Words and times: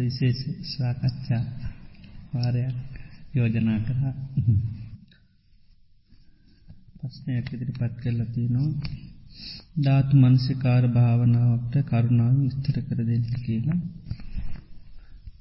විශේෂ 0.00 0.40
ස්වාකච්ඡා 0.70 1.44
වාරයක් 2.32 2.76
යෝජනා 3.34 3.80
කරා. 3.80 4.14
පස්්නයක් 7.00 7.46
ඉදිරි 7.52 7.72
පත් 7.72 7.94
කරලති 8.02 8.42
නවා 8.48 8.70
ධාතු 9.78 10.14
මනසිකාර 10.16 10.84
භාවනාවට 10.88 11.74
කරුණාව 11.84 12.34
විස්තර 12.38 12.76
කර 12.80 12.98
දෙන්න 13.00 13.26
කියලා. 13.36 13.80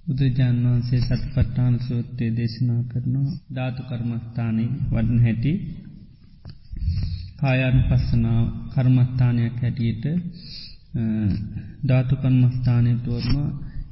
බුදුරජාන් 0.05 0.57
වහන්සේ 0.63 1.01
සතිපට්ඨාන 1.01 1.75
සූත්‍රයේ 1.79 2.35
දේශනා 2.35 2.81
කරනවා 2.83 3.37
ධාතු 3.55 3.81
කර්මස්ථානය 3.83 4.65
වඩන 4.91 5.19
හැටි. 5.19 5.53
කායාන 7.39 7.77
පස්සනාව 7.89 8.45
කර්මස්ථානයක් 8.73 9.55
හැටියට 9.61 10.05
ධාතු 11.85 12.13
කර්මස්ථානය 12.15 12.91
තුවරම 12.97 13.35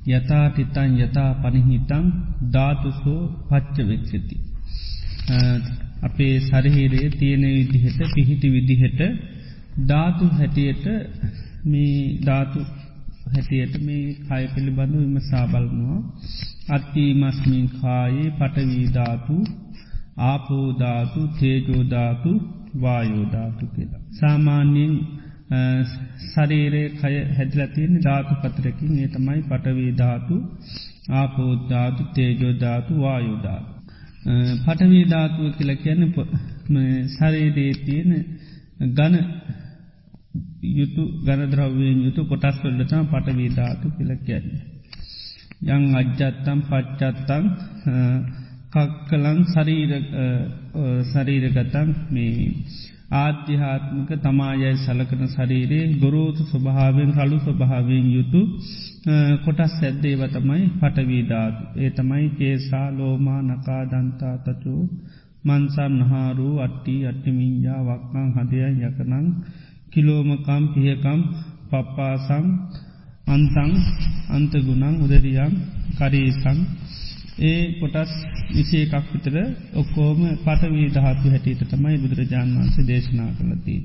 යථාටිතන් 0.07 0.91
යථා 0.99 1.31
පනිහිතං 1.41 2.05
ධාතුසෝ 2.51 3.21
පච්ච 3.49 3.77
වෙක්ෂති. 3.83 4.35
අපේ 6.01 6.35
සරහිරයේ 6.39 7.09
තියෙන 7.11 7.43
විදිහට 7.49 8.01
පිහිටි 8.15 8.47
විදිහට 8.51 9.01
ධාතු 9.85 10.25
හැටියට 10.31 10.85
මේ 11.65 11.95
ධාතු 12.25 12.59
හැටියට 13.31 13.75
මේ 13.81 14.03
කය 14.25 14.43
පිළිබඳු 14.53 14.97
විම 14.97 15.17
සාබලනවා 15.21 15.99
අත්තිීමස්මින් 16.69 17.67
කායේ 17.75 18.29
පටවීධාතු 18.31 19.35
ආපෝධාතු 20.23 21.21
තේජෝධාතු 21.39 22.31
වායෝධාතු 22.81 23.65
කියලා. 23.67 24.03
සාමාන්‍යයෙන් 24.11 24.93
සරීරය 26.25 26.83
කය 26.91 27.15
හැදිලතියෙන් 27.31 27.93
ධාතු 28.01 28.33
පතරකින් 28.43 28.91
ඒ 28.97 29.07
තමයි 29.07 29.41
පටවීධාතු 29.43 30.35
ආපෝද්ධාතු 31.11 32.03
තේජෝධාතු 32.13 32.93
වායෝධාතු. 32.95 33.71
පටවීධාතුව 34.61 35.45
කියල 35.57 35.71
කියන 35.77 36.01
සරීරයේ 37.09 37.73
තියෙන 37.79 38.11
ගන 38.91 39.15
යුතු 40.71 41.03
ගනද්‍රව්වෙන් 41.23 41.99
යුතු 42.03 42.21
කොටස් 42.25 42.57
වල්ලතම 42.63 43.05
පටවීධාතු 43.05 43.85
කියල 43.89 44.11
කියන්නේ. 44.19 44.63
යං 45.65 45.83
අජ්ජත්තම් 45.95 46.59
පච්චත්තං 46.61 47.45
කක්කලං 48.69 49.39
සරීරගතන් 51.05 51.89
මේ 52.09 52.35
ආධ්‍යාත්මක 53.09 54.09
තමායයි 54.19 54.71
සලකන 54.77 55.23
ශරීරයේ 55.27 55.93
ගොරෝතු 55.95 56.43
ස්වභාවෙන් 56.45 57.11
කළු 57.13 57.37
ස්වභාවෙන් 57.39 58.05
යුතු 58.11 58.41
කොටස් 59.43 59.73
සැද්දේව 59.79 60.21
තමයි 60.27 60.63
පටවීධාතු. 60.79 61.63
ඒ 61.75 61.89
තමයි 61.91 62.25
කේසා 62.31 62.87
ලෝමා 62.91 63.41
නකා 63.43 63.83
දන්තා 63.85 64.35
තචු 64.45 64.75
මන්සන් 65.45 65.93
නහාරු 65.99 66.49
අට්ටි 66.59 66.95
අට්ටිමින්ජා 67.05 67.81
වක්කං 67.81 68.27
හදය 68.35 68.59
යකනං 68.81 69.25
කිලෝමකම් 69.91 70.63
පියකම් 70.73 71.19
පප්පාසං 71.69 72.45
අන්තං 73.27 73.71
අන්තගුණං 74.29 74.95
උදරියම් 75.03 75.53
කරේසං 75.97 76.57
ඒ 77.39 77.77
කොටස් 77.79 78.11
විසේ 78.49 78.83
එකක් 78.87 79.07
විතර 79.07 79.35
ඔක්කෝම 79.75 80.21
පටවී 80.39 80.87
දහතු 80.89 81.27
හැටියට 81.27 81.61
තමයි 81.65 81.97
බුදුරජාන් 81.97 82.49
වන්සේ 82.55 82.85
දේශනා 82.85 83.31
කළති. 83.37 83.75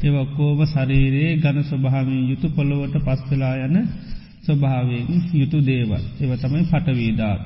ඒව 0.00 0.14
ඔක්කෝම 0.16 0.60
ශරීරයේ 0.66 1.36
ගන 1.36 1.58
ස්වභාවින් 1.62 2.22
යුතු 2.30 2.46
පොළොවට 2.50 2.96
පස්වෙලා 3.00 3.54
යන 3.60 3.76
ස්වභාවෙන් 4.42 5.06
යුතු 5.32 5.58
දේවල් 5.62 6.02
ඒව 6.20 6.32
තමයි 6.36 6.64
පටවීධාත්. 6.64 7.42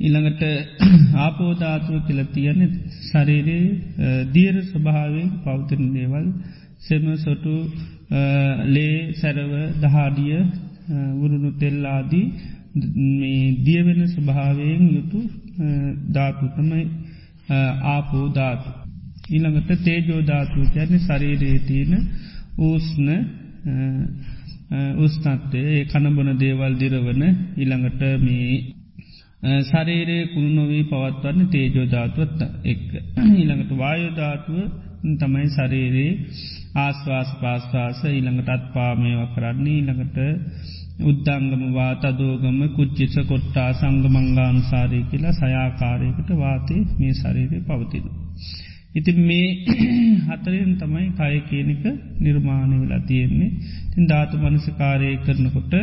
ඉළඟට 0.00 0.42
ආපෝධාතුව 1.24 1.96
කියල 2.06 2.20
තියන 2.28 2.60
ශරීරයේ 3.02 4.26
දීර 4.32 4.56
ස්වභාවෙන් 4.64 5.28
පෞතන 5.44 5.84
දේවල් 5.92 6.26
සෙම 6.80 7.04
සොටු 7.16 7.54
ලේ 8.68 8.96
සැරව 9.12 9.52
දහාඩිය 9.80 10.38
වුරුණු 11.12 11.50
තෙල්ලාදී 11.52 12.26
මේ 12.74 13.56
දියවෙන 13.64 14.00
ස්වභාවයෙන් 14.08 14.84
යුතු 14.88 15.20
ධාතු 16.12 16.46
තමයි 16.56 16.84
ආපෝ 17.86 18.26
ධාතු. 18.30 18.70
ඊළඟට 19.28 19.70
තේජෝධාතු 19.84 20.68
ගැන 20.74 20.94
ශරීරයේ 21.00 21.58
තියෙන 21.60 21.92
ඌස්න 22.58 23.08
උස්නත්තේ 24.98 25.66
ඒ 25.70 25.84
කණබන 25.86 26.30
දේවල් 26.38 26.74
දිරවන 26.74 27.22
ඉළඟට 27.56 28.02
මේ 28.20 28.56
ශරීරයේ 29.62 30.26
කුණු 30.26 30.50
නොවී 30.52 30.84
පවත්වන්න 30.84 31.48
තේජෝධාතුවත් 31.48 32.40
එක්. 32.64 32.84
ඊළඟට 33.32 33.72
වායෝධාතුව 33.76 34.58
තමයි 35.14 35.48
ශරීරයේ 35.48 36.12
ආස්වාස් 36.76 37.30
පාස්වාස 37.40 37.98
ඊළඟට 38.06 38.48
අත් 38.48 38.64
පාමයව 38.72 39.20
කරන්නේ 39.34 39.74
ඊළඟට 39.74 40.18
උද්දංගම 41.00 41.62
වාත 41.72 42.04
දෝගම 42.14 42.58
කුච්චිස 42.70 43.14
කොට්ටා 43.24 43.70
සංගමංගානුසාරය 43.72 45.00
කියලා 45.10 45.32
සයාකාරයකට 45.34 46.28
වාතය 46.36 46.76
මේ 46.98 47.14
ශරීරය 47.14 47.58
පවතින. 47.62 48.04
ඉති 48.94 49.12
මේ 49.20 49.48
හතරෙන් 50.28 50.70
තමයි 50.76 51.08
කය 51.12 51.40
කියනක 51.42 51.84
නිර්මාණය 52.20 52.76
වෙලා 52.82 53.02
තියෙන්නේ. 53.02 53.50
තින් 53.90 54.04
ධාතු 54.04 54.36
මනසකාරය 54.38 55.10
කරනකොට 55.18 55.74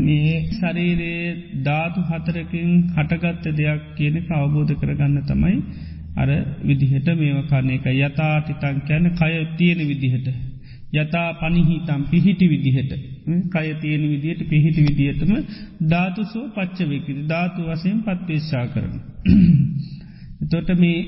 මේ 0.00 0.34
ශරීරයේ 0.50 1.30
ධාතු 1.62 2.00
හතරකින් 2.02 2.70
හටගත්ත 2.94 3.44
දෙයක් 3.54 3.82
කියන 3.96 4.16
අවබෝධ 4.32 4.74
කරගන්න 4.74 5.16
තමයි 5.24 5.56
අර 6.16 6.30
විදිහට 6.62 7.08
මේව 7.16 7.38
කරන 7.46 7.70
එක 7.70 7.86
යථාටිතන් 7.96 8.76
කැන 8.82 9.04
කය 9.14 9.34
තියෙන 9.56 9.80
විදිහට. 9.86 10.28
යතා 10.92 11.28
පනිහිතම් 11.34 12.00
පිහිටි 12.04 12.46
විදිහට. 12.48 12.92
කය 13.48 13.68
තියෙන 13.76 14.04
විදියට 14.04 14.42
පිහිටි 14.48 14.80
විදිහටම 14.82 15.32
ධාතුසෝ 15.86 16.46
පච්චවයකිද 16.50 17.18
ධාතු 17.26 17.68
වසයෙන් 17.68 17.98
පත්පේශා 18.00 18.66
කරන. 18.68 18.94
තොට 20.46 20.70
මේ 20.76 20.98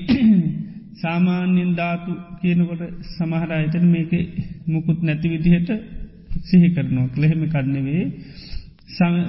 සාමාන්‍යෙන් 1.01 1.71
ධාතු 1.75 2.11
කියනකොට 2.39 2.83
සමහර 3.11 3.51
අයතන 3.53 3.85
මේක 3.87 4.11
මුකුත් 4.67 4.99
නැති 5.01 5.27
විදිහට 5.29 5.69
සිහි 6.43 6.69
කරනවා 6.69 7.07
ලෙහෙම 7.17 7.43
කරන්නවේ 7.47 8.03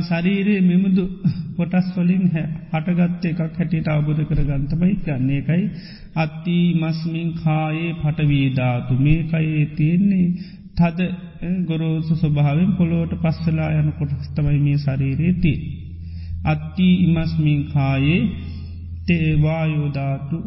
ශරීරයේ 0.03 0.63
මෙමුදු 0.63 1.05
කොටස් 1.57 1.87
වලින් 1.97 2.25
හටගත්ත 2.33 3.25
එකක් 3.25 3.41
හැටියට 3.53 3.89
අවබෝධ 3.89 4.23
කරගන්තමයි 4.25 4.95
ගන්නේ 5.05 5.39
එකයි 5.41 5.65
අත්ති 6.17 6.57
මස්මින් 6.75 7.31
කායේ 7.39 7.93
පටවීධාතු 7.95 8.95
මේකයේ 8.99 9.65
තියෙන්නේ 9.77 10.27
තද 10.77 11.01
ගොරෝසු 11.67 12.15
ස්වභාවෙන් 12.17 12.71
පොළොවට 12.73 13.15
පස්සලා 13.23 13.71
යන 13.73 13.89
කොටස්තමයි 13.93 14.59
මේ 14.59 14.79
ශරීරයේති. 14.79 15.53
අත්ති 16.45 16.89
ඉමස්මින් 17.05 17.61
කායේ 17.73 18.23
තේවායෝධාතු 19.07 20.39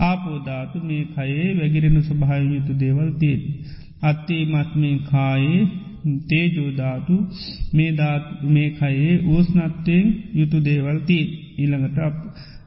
ආපෝධාතු 0.00 0.78
මේ 0.80 1.04
කයේ 1.12 1.48
වැගිරෙන 1.58 1.98
ස්වභාවයුතු 2.02 2.72
දේවල් 2.80 3.10
තිීන්. 3.12 3.42
අත්ති 4.02 4.36
මත්මින් 4.44 4.98
කායේ 5.02 5.62
තේජෝධාතු 6.28 7.14
මේ 7.72 8.70
කයේ 8.70 9.14
ඌස්නත්තයෙන් 9.26 10.06
යුතු 10.34 10.58
දේවල් 10.64 10.98
තිීන් 11.00 11.28
ඊළඟට 11.58 11.98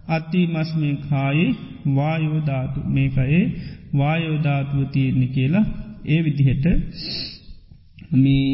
අත්ති 0.07 0.41
මස්මින් 0.47 0.97
කායේ 1.09 1.51
වායෝධාතු 1.95 2.79
මේකයේ 2.87 3.43
වායෝධාතුව 3.97 4.81
තියෙන්නේ 4.91 5.27
කියලා 5.27 5.65
ඒ 6.09 6.19
විදිහට 6.21 6.65
මේ 8.13 8.53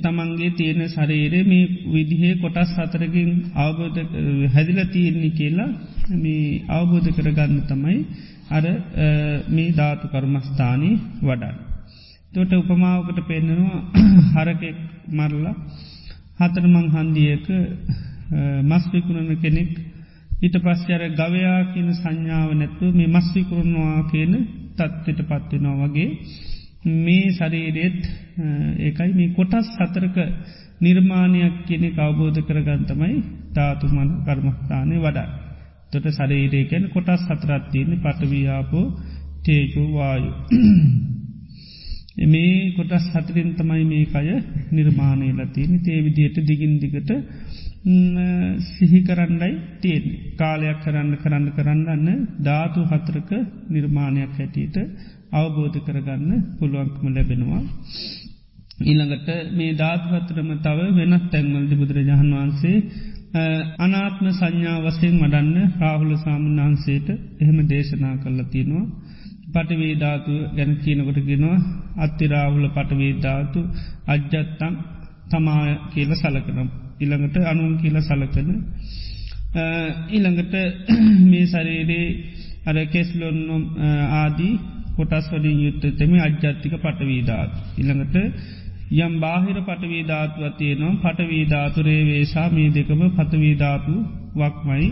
තමන්ගේ 0.00 0.50
තියෙන 0.52 0.82
ශරේරය 0.88 1.40
මේ 1.44 1.64
විදිහේ 1.86 2.34
කොටස් 2.36 2.70
සතරකින් 2.72 3.30
අවබෝධ 3.56 3.98
හැදිල 4.48 4.80
තියෙන්නේ 4.88 5.30
කියලා 5.32 5.70
මේ 6.16 6.62
අවබෝධ 6.70 7.08
කරගන්න 7.12 7.60
තමයි 7.64 7.98
අර 8.50 8.64
මේ 9.48 9.70
ධාතු 9.72 10.06
කර්මස්ථානී 10.08 10.94
වඩන්න. 11.20 11.56
තොට 12.32 12.52
උපමාවකට 12.54 13.18
පෙන්නවා 13.22 13.78
හරකෙක් 14.34 14.78
මරලා 15.10 15.54
හතරමං 16.40 16.86
හන්දියක 16.90 17.46
මස්විකුණන 18.64 19.30
කෙනෙක් 19.38 19.72
ඊට 20.40 20.56
පස්්චර 20.58 21.02
ගවයා 21.12 21.60
කියන 21.72 21.90
සංඥාව 21.92 22.50
නැත්තු 22.54 22.86
මේ 22.92 23.08
මස්විකුරුණවා 23.08 24.02
කියන 24.10 24.32
තත්වට 24.76 25.20
පත්වෙනවා 25.22 25.78
වගේ 25.84 26.10
මේ 26.84 27.26
ශරීරෙත් 27.30 28.02
ඒකයි 28.80 29.12
මේ 29.12 29.30
කොටස් 29.30 29.66
සතරක 29.70 30.16
නිර්මාණයක් 30.80 31.56
කියන 31.66 31.84
අවබෝධ 31.98 32.40
කරගන්තමයි 32.40 33.16
ධාතුමන් 33.54 34.10
කර්මස්ථානය 34.26 34.96
වඩා. 34.98 35.28
තොට 35.90 36.06
ශරීරයකැන 36.10 36.84
කොටස් 36.88 37.22
සතරත්තියන්නේ 37.24 38.02
පටවයාපෝ 38.04 38.86
තේජෝවායු. 39.44 40.30
මේ 42.24 42.72
කොටස් 42.72 43.06
හතරින් 43.12 43.50
තමයි 43.54 43.84
මේ 43.84 44.06
අය 44.12 44.28
නිර්මාණය 44.72 45.28
ලතියන 45.34 45.72
තේ 45.80 45.98
විදියට 46.00 46.36
දිගින් 46.42 46.74
දිගට 46.78 47.10
සිහි 47.84 49.00
කරන්නයි 49.02 49.50
තියෙන් 49.80 50.04
කාලයක් 50.34 50.78
කරන්න 50.80 51.10
කරන්න 51.16 51.46
කරන්නන්න 51.52 52.20
ධාතු 52.40 52.80
හතරක 52.82 53.30
නිර්මාණයක් 53.68 54.32
හැටියට 54.32 54.76
අවබෝධ 55.32 55.78
කරගන්න 55.80 56.30
පුළුවන්ක්ම 56.58 57.06
ලැබෙනවා. 57.08 57.62
ඊළඟට 58.80 59.28
මේ 59.52 59.72
ධාත්වත්තරම 59.74 60.50
තව 60.58 60.78
වෙනත් 60.92 61.24
තැන්වල්දි 61.30 61.74
බුදුරජාණන් 61.74 62.34
වහන්සේ 62.34 62.76
අනාත්ම 63.78 64.26
සංඥා 64.30 64.78
වසයෙන් 64.80 65.16
මඩන්න 65.16 65.58
රාහුල 65.78 66.12
සාමන් 66.16 66.58
වහන්සේට 66.58 67.08
එහෙම 67.40 67.58
දේශනා 67.66 68.14
කල්ල 68.16 68.40
තියෙනවා. 68.46 68.86
පටවේධාතු 69.52 70.32
ගැන 70.56 70.72
කියනකොට 70.78 71.18
ගෙනවා 71.22 71.58
අත්තිරාහුල 71.96 72.66
පටවේධාතු 72.70 73.60
අජ්ජත්තම් 74.06 74.74
තමාය 75.30 75.72
කියල 75.90 76.10
සලකනම්. 76.14 76.83
ඉළඟට 77.00 77.36
අනුන් 77.44 77.74
කියල 77.78 77.96
සලකන 78.00 78.50
ඊළඟට 80.10 80.54
මේ 81.30 81.46
සරේරේ 81.46 82.06
අර 82.64 82.76
කෙස්ලොන්නම් 82.86 83.62
ආදී 84.14 84.54
කොටස් 84.96 85.26
වලින් 85.32 85.58
යුත්තතම 85.60 86.12
අජ්ජත්තික 86.18 86.74
පටවීධාත්. 86.76 87.52
ඉළඟට 87.78 88.16
යම් 88.96 89.14
බාහිර 89.20 89.58
පටවීධාතුවතියනම් 89.60 90.98
පටවීධාතුරේ 90.98 92.02
වේශා 92.04 92.48
මේ 92.50 92.68
දෙකම 92.70 93.00
පතවීධාතු 93.12 93.94
වක්මයි. 94.34 94.86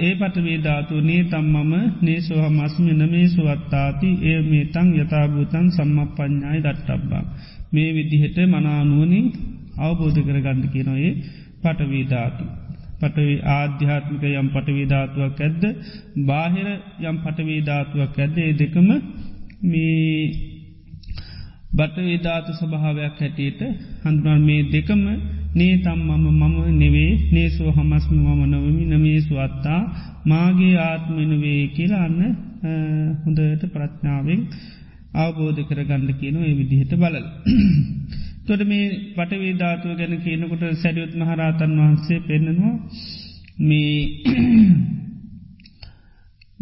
ඒ 0.00 0.14
පටවේධාතු 0.14 0.94
නේ 1.02 1.22
තම්මම 1.26 1.72
නේ 2.02 2.20
සොහමස්ම 2.22 2.86
නමේ 2.92 3.26
සුවත්තාති 3.28 4.08
ඒ 4.22 4.40
මේ 4.42 4.64
තං 4.68 4.88
යථභූතන් 4.94 5.66
සම්ම 5.70 5.98
ප්ඥායි 6.10 6.60
දට්ටබ්බා. 6.62 7.24
මේ 7.72 7.90
විදිහට 7.94 8.38
මනානුවනින් 8.46 9.26
අවබෝධ 9.78 10.20
කර 10.20 10.38
ගණඩ 10.38 10.72
කියනොයේ 10.72 11.12
පටවීධාතු. 11.62 12.44
පටවි 12.98 13.34
ආධ්‍යාත්මික 13.50 14.24
යම් 14.32 14.48
පටවීධාතුවක් 14.50 15.40
ඇද්ද 15.40 15.62
බාහිර 16.24 16.68
යම් 17.04 17.16
පටවීධාතුවක් 17.20 18.14
ඇද්ද 18.16 18.36
ඒ 18.40 18.52
දෙකම 18.54 18.88
මේ 19.64 20.20
බටවේධාතු 21.72 22.50
ස්වභාවයක් 22.54 23.16
හැටියට 23.16 23.60
හඳුනන් 24.04 24.42
මේ 24.42 24.62
දෙකම 24.68 25.02
නේ 25.54 25.74
තම් 25.78 26.00
මම 26.10 26.26
මම 26.42 26.56
නෙවේ 26.74 27.12
නේසෝ 27.30 27.70
හමස්ම 27.72 28.16
මම 28.16 28.42
නවමි 28.46 28.84
නමේසු 28.86 29.34
අත්තා 29.38 29.80
මාගේ 30.24 30.74
ආත්මනවේ 30.80 31.62
කියලා 31.70 32.04
අන්න 32.04 32.20
හොඳට 33.22 33.62
ප්‍රඥාවෙන් 33.72 34.40
අවබෝධ 35.16 35.60
කර 35.64 35.80
ගන්න 35.84 36.10
කියනු 36.14 36.40
ඒ 36.40 36.54
විදිහට 36.54 36.92
බලල්. 36.94 37.26
තොට 38.46 38.62
මේ 38.64 38.86
පටවේ 39.12 39.54
ධාතුව 39.54 39.92
ගැන 39.94 40.14
කියනකොට 40.20 40.64
සැරියුත් 40.76 41.12
මහරාතන් 41.16 41.72
වහන්සේ 41.78 42.18
පෙන්නවා 42.22 42.74
මේ 43.60 43.96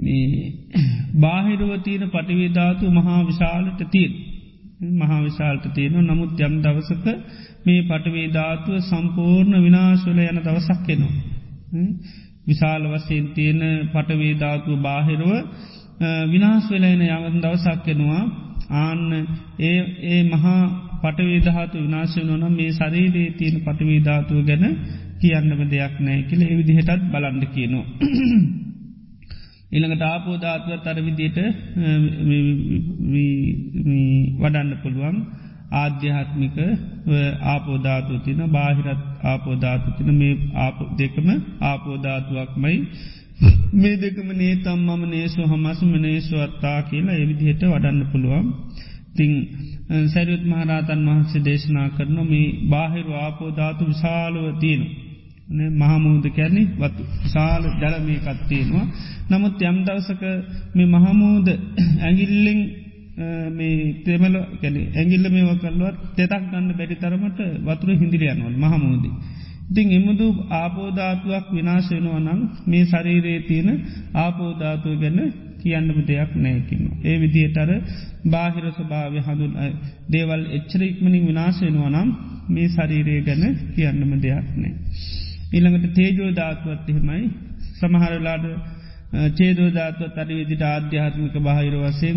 බාහිරුවතියන 1.23 2.05
පටිවේධාතු 2.09 2.85
මහා 2.93 3.21
විශාලට 3.25 3.81
තිීන් 3.89 4.13
මහා 4.93 5.21
විශාල්ට 5.23 5.67
තියෙන 5.71 5.97
නමුත් 6.05 6.41
යම් 6.41 6.55
දවසක 6.61 7.07
මේ 7.65 7.81
පටවේධාතුව 7.85 8.77
සම්පූර්ණ 8.83 9.55
විනාශවල 9.61 10.19
යන 10.21 10.41
දවසක් 10.41 10.81
කෙනවා. 10.83 11.15
විශාල 12.47 12.83
වසයෙන් 12.89 13.27
තියෙන 13.31 13.61
පටවේධාතුව 13.89 14.81
බාහිරුව 14.81 15.33
විනාස් 16.27 16.65
වෙලයින 16.69 17.03
යමන් 17.03 17.41
දවසක් 17.41 17.79
කෙනවා 17.85 18.25
ආන්න 18.79 19.13
ඒ 19.61 19.81
ඒ 20.09 20.23
මහා 20.25 20.63
පටවේදහතු 21.05 21.77
විනාශය 21.79 22.21
නොනම් 22.25 22.53
මේ 22.55 22.73
සරීරයේ 22.73 23.31
තියෙන 23.35 23.57
පටවේධාතුව 23.61 24.39
ගැන 24.45 24.65
කියන්නම 25.21 25.63
දෙයක් 25.69 25.95
නෑ 26.01 26.21
කියල 26.25 26.43
එවිදිහටත් 26.45 27.09
බලන්ඩ 27.13 27.45
කියනවා. 27.51 27.87
ඉළඟට 29.75 30.05
ආපෝධාත්වත් 30.05 30.87
අර 30.87 30.99
විදියට 31.01 31.39
වඩන්න 34.41 34.71
පුළුවන් 34.83 35.17
ආධ්‍යාත්මික 35.75 36.57
ආපෝධාතු 37.47 38.21
තින 38.21 38.41
බාහිරත් 38.51 39.03
ආපෝධාතු 39.25 39.89
තින 39.97 40.09
මේ 40.21 40.35
දෙකම 40.99 41.29
ආපෝධාතුවක්මයි 41.65 42.77
මේ 43.75 43.97
දෙකම 43.99 44.29
නේ 44.35 44.55
තම් 44.59 44.81
මම 44.89 45.03
නේසු 45.09 45.41
හමසම 45.45 45.93
නේසුවත්තා 46.01 46.79
කියලා 46.85 47.17
එවිදිහට 47.19 47.63
වඩන්න 47.67 48.05
පුළුවන් 48.11 48.47
තිං 49.17 49.33
සැරියුත් 50.07 50.45
මහරාතන් 50.45 51.01
වහන්සේ 51.07 51.43
දේශනා 51.43 51.89
කරන 51.91 52.19
මේ 52.25 52.47
බාහිරු 52.69 53.13
ආපෝධාතු 53.17 53.83
විශාලුව 53.85 54.47
තියෙනවා. 54.59 55.05
මහමුූද 55.81 56.27
කැන්නේ 56.31 56.67
වතු 56.79 57.03
සාල 57.27 57.65
ජලමය 57.75 58.15
කත්තේනවා. 58.19 58.87
නමුත් 59.31 59.61
යම් 59.63 59.79
දවසක 59.85 60.23
මේ 60.75 60.89
මහමූද 60.89 61.47
ඇගිල්ලෙන් 62.01 62.61
මේ 63.51 63.77
තෙමල 64.05 64.37
කැන 64.61 64.77
ඇගිල්ල 64.93 65.27
මේ 65.29 65.45
වකල්ලුවත් 65.45 65.99
තෙතක් 66.17 66.45
ගන්න 66.45 66.69
බැරි 66.73 66.97
තරමට 66.97 67.41
වතුර 67.63 67.91
හිදිරියනවල් 67.93 68.57
මහමූදී. 68.57 69.15
ඉතිං 69.71 69.89
එමුදු 69.93 70.27
ආපෝධාතුවක් 70.53 71.47
විනාශයනවා 71.53 72.21
නම් 72.21 72.41
මේ 72.67 72.85
ශරීරයේ 72.87 73.41
තියෙන 73.41 73.69
ආපෝධාතුව 74.17 74.95
ගැන 75.01 75.19
කියන්නම 75.65 75.99
දෙයක් 76.05 76.31
නෑකින්න. 76.39 76.85
ඒ 77.03 77.17
විදිහටර 77.19 77.71
බාහිර 78.27 78.65
ස්වභාවය 78.71 79.19
හඳුන් 79.21 79.53
දේවල් 80.09 80.43
එච්චරක්මනින් 80.57 81.25
විනාශයනවා 81.27 81.91
නම් 81.93 82.09
මේ 82.49 82.69
ශරීරය 82.69 83.17
ගැන 83.23 83.45
කියන්නම 83.75 84.13
දෙයක් 84.21 84.47
නෑ. 84.57 84.73
ඊළඟට 85.53 85.93
තේජෝ 85.93 86.31
ධාත්වත් 86.33 86.89
එහෙමයි 86.89 87.25
සමහරලාට 87.77 88.47
චේදෝධාත්ව 89.33 90.17
අරි 90.17 90.35
විදිට 90.37 90.63
ආධ්‍යාත්මික 90.65 91.35
බාහිර 91.41 91.75
වසයෙන් 91.79 92.17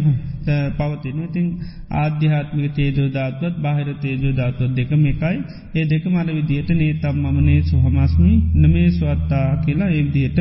පවතින 0.78 1.20
ඉතින් 1.22 1.48
ආධ්‍යාත්මික 1.96 2.74
තේදෝධාත්වත් 2.74 3.56
බාහිර 3.60 3.90
තේජෝධාත්වත් 3.98 4.72
දෙකම 4.76 5.04
එකයි 5.06 5.38
ඒ 5.74 5.86
දෙක 5.86 6.06
මල 6.08 6.30
විදියට 6.32 6.70
නේ 6.72 6.94
තම් 6.96 7.18
මමනේ 7.26 7.62
සුහමස්මි 7.64 8.34
නමේ 8.56 8.90
ස්වත්තා 8.92 9.48
කියලා 9.64 9.92
ඒවිදියට 9.92 10.40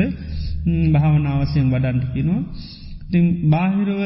භාවනාවසයෙන් 0.93 1.67
වඩන්ටකිනවා 1.67 2.41
ඉතින් 3.07 3.25
බාහිරව 3.49 4.01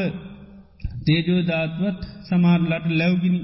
තේජෝධාත්වත් 1.06 2.00
සමාරලාට 2.26 2.86
ලැව්ගිනි 2.92 3.40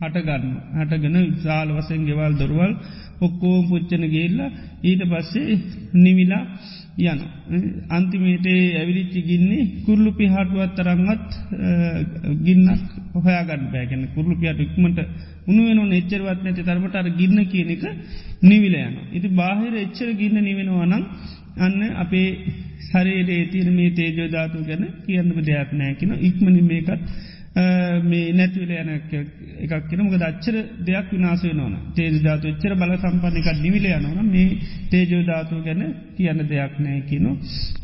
හටගන්න 0.00 0.44
හටගෙන 0.78 1.16
විශාල 1.28 1.68
වසයෙන් 1.70 2.02
ගෙවල් 2.06 2.34
දොරවල් 2.34 2.72
ඔක්කෝම් 3.20 3.64
පුච්චන 3.68 4.04
ගේල්ල 4.08 4.38
ඊට 4.82 5.02
පස්සේ 5.04 5.58
නිවිලා 5.96 6.44
යන 7.00 7.20
අන්තිමේට 7.88 8.46
ඇවිලිච්චි 8.74 9.20
ගින්නේ 9.22 9.68
කුරලු 9.84 10.10
පිහාටුවත් 10.12 10.72
තරංගත් 10.76 11.28
ගින්නක් 12.40 12.86
හොයාගන්න 13.16 13.66
බෑගැන 13.72 14.02
කුරලු 14.14 14.34
පියාට 14.36 14.60
ඉක්මට 14.60 14.98
උනුවෙන 15.46 15.92
එච්චරවත් 15.92 16.40
නැති 16.42 16.62
තරමට 16.62 16.96
අර 16.96 17.08
ගින්න 17.12 17.38
කියන 17.46 17.70
එක 17.70 17.84
නිවිල 18.42 18.74
යන. 18.78 18.94
ඉති 19.12 19.28
බාහිර 19.32 19.72
එච්චර 19.76 20.10
ගින්න 20.14 20.36
නිවෙනවනම් 20.40 21.04
අන්න 21.58 21.78
අපේ 21.96 22.28
සරේරේ 22.82 23.42
තිර 23.46 23.66
මේ 23.70 23.90
තේජෝධාතු 23.92 24.64
ගැන 24.64 24.86
කියන්නම 25.02 25.42
දෙයක් 25.42 25.70
නෑකින 25.74 26.16
ඉක්මනින් 26.20 26.66
මේකත් 26.66 26.90
මේ 27.52 28.32
නැතිවල 28.32 28.70
යන 28.72 28.90
එකක් 28.90 29.88
කියන 29.88 30.00
මොක 30.00 30.14
දච්චර 30.14 30.56
දෙයක් 30.80 31.06
විනාසේ 31.10 31.52
නොන 31.52 31.72
තේජධාතු 31.94 32.46
එච්චර 32.46 32.74
බල 32.76 32.92
සම්පන්නක 32.96 33.48
නිවිල 33.58 33.86
යනවන 33.88 34.28
මේ 34.28 34.58
තේජෝධාතු 34.90 35.58
ගැන 35.60 35.82
කියන්න 36.16 36.42
දෙයක් 36.46 36.78
නෑ 36.78 37.00
කියන 37.02 37.26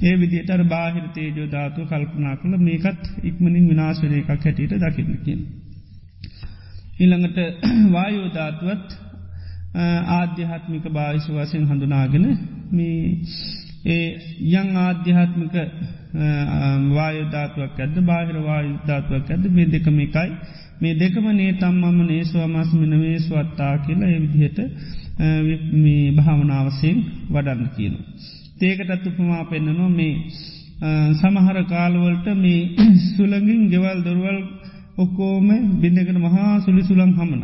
ඒ 0.03 0.15
විදිටර 0.17 0.63
බාහිර 0.67 1.07
තේජෝධාතු 1.13 1.81
කල්පනා 1.85 2.37
කළ 2.37 2.55
මේකත් 2.61 3.03
ඉක්මනින් 3.25 3.67
විනාශනය 3.69 4.15
එකක් 4.15 4.31
හැටියට 4.31 4.79
දකින්න 4.79 5.19
කියන. 5.25 5.41
ඉළඟට 6.99 7.39
වායෝධාතුවත් 7.95 8.89
ආධ්‍යාත්මික 10.13 10.87
භාවිශ 10.91 11.29
වසයෙන් 11.33 11.67
හඳුනාගෙන 11.67 12.27
මේ 12.71 13.01
ඒ 13.87 14.07
යං 14.53 14.71
ආධ්‍යාත්මික 14.79 15.55
වායුධාතුවක් 16.91 17.77
ඇද 17.79 17.97
බාහිර 18.03 18.37
වායුධාතුවක් 18.43 19.29
ඇද 19.31 19.45
මේ 19.51 19.67
දෙකම 19.69 19.99
එකයි 20.01 20.31
මේ 20.81 20.95
දෙකම 20.95 21.27
නේ 21.33 21.53
තම්මම 21.55 21.99
නේස්වා 22.05 22.49
මස් 22.49 22.71
මිනවේ 22.75 23.19
ස්වත්තා 23.21 23.75
කියලා 23.79 24.11
එවිදිහට 24.11 24.59
මේ 25.75 26.13
භාවනාවසයෙන් 26.13 26.99
වඩන්න 27.31 27.71
කියනු. 27.71 27.99
ඒකටත් 28.63 29.07
උපමා 29.07 29.45
පෙන්න්නනවා 29.47 29.91
මේ 29.91 30.15
සමහර 31.15 31.59
කාලවලට 31.67 32.27
මේ 32.37 32.61
සුළඟින් 33.09 33.63
ගෙවල් 33.69 34.01
දොරුවල් 34.05 34.39
ඔක්කෝම 34.99 35.49
බිඳගෙන 35.81 36.19
මහා 36.21 36.61
සුළි 36.61 36.83
සුළං 36.83 37.13
හමන. 37.15 37.43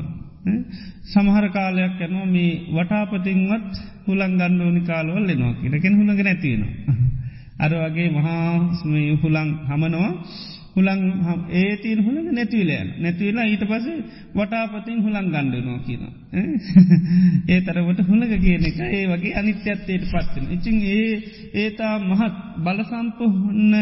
සමහර 1.06 1.46
කාලයක් 1.50 2.00
යනවා 2.00 2.28
මේ 2.28 2.52
වටාපතින්වත් 2.70 3.72
හුළන් 4.06 4.32
ගන්න 4.32 4.60
ඕනි 4.60 4.82
කාලවල් 4.82 5.30
එනවා 5.30 5.54
කියලකෙන 5.54 5.98
හුළඟ 5.98 6.22
නැතිවෙනවා. 6.22 6.96
අර 7.58 7.72
වගේ 7.82 8.08
මහා 8.10 8.48
හුළං 9.22 9.50
හමනවා 9.68 10.10
හුළං 10.74 11.00
ඒතින් 11.54 11.98
හුළඟ 12.00 12.30
නැතිවලයන් 12.32 12.88
නැතිවෙලා 12.98 13.46
ඊට 13.46 13.64
පස 13.64 13.86
වටාපතින් 14.34 15.02
හුළං 15.02 15.26
ගණ්ඩනෝ 15.26 15.78
කියන. 15.86 16.02
ඒ 17.46 17.60
තරවට 17.62 18.00
හුළඟ 18.02 18.34
කියන 18.38 18.64
එක 18.64 18.78
ඒ 18.88 19.02
වගේ 19.08 19.34
අනිත්‍යත්තයට 19.34 20.06
පත්වෙන. 20.06 20.46
ඉතින් 20.50 20.76
ඒ 20.90 21.10
ඒතා 21.56 21.94
මහත් 22.00 22.34
බලසම්පහන්න 22.58 23.74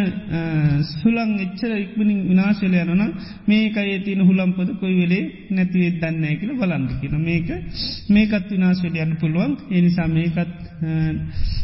සුළං 0.92 1.32
එච්චර 1.38 1.76
ඉක්මනින් 1.76 2.20
විනාශලයනන 2.28 3.06
මේක 3.46 3.76
ඒතින 3.78 4.20
හුළම්පද 4.22 4.74
කොයි 4.80 4.98
වෙලේ 5.00 5.24
නැතිවේ 5.50 5.94
දන්නෑ 5.96 6.36
කියල 6.36 6.52
බලන්ඩ 6.56 6.92
කියන 7.00 7.16
මේක 7.22 7.48
මේකත් 8.10 8.50
විනාශලයන්න 8.50 9.16
පුළුවන් 9.16 9.58
එනිසා 9.72 10.08
මේකත් 10.10 10.54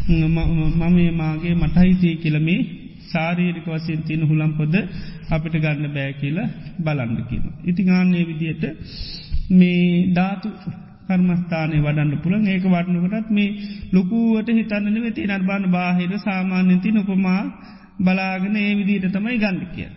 මම 0.08 0.98
මාගේ 1.16 1.54
මටහිතී 1.56 2.16
කියලමේ 2.18 2.85
සාරීරික 3.06 3.66
වසයෙන් 3.68 4.02
තියෙන 4.02 4.22
හුළම්පොද 4.24 4.74
අපිට 5.30 5.54
ගන්න 5.56 5.86
බෑ 5.90 6.12
කියලා 6.14 6.48
බලන්න 6.80 7.22
කියන. 7.28 7.44
ඉතිං 7.64 7.88
ආන්නේ 7.90 8.24
විදියට 8.24 8.64
මේ 9.50 9.86
ධාතු 10.12 10.48
කර්මස්ථානය 11.06 11.78
වඩන්න 11.78 12.12
පුළන් 12.18 12.46
ඒක 12.46 12.64
වඩනකටත් 12.66 13.30
මේ 13.30 13.56
ලොකුවට 13.92 14.48
හිතන්නන 14.50 14.98
වෙති 15.02 15.26
නර්බාන 15.28 15.64
බාහිර 15.70 16.12
සාමාන්‍යති 16.20 16.90
නොපමා 16.92 17.42
බලාගෙන 17.98 18.56
ඒ 18.56 18.72
විදියට 18.74 19.06
තමයි 19.10 19.38
ගන්න 19.38 19.60
කිය. 19.68 19.90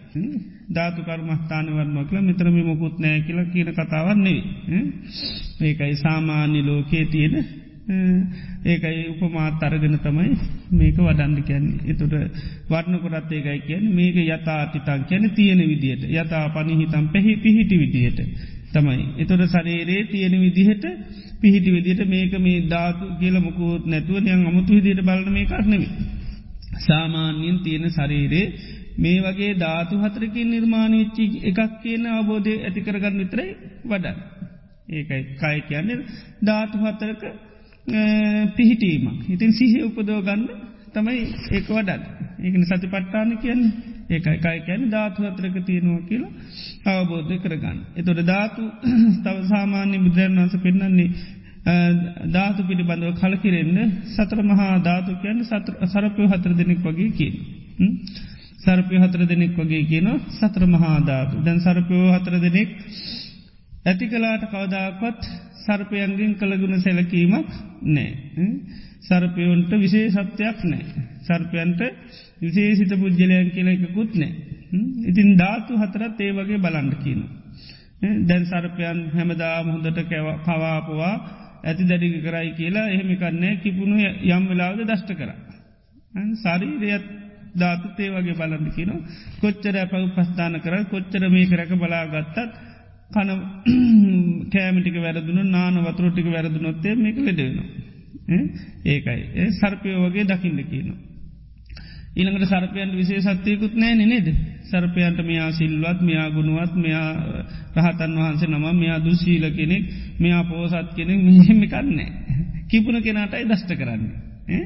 ධාතු 0.70 1.02
කර්මස්ථාන 1.02 1.68
වර්මකල 1.70 2.18
මිත්‍රම 2.22 2.58
මොකුත් 2.64 2.96
නෑ 2.98 3.22
කියල 3.22 3.40
කියන 3.46 3.72
කතාවන්නේ. 3.74 4.42
ඒකයි 5.62 5.96
සාමාන්‍ය 5.98 6.62
ලෝකයේ 6.62 7.06
තියෙන 7.06 7.36
ඒකයි 7.90 9.04
උපමාත් 9.12 9.64
අරගෙන 9.64 9.96
තමයි 10.00 10.30
මේක 10.72 10.98
වඩන්න 10.98 11.44
කියන්නේ. 11.44 11.80
එතුට 11.88 12.14
වර්ණකොටත් 12.70 13.32
ඒකයි 13.32 13.60
කියන්න 13.62 13.88
මේක 13.94 14.18
යථාතිතන් 14.18 15.02
කියන 15.04 15.26
තියෙන 15.32 15.62
විදියට 15.64 16.04
යථා 16.12 16.46
පනිහිතම් 16.50 17.06
පැහි 17.10 17.36
පිහිටි 17.38 17.76
විදියට 17.78 18.20
තමයි. 18.70 19.06
එතොට 19.18 19.44
සරේරේ 19.48 20.04
තියෙන 20.06 20.36
විදිහට 20.38 20.86
පිහිටි 21.42 21.70
විදිට 21.72 22.02
මේක 22.08 22.34
මේ 22.40 22.68
ධාතු 22.68 23.06
කියල 23.20 23.40
මොකුත් 23.40 23.86
නැතුව 23.86 24.18
යන් 24.26 24.46
අමුතු 24.46 24.72
විදියට 24.72 25.02
බලන 25.02 25.32
මේ 25.32 25.46
කරනෙවි. 25.46 25.88
සාමාන්‍යයෙන් 26.80 27.60
තියෙන 27.60 27.90
ශරීරේ 27.90 28.46
මේ 28.98 29.18
වගේ 29.24 29.52
ධාතු 29.58 29.96
හතරකින් 29.98 30.50
නිර්මාණයච්චි 30.50 31.26
එකක් 31.44 31.82
කියන 31.82 32.06
අවබෝධය 32.10 32.54
ඇතිකරගන්න 32.60 33.20
විතරයි 33.20 33.52
වඩන්. 33.86 34.18
ඒකයි 34.90 35.22
කයි 35.36 35.60
කියන්නේ 35.64 36.04
ධාතු 36.44 36.78
හතරක 36.80 37.24
පිහිටීමක්. 38.56 39.30
ඉතින් 39.30 39.52
සිහ 39.52 39.74
උපදෝ 39.82 40.20
ගන්න 40.22 40.44
තමයි 40.94 41.22
ඒක 41.52 41.68
වඩත් 41.70 42.04
ඒකන 42.40 42.64
සති 42.66 42.88
පට්ටාන 42.88 43.32
කියන්න 43.38 43.64
ඒකයි. 44.10 44.38
කයි 44.38 44.60
කියැන 44.60 44.84
ධාතු 44.88 45.26
අතරක 45.26 45.58
තියෙනවා 45.62 46.02
කියලා 46.04 46.32
අවබෝධය 46.94 47.36
කරගන්න. 47.38 47.78
එතොට 47.96 48.22
ධාතු 48.26 48.64
තව 49.24 49.36
සාමාන්‍ය 49.48 49.98
බුදුරන් 50.00 50.34
වන්ස 50.38 50.56
පෙන්න්නන්නේ 50.60 51.10
ධාතු 52.30 52.62
පිළිබඳව 52.64 53.14
කලකිරෙන්න 53.16 53.78
සතර 54.08 54.40
මහා 54.44 54.74
ධාතු 54.80 55.12
කියන්න 55.22 55.40
සරපය 55.88 56.24
හතර 56.26 56.52
දෙනෙක් 56.54 56.80
වගේ 56.82 57.12
කිය. 57.12 57.34
සරපය 58.60 58.96
හතර 58.98 59.22
දෙනෙක් 59.26 59.54
වගේ 59.56 59.84
කියන 59.86 60.08
සතර 60.32 60.64
මහා 60.68 60.98
ධාතු. 61.02 61.36
දැන් 61.40 61.60
සරපයෝ 61.60 62.08
හතර 62.14 62.36
දෙනෙක් 62.40 62.70
ඇති 63.86 64.06
කලාට 64.08 64.44
කවදාකොත් 64.48 65.20
සර්පයන්ගෙන් 65.70 66.32
කළගුණ 66.36 66.82
සැලකීමක් 66.82 67.50
නෑ. 67.88 68.10
සර්පයෝන්ට 69.02 69.72
විසේ 69.78 70.08
සත්‍යයක් 70.12 70.64
නෑ. 70.66 70.86
සර්පයන්ට 71.22 71.82
විශේසිත 72.42 72.94
පුද්ජලයන් 72.96 73.52
කියල 73.52 73.70
එකකුත් 73.70 74.16
නෑ. 74.16 74.32
ඉතින් 75.06 75.30
ධාතු 75.38 75.78
හතරත් 75.78 76.20
ඒ 76.20 76.32
වගේ 76.34 76.60
බලන්ඩ 76.60 76.96
කියන. 77.04 77.22
දැන් 78.26 78.44
සර්පයන් 78.46 79.00
හැමදා 79.14 79.56
හොඳට 79.66 80.02
කවාපවා 80.42 81.14
ඇති 81.64 81.84
දැඩිග 81.86 82.18
කරයි 82.24 82.52
කියලා 82.54 82.90
එහෙමිකන්නේ 82.90 83.54
කිපුුණු 83.58 83.98
යම් 84.28 84.44
වෙලාවද 84.48 84.86
දෂ්ට 84.86 85.12
කර. 85.14 85.32
සරීරයත් 86.36 87.06
ධාතුතේ 87.56 88.10
වගේ 88.10 88.36
බලන්න 88.36 88.72
කියන 88.72 88.92
කොච්චර 89.42 89.76
පැව් 89.86 90.06
පස්ථාන 90.16 90.56
කර 90.60 90.76
කොච්චර 90.86 91.24
මේ 91.28 91.46
කරක 91.46 91.72
බලා 91.76 92.06
ගත්තත් 92.08 92.38
කන 93.12 93.30
කෑමිටික 94.54 94.98
වැරදුන 94.98 95.40
නාන 95.50 95.84
වතුරටික 95.84 96.28
වැරදුනොත්තේ 96.28 96.96
මේක 96.96 97.18
ලෙඩවෙන. 97.20 97.58
ඒකයි 98.86 99.22
ඒ 99.36 99.50
සර්පයෝ 99.52 100.04
වගේ 100.04 100.26
දකින්න 100.26 100.60
කියන. 100.66 100.90
ඊළඟට 102.12 102.48
සර්පයන්ට 102.48 102.94
විසේ 102.94 103.22
සත්‍යයකුත් 103.22 103.74
නෑ 103.76 103.96
නේද. 104.04 104.28
සර්පයන්ට 104.64 105.20
මෙයා 105.24 105.52
සිල්වත් 105.52 106.02
මෙයා 106.02 106.30
ගුණුවත් 106.30 106.74
මෙයා 106.76 107.10
රහතන් 107.78 108.16
වහන්සේ 108.18 108.50
නම 108.50 108.66
මෙයා 108.76 109.00
දුශීල 109.00 109.46
කෙනෙක් 109.52 109.84
මෙයා 110.20 110.44
පෝසත් 110.46 110.90
කෙනෙක් 110.96 111.20
මෙහෙමි 111.22 111.68
කන්නේ. 111.68 112.10
කිපුණ 112.68 113.02
කෙනාටයි 113.02 113.46
දෂ්ට 113.46 113.74
කරන්නේ. 113.76 114.62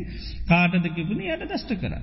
කාටද 0.48 0.86
කිපුණ 0.90 1.24
යට 1.24 1.46
දෂ්ට 1.46 1.72
කර. 1.76 1.94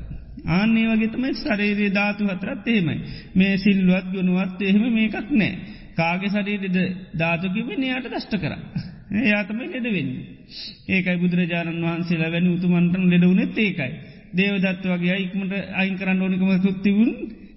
ආන්නේ 0.48 0.86
වගේතමයි 0.90 1.34
සරේරේ 1.36 1.90
ධාතු 1.90 2.24
හතරත් 2.26 2.66
එහෙමයි. 2.66 2.96
මේ 3.34 3.56
සිල්වත් 3.58 4.06
ගුණුවත් 4.12 4.62
එහෙම 4.62 4.84
මේකක් 4.92 5.30
නෑ. 5.32 5.52
කාගේ 6.00 6.30
සරීරිද 6.30 6.78
ධාතුකිවෙන 7.14 7.82
යායට 7.82 8.08
දෂ්ට 8.08 8.34
කර. 8.36 8.54
එයාතමයි 9.22 9.66
ලෙඩවෙන්න. 9.68 10.10
ඒකයි 10.88 11.16
බුදුරජාණන් 11.16 11.84
වහන්සේලා 11.84 12.30
වැනි 12.30 12.50
උතුමන්ටන් 12.50 13.10
ලෙඩවුණෙත් 13.10 13.58
ඒකයි. 13.58 13.92
දේවදත්ත 14.32 14.84
වගේ 14.86 15.18
ඉක්මට 15.18 15.52
අයින් 15.74 15.98
කරන්න 15.98 16.22
ඕනිකම 16.22 16.50
තුත්තිවුන් 16.60 17.10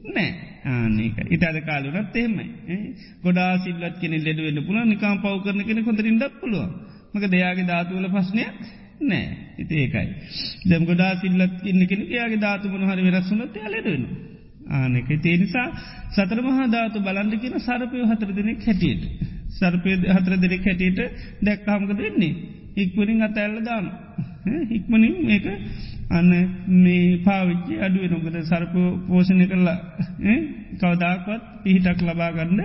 නෑ. 0.07 0.29
ආනක 0.65 1.17
ඉතාද 1.29 1.57
කාලුනත් 1.61 2.15
එහෙමයි. 2.15 2.47
ගොඩා 3.23 3.51
සිල්ලත් 3.59 3.95
කෙනෙ 3.99 4.17
ලෙඩවෙන්න 4.19 4.59
පුළ 4.63 4.79
නිකාම් 4.85 5.17
පව් 5.19 5.35
කරන 5.43 5.61
කෙන 5.63 5.83
කොඳරින් 5.83 6.17
ඩක් 6.17 6.41
පුළුව 6.41 6.69
මක 7.13 7.23
දෙයාගේ 7.27 7.65
ධාතුවල 7.65 8.07
පස්්නය 8.09 8.43
නෑ 9.03 9.25
ඉති 9.57 9.73
ඒකයි. 9.77 10.07
දැම් 10.65 10.85
ගොඩා 10.85 11.13
සිල්ලත් 11.17 11.65
ඉන්න 11.65 11.87
කෙන 11.87 12.05
යාගේ 12.11 12.39
ධාතුමන 12.39 12.87
හරි 12.89 13.03
වෙරස්සුනත් 13.07 13.41
ලෙඩවෙනවා. 13.67 14.32
ආනෙක 14.69 15.07
තේ 15.19 15.37
නිසා 15.37 15.67
සතර 16.11 16.39
මහාධාතු 16.41 16.97
බලන්ඩ 16.99 17.33
කියන 17.39 17.55
සරපය 17.59 17.97
හතර 18.03 18.29
දෙනෙක් 18.31 18.59
හැටියට. 18.61 19.03
සර්පය 19.51 19.89
හතර 20.07 20.33
දෙනෙක් 20.37 20.63
හැටියට 20.63 20.99
දැක්කාමක 21.41 21.91
දෙන්නේ. 21.93 22.33
ඉක්මනින් 22.75 23.21
අතඇල්ල 23.21 23.57
දාන. 23.61 23.85
ඉක්මනින් 24.69 25.15
මේක 25.23 25.45
අන්න 26.09 26.31
මේ 26.77 27.17
පාවිච්චි 27.19 27.73
අඩුවෙනොකද 27.79 28.37
සර්ප 28.43 28.73
පෝෂණය 29.07 29.45
කරලා 29.47 29.77
කවදාකවත් 30.79 31.43
පිහිටක් 31.63 32.01
ලබාගන්න 32.03 32.61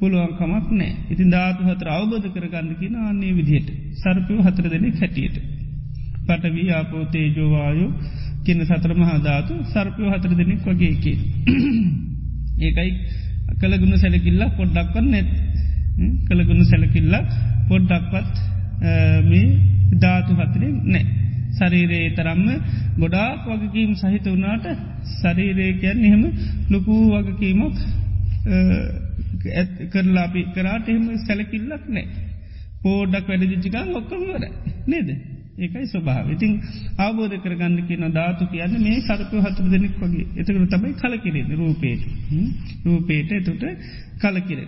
පුළුවන්කමක් 0.00 0.68
නෑ. 0.72 0.92
ඉතින් 1.10 1.28
ධාතු 1.28 1.62
හතර 1.64 1.88
අවබෝධ 1.90 2.28
කරගන්න 2.28 2.74
කියන 2.74 2.94
අන්නේ 3.02 3.32
විදිහයට 3.32 3.68
සර්පයෝ 3.94 4.40
හතර 4.42 4.66
දෙනෙක් 4.68 4.96
හැටියට. 4.96 5.36
පටවී 6.26 6.70
ආපෝතේ 6.70 7.26
ජෝවායෝ 7.28 7.90
කියන 8.44 8.60
සතර 8.66 8.92
මහාධාතු 8.94 9.54
සර්පයෝ 9.64 10.10
හතර 10.10 10.32
දෙනෙක් 10.34 10.60
වගේකි. 10.66 11.12
ඒකයි 12.60 12.90
කළගුණ 13.60 13.94
සැලකිල්ල 13.98 14.42
පොඩ්ඩක්වන් 14.56 15.06
නැත් 15.10 15.30
කළගුණ 16.28 16.62
සැලකිල්ල 16.64 17.14
පොඩ්ඩක්වත් 17.68 18.34
මේ 19.24 19.48
ධාතු 19.96 20.32
හතරෙන් 20.34 20.76
නෑ. 20.86 21.04
සරීරයේ 21.52 22.10
තරම්ම 22.12 22.48
ගොඩාක් 22.98 23.44
වගකීම් 23.52 23.92
සහිත 23.96 24.26
වනාට 24.26 24.66
සරීරේකයන් 25.14 25.98
එහෙම 26.00 26.22
ලොකූ 26.70 27.02
වගකීමක් 27.18 27.76
කරලාපි 29.92 30.42
කරාට 30.54 30.88
එහෙම 30.88 31.06
සැලකිල්ලක් 31.26 31.84
නෑ. 31.88 32.06
පෝඩක් 32.82 33.26
වැඩදිචිකා 33.28 33.84
ඔක්කමවර 33.94 34.44
නේද. 34.86 35.08
ඒකයි 35.60 35.86
ස්වභාව 35.86 36.26
ඉතින් 36.30 36.52
අවබෝධ 36.98 37.36
කරගන්න 37.38 37.78
කියන 37.84 38.04
ධාතු 38.10 38.44
කියන්න 38.46 38.74
මේ 38.78 38.98
සරපය 39.02 39.36
හතුර 39.38 39.66
දෙනෙක් 39.68 39.94
වගේ. 39.98 40.26
එතකර 40.36 40.66
තමයි 40.68 40.92
කලකිරෙන 40.96 41.48
රූපේට 41.54 42.02
රූපේට 42.84 43.30
එතුට 43.32 43.64
කලකිර. 44.18 44.60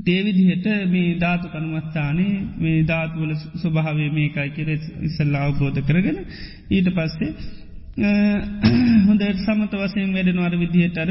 දේවිදිහට 0.00 0.66
මේ 0.86 1.10
ධාතු 1.16 1.46
කනුමස්ථානේ 1.48 2.34
මේ 2.58 2.78
ධාතුවල 2.84 3.32
ස්වභාවේ 3.56 4.10
මේකයි 4.10 4.50
කෙර 4.50 4.68
ඉස්සල්ලා 5.02 5.44
අවබෝධ 5.44 5.80
කරගෙන 5.82 6.18
ඊට 6.70 6.88
පස්සේ 6.92 7.30
හොඳ 9.06 9.22
සමත 9.38 9.72
වසයෙන් 9.74 10.12
වැඩෙනවාර 10.12 10.54
විදිහටර 10.56 11.10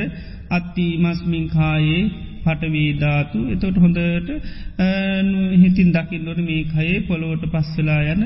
අත්ති 0.51 0.87
මස්මින් 0.99 1.45
කායේ 1.49 2.03
පටවීධාතු 2.45 3.39
එතොට 3.49 3.77
හොඳට 3.77 4.29
හිතින් 5.55 5.89
දකිල්ලොට 5.91 6.41
මේ 6.41 6.63
කයේ 6.65 6.99
පොළොවට 7.01 7.45
පස්සලා 7.51 8.01
යන 8.13 8.23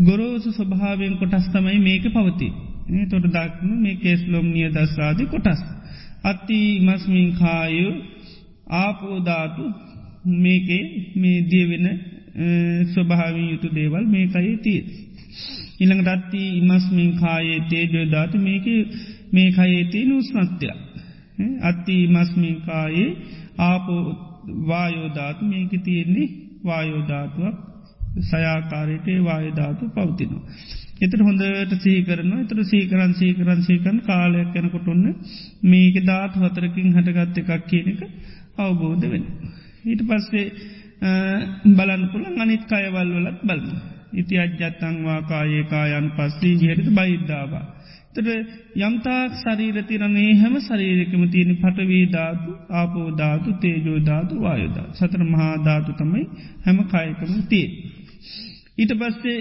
ගොරෝසු 0.00 0.52
ස්වභාවයෙන් 0.52 1.16
කොටස් 1.16 1.46
තමයි 1.52 1.78
මේක 1.80 2.04
පවති. 2.08 2.48
තොට 3.10 3.26
දක්න 3.28 3.72
මේ 3.78 3.96
කේස්ලොම් 3.96 4.46
නිය 4.48 4.68
දස්රාධි 4.70 5.26
කොටස්. 5.26 5.60
අත්ති 6.24 6.60
මස්මින් 6.80 7.28
කායු 7.34 7.90
ආපෝධාතු 8.76 9.64
මේකේ 10.36 10.84
මේ 11.16 11.38
දියවෙන 11.50 11.86
ස්වභාවින් 12.92 13.50
යුතු 13.50 13.68
දේවල් 13.70 14.04
මේකයි 14.06 14.56
තිීත්. 14.58 14.86
ඉළඟ 15.80 16.02
දත්ති 16.04 16.42
ඉමස්මින් 16.58 17.12
කායේ 17.16 17.60
තේජෝ 17.70 18.06
ධාතු 18.06 18.38
මේක 18.38 18.66
මේ 19.32 19.48
කයේති 19.50 20.00
නුස්නත්‍යයක්. 20.04 20.78
අත්ති 21.60 21.96
මස්මිකායේ 22.06 23.16
ආපෝ 23.58 24.02
වායෝධාතු 24.66 25.44
මේක 25.44 25.72
තියෙන්නේ 25.84 26.28
වායෝධාතුවක් 26.64 27.56
සයාකාරයට 28.22 29.06
වායධාතු 29.24 29.84
පවතිනවා. 29.88 30.44
එතර 31.00 31.20
හොඳට 31.22 31.74
සීකරනවා 31.82 32.40
එතර 32.40 32.58
සීකරන් 32.64 33.12
සීකරන් 33.14 33.60
සීකරන් 33.62 33.98
කාලයක් 34.00 34.54
යැනකොට 34.54 34.88
ඔන්න 34.88 35.04
මේක 35.62 35.96
ධාත් 36.04 36.34
හතරකින් 36.34 36.88
හටගත්ත 36.92 37.36
එකක් 37.38 37.66
කියන 37.66 37.88
එක 37.88 38.00
අවබෝධ 38.58 39.06
වෙන. 39.10 39.24
ඊට 39.84 40.02
පස්සේ 40.02 40.46
බලන්න 41.74 42.08
පුළන් 42.12 42.40
අනිත් 42.40 42.72
අයවල් 42.72 43.10
වලත් 43.16 43.40
බලන්න. 43.42 43.76
ඉති 44.12 44.38
අජ්ජත්තංවා 44.38 45.20
කායේ 45.22 45.64
කායන් 45.64 46.06
පස්සී 46.10 46.54
ජිහරිත 46.56 46.90
බයිද්ධාවා. 46.90 47.64
තර 48.16 48.28
යම්තාක් 48.80 49.36
ශරීර 49.36 49.78
තිරන්නේ 49.84 50.32
හැම 50.36 50.54
ශරීරකම 50.60 51.22
තියෙන 51.28 51.52
පටවීධාතු 51.58 52.50
ආපෝධාතු 52.74 53.50
තේජෝධාතු 53.58 54.34
වායුදා. 54.40 54.88
සතර 54.92 55.22
මහාධාතු 55.26 55.92
තමයි 55.92 56.24
හැම 56.64 56.78
කායකම 56.86 57.32
තිේ. 57.48 57.68
ඊට 58.78 58.92
පස්සේ 58.94 59.38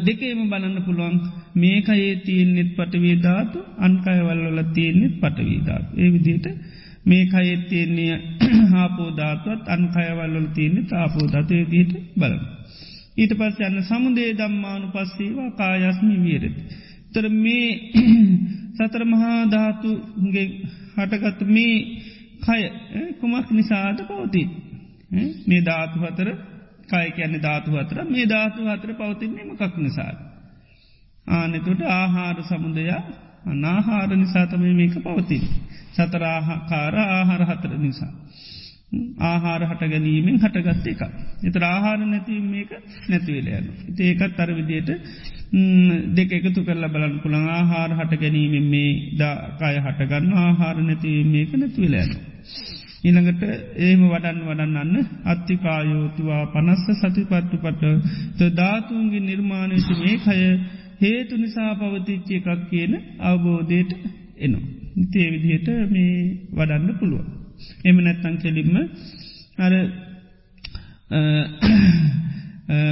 දෙකේම 0.00 0.40
බලන්න 0.46 0.78
පුළුවන් 0.82 1.16
මේකයේ 1.56 2.14
තියන්නෙත් 2.20 2.70
පටවීධාතු 2.76 3.58
අන්කයවල්වල 3.78 4.60
තියන්නෙත් 4.70 5.14
පටවීධාතු. 5.18 5.90
ඒ 5.96 6.10
විදියට 6.10 6.46
මේ 7.04 7.26
කයෙත් 7.26 7.68
තියන්නේ 7.68 8.14
හාපෝධාතුවත් 8.70 9.68
අන්කයවල්වල 9.74 10.48
තියන්නේ 10.54 10.86
තාපෝධාතය 10.86 11.56
දිට 11.66 11.92
බලන්න. 12.16 12.42
ඊට 13.14 13.32
පස්ස 13.34 13.58
යන්න 13.60 13.82
සමුදේ 13.84 14.30
දම්මානු 14.34 14.86
පස්සේවා 14.88 15.50
කායස්මි 15.52 16.16
වීරති. 16.18 16.62
තර 17.12 17.26
මේ 17.36 17.68
සතර 18.78 19.02
මහාධාතුගේ 19.04 20.48
හටගත් 20.96 21.40
මේ 21.48 21.76
කය 22.40 22.62
කුමක් 23.20 23.48
නිසාද 23.50 23.98
පවති. 24.02 24.42
මේ 25.46 25.62
ධාතු 25.62 25.96
හතර 26.00 26.28
කය 26.88 27.06
කියන්න 27.12 27.34
ධාතු 27.38 27.70
හතර 27.72 27.98
මේ 28.06 28.26
ධාතු 28.26 28.60
හතර 28.66 28.90
පවතින්නේ 28.94 29.44
මකක් 29.46 29.74
නිසාද. 29.78 30.16
ආනෙතුට 31.26 31.82
ආහාර 31.90 32.38
සමුදයා 32.44 33.02
අනාහාර 33.46 34.10
නිසාතම 34.14 34.62
මේක 34.72 34.94
පවතින්. 34.98 35.44
සතරාහකාර 35.92 36.94
ආහාර 37.08 37.42
හතර 37.44 37.72
නිසා. 37.78 38.12
ආහාර 39.20 39.62
හට 39.64 39.82
ගැනීමෙන් 39.86 40.36
හටගත්ත 40.38 40.86
එක. 40.86 41.02
එතර 41.42 41.62
ආහාර 41.64 42.00
නැතිව 42.02 42.42
මේක 42.46 42.70
නැතිවෙලයන. 43.08 43.66
ඒකත් 44.00 44.38
අර 44.38 44.50
විදියට 44.50 44.90
දෙක 45.52 46.30
එකතු 46.32 46.60
කරල 46.64 46.84
බලන් 46.88 47.14
පුළන් 47.20 47.48
ආහාර 47.50 47.90
හට 47.92 48.20
ගැනීමෙන් 48.20 48.66
මේ 48.66 48.92
දාකාය 49.18 49.76
හටගන්න 49.78 50.32
ආහාර 50.34 50.76
නැතිව 50.80 51.26
මේක 51.26 51.50
නැතිවෙලයන. 51.54 52.12
ඊළඟට 53.02 53.42
ඒම 53.78 54.02
වඩන් 54.04 54.38
වඩන්නන්න 54.42 55.08
අත්තිකායෝතුවා 55.24 56.44
පනස්ස 56.46 56.86
සතිපත්තු 57.00 57.56
පට 57.58 58.50
ධාතුන්ගේ 58.54 59.22
නිර්මාණයට 59.22 59.90
මේ 59.98 60.16
කය 60.18 60.40
හේතු 61.00 61.34
නිසා 61.36 61.72
පවතිච්ච 61.74 62.28
එකක් 62.30 62.48
කියන 62.70 62.92
අවබෝධයට 63.22 63.92
එනවා. 64.38 64.66
තේවිදියට 65.10 65.68
මේ 65.90 66.16
වඩන්න 66.52 66.98
පුළුවන්. 66.98 67.28
එම 67.84 67.96
නැත්තං 67.98 68.36
කෙලින්ම 68.38 68.76
අර 69.58 69.72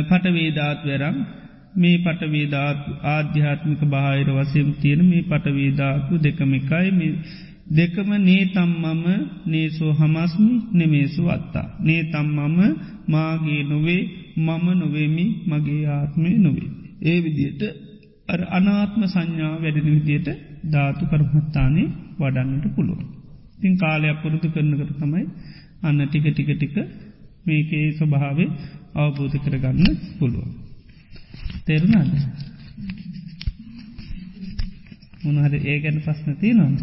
පටවේධාත්වරම් 0.09 1.17
මේ 1.75 1.99
පටවේධාතු 1.99 2.91
ආධ්‍යාත්මික 3.05 3.83
බාහිර 3.85 4.29
වසයෙන් 4.31 4.71
තියෙන 4.75 5.03
මේ 5.05 5.23
පටවේධාතු 5.23 6.13
දෙකමිකයි 6.19 7.11
දෙකම 7.71 8.11
නේ 8.21 8.45
තම්මම 8.47 9.05
නේසෝ 9.47 9.93
හමස්මි 9.93 10.55
නෙමේසු 10.73 11.23
අත්තා. 11.29 11.67
නේ 11.81 12.03
තම්මම 12.05 12.59
මාගේ 13.09 13.63
නොවේ 13.63 14.03
මම 14.37 14.67
නොවේමි 14.79 15.25
මගේ 15.47 15.85
ආත්මය 15.89 16.31
නොවේ. 16.39 16.71
ඒ 17.03 17.19
විදියට 17.25 17.63
අනාත්ම 18.51 19.03
සංඥා 19.07 19.55
වැඩෙන 19.63 19.89
විදියට 19.89 20.29
ධාතු 20.73 21.05
කරමත්තානේ 21.07 21.89
වඩන්නට 22.19 22.67
පුළුවන්. 22.75 23.07
තින් 23.61 23.75
කාලයක් 23.77 24.19
පුරුදු 24.23 24.49
කරනකට 24.49 24.93
තමයි 24.99 25.25
අන්න 25.83 26.01
ටික 26.03 26.27
ටික 26.29 26.51
ටික 26.51 26.77
මේකේ 27.47 27.87
ස්වභාවේ 27.93 28.51
අවබෝධ 28.95 29.37
කරගන්න 29.37 29.89
පුළුවන්. 30.19 30.60
තෙරුණාද 31.71 32.13
මොනහද 35.23 35.55
ඒ 35.55 35.79
ගැන 35.81 35.99
පස්න 36.01 36.37
තියනොද. 36.37 36.77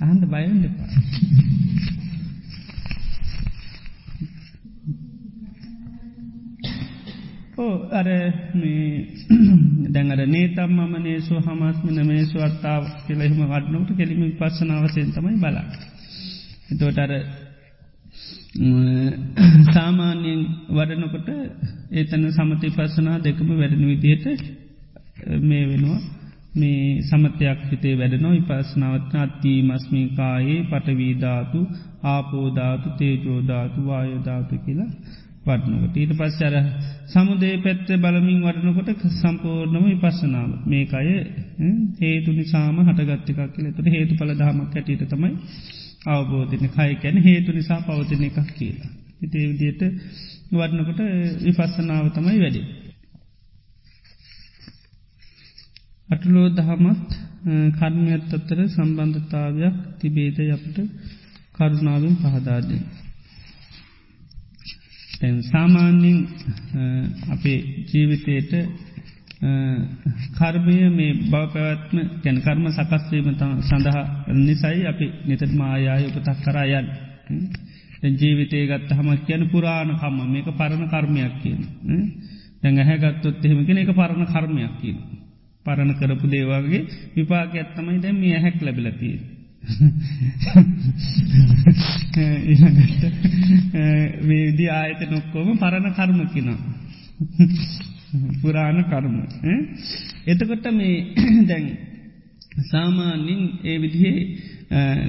අහන්ද 0.00 0.24
බයන්න 0.26 0.62
දෙපා. 0.62 0.90
අර 7.92 8.08
දැඟර 9.92 10.20
නේතම් 10.28 10.70
මම 10.72 10.94
නේසු 11.02 11.34
හමස්මින 11.40 12.06
මේසු 12.06 12.38
අත්තාව 12.42 12.82
කියලෙහිම 13.04 13.42
වඩනකට 13.46 13.96
කෙලිම 13.96 14.22
පස්සනාවසයෙන් 14.38 15.12
තමයි 15.12 15.38
බලා. 15.38 15.94
එතෝට 16.68 16.98
අර 16.98 17.12
සාමාන්‍යයෙන් 19.70 20.42
වඩනකොට 20.70 21.28
ඒතන 21.92 22.24
සමති 22.30 22.68
පස්සනා 22.70 23.18
දෙකම 23.20 23.50
වැඩෙන 23.52 23.84
විදියට 23.84 24.26
මේ 25.42 25.64
වෙනවා. 25.66 26.00
මේ 26.54 27.02
සමතයක් 27.02 27.60
හිතේ 27.70 27.94
වැඩනො 27.94 28.28
ඉපස්නාවත්න 28.32 29.16
අත්තිී 29.16 29.60
මස්මින් 29.62 30.08
කායේ 30.16 30.60
පටවීධාතු 30.62 31.60
ආපෝධාතු 32.04 32.88
තේජෝධාතු 32.98 33.86
වායෝධාතු 33.86 34.58
කියලා 34.58 34.90
වටනකට 35.46 35.96
ඊට 35.96 36.12
පස්සර 36.12 36.54
සමුදේ 37.06 37.56
පැත්ත 37.58 37.88
බලමින් 37.98 38.40
වටනකොට 38.42 39.02
සම්පූර්ණම 39.14 39.84
විපස්සනාව. 39.86 40.50
මේකය 40.66 41.14
හේතු 42.00 42.30
නිසාම 42.32 42.78
හටගත්තිකක් 42.80 43.40
කියල. 43.54 43.66
තුට 43.72 43.88
හේතු 43.88 44.12
පල 44.14 44.32
දහමක් 44.34 44.74
ඇටට 44.74 45.04
තමයි 45.10 45.32
අවබෝධන 46.06 46.66
කය 46.68 46.92
කැන 46.96 47.16
හේතු 47.18 47.52
නිසා 47.52 47.80
පවතින 47.80 48.22
එකක් 48.22 48.50
කියලා. 48.54 48.90
ඉතේ 49.22 49.44
විදියට 49.50 49.82
වඩනකොට 50.52 51.00
විපස්සනාව 51.44 52.06
තමයි 52.10 52.38
වැඩි. 52.40 52.62
අටලෝ 56.08 56.48
දහමත් 56.50 57.08
කර්මයත් 57.78 58.34
අත්තර 58.34 58.58
සම්බන්ධතාවයක් 58.68 59.76
තිබේද 59.98 60.38
අපට 60.50 60.76
කරුණාවෙන් 61.54 62.16
පහදාදෙන්. 62.16 62.82
සාමාන්‍යින් 65.42 66.18
අපේ 67.30 67.58
ජීවිතයට 67.90 68.52
කර්මය 70.32 70.76
මේ 70.90 71.12
බව 71.22 71.32
පැවැත්ම 71.52 71.98
ගැන 72.22 72.38
කර්ම 72.40 72.66
සකස්වීම 72.70 73.26
සඳහා 73.62 74.04
නිසයි 74.38 74.86
අපි 74.86 75.06
නිතත් 75.26 75.42
මායාය 75.52 76.04
උපතක් 76.08 76.38
කරායන් 76.42 76.86
ජීවිතය 78.12 78.66
ගත්ත 78.66 78.90
හම 78.92 79.08
කියන 79.26 79.42
පුරාණ 79.48 79.90
කම්ම 79.94 80.32
මේක 80.32 80.48
පරණ 80.52 80.88
කර්මයක් 80.88 81.34
කියන 81.42 81.60
දැඟ 82.62 82.80
හැගත්තොත් 82.82 83.44
එහෙමගෙන 83.44 83.78
එක 83.78 83.92
පරණ 83.92 84.26
කර්මයක් 84.26 84.74
කියන 84.80 84.98
පරණ 85.66 85.92
කරපු 85.94 86.26
දේවාගේ 86.28 86.82
විපාක 87.14 87.52
ඇත්තමයි 87.54 87.98
දැම 87.98 88.16
මේ 88.18 88.38
හැක් 88.38 88.58
ලැබිලතිී 88.60 89.18
ඉළඟට 92.46 93.02
වේදී 94.22 94.70
ආයත 94.70 95.00
නොක්කෝම 95.10 95.58
පරණ 95.58 95.92
කර්මකිනවා. 95.92 96.58
පුරාණ 98.40 98.78
කර්ම. 98.84 99.16
එතකොට 100.24 100.66
මේ 100.72 100.96
දැන් 101.48 101.66
සාමාන්‍යින් 102.64 103.42
ඒ 103.64 103.76
විදිහේ 103.78 104.18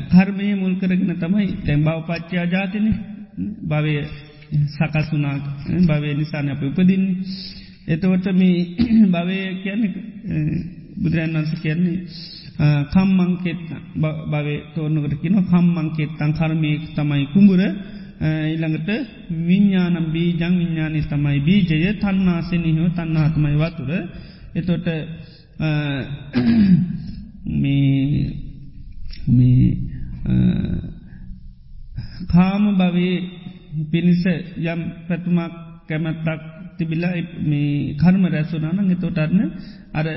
කර්මය 0.09 0.47
මුල් 0.55 0.73
කරගෙන 0.75 1.13
තමයි 1.15 1.47
තැන් 1.65 1.83
බව 1.83 1.97
පච්චා 2.03 2.45
ජාතින 2.47 2.87
භවය 3.63 3.93
සකස්වනා 4.69 5.37
භවය 5.87 6.09
නිසාන 6.13 6.49
අප 6.49 6.61
උපදින්. 6.63 7.03
එතවට 7.87 8.27
මේ 8.33 8.57
භවය 9.13 9.37
කියන 9.63 9.81
බුදුරන් 10.97 11.33
වන්ස 11.33 11.51
කියන්නේ 11.61 11.97
කම්මංකෙත් 12.57 13.61
භවේ 14.31 14.59
තෝරනකට 14.73 15.21
කියන 15.21 15.35
කම්මංකෙත්තන් 15.43 16.31
කර්මයක් 16.33 16.81
තමයි 16.95 17.25
කුඹුර. 17.27 17.61
ඉළඟට 18.19 18.89
විඤ්ඥානම් 19.41 20.05
බීජං 20.11 20.53
විඤ්ඥානි 20.57 21.01
තමයි 21.03 21.39
බීජය 21.41 21.93
තන්නාසෙනහිෝ 21.95 22.89
තන්නාතමයි 22.89 23.55
වතුර 23.55 23.91
එතොට 24.55 24.87
කාම 32.27 32.63
භවේ 32.75 33.15
පිණිස 33.85 34.23
යම් 34.57 34.81
පැතුමක් 35.07 35.53
කැමැත්තක් 35.87 36.41
තිබිලා 36.77 37.15
මේ 37.41 37.95
කර්ම 37.95 38.23
රැස්සුනාන 38.25 38.91
එතොටරන්න 38.91 39.51
අර 39.93 40.07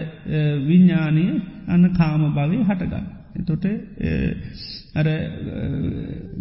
විඤ්ඥානය 0.67 1.25
අන්න 1.67 1.85
කාම 1.93 2.23
භවය 2.35 2.59
හටගන්න. 2.63 3.20
එතොට 3.35 3.65
අර 4.95 5.07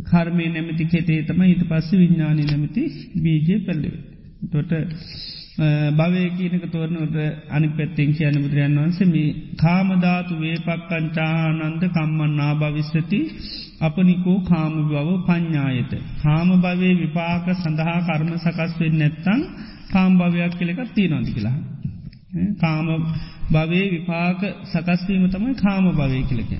කර්මය 0.05 0.45
නැමති 0.49 0.85
කෙතේ 0.87 1.23
තම 1.23 1.41
ඊට 1.43 1.63
පස්ස 1.65 1.91
විඤ්ඥානය 1.93 2.43
නැමති 2.43 2.83
බීජය 3.17 3.59
පැල්ලෙව. 3.61 3.95
තොට 4.47 4.71
භවය 5.93 6.23
කියනක 6.31 6.65
තෝරනට 6.67 7.17
අනි 7.49 7.67
පැත්තෙන් 7.69 8.11
කියන 8.13 8.35
බුදුරයන් 8.37 8.77
වන්සම 8.77 9.13
කාමධාතු 9.57 10.33
වේපක්කංචානන්ද 10.37 11.83
කම්මන්නා 11.89 12.53
භවිස්සති 12.55 13.19
අපනිකෝ 13.81 14.37
කාම 14.43 14.73
බව 14.85 15.09
පඤ්ඥායත. 15.25 15.91
කාම 16.21 16.49
භවේ 16.57 16.93
විපාක 16.95 17.45
සඳහා 17.55 17.97
කර්ම 18.01 18.31
සකස්වෙන් 18.37 18.95
නැත්තං 18.97 19.41
කාම් 19.91 20.11
භවයක් 20.17 20.53
කෙලෙකත් 20.59 20.89
තියනොදි 20.95 21.31
කියලා. 21.31 21.57
කාම 22.57 22.87
භවේ 23.49 23.85
විපාක 23.91 24.41
සකස්වීම 24.65 25.25
තමයි 25.27 25.53
කාම 25.55 25.85
භවය 25.91 26.21
කියලක. 26.23 26.51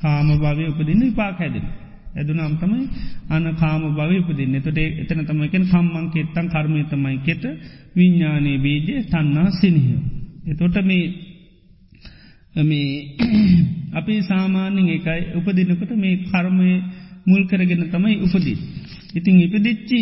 කාම 0.00 0.28
භවය 0.36 0.64
උපදින්න 0.68 1.02
විපාක 1.02 1.36
හැදෙන. 1.36 1.66
ඇදුනම් 2.12 2.54
තමයි 2.56 2.82
අන 3.28 3.44
කාම 3.54 3.82
භව 3.90 4.12
උපදින්න 4.20 4.56
තොට 4.60 4.78
එතන 5.02 5.20
තමයිකෙන් 5.24 5.64
කම්මං 5.64 6.06
කෙත්තන් 6.10 6.46
කර්මය 6.48 6.80
තමයි 6.84 7.18
කෙත 7.20 7.44
විඤ්ඥානයේ 7.96 8.58
බීජය 8.58 8.94
තන්නා 9.04 9.48
සිනහිය. 9.52 9.98
එතොට 10.46 10.76
මේ 10.82 11.04
මේ 12.62 13.16
අපි 13.98 14.14
සාමාන්‍යෙන් 14.22 14.88
එකයි 14.90 15.20
උපදිනකොට 15.36 15.92
මේ 15.94 16.16
කර්මය 16.24 16.70
මුල් 17.26 17.42
කරගෙන 17.46 17.84
තමයි 17.86 18.16
උපදී. 18.20 18.58
ඉතිං 19.14 19.36
ඉපදිච්චි 19.40 20.00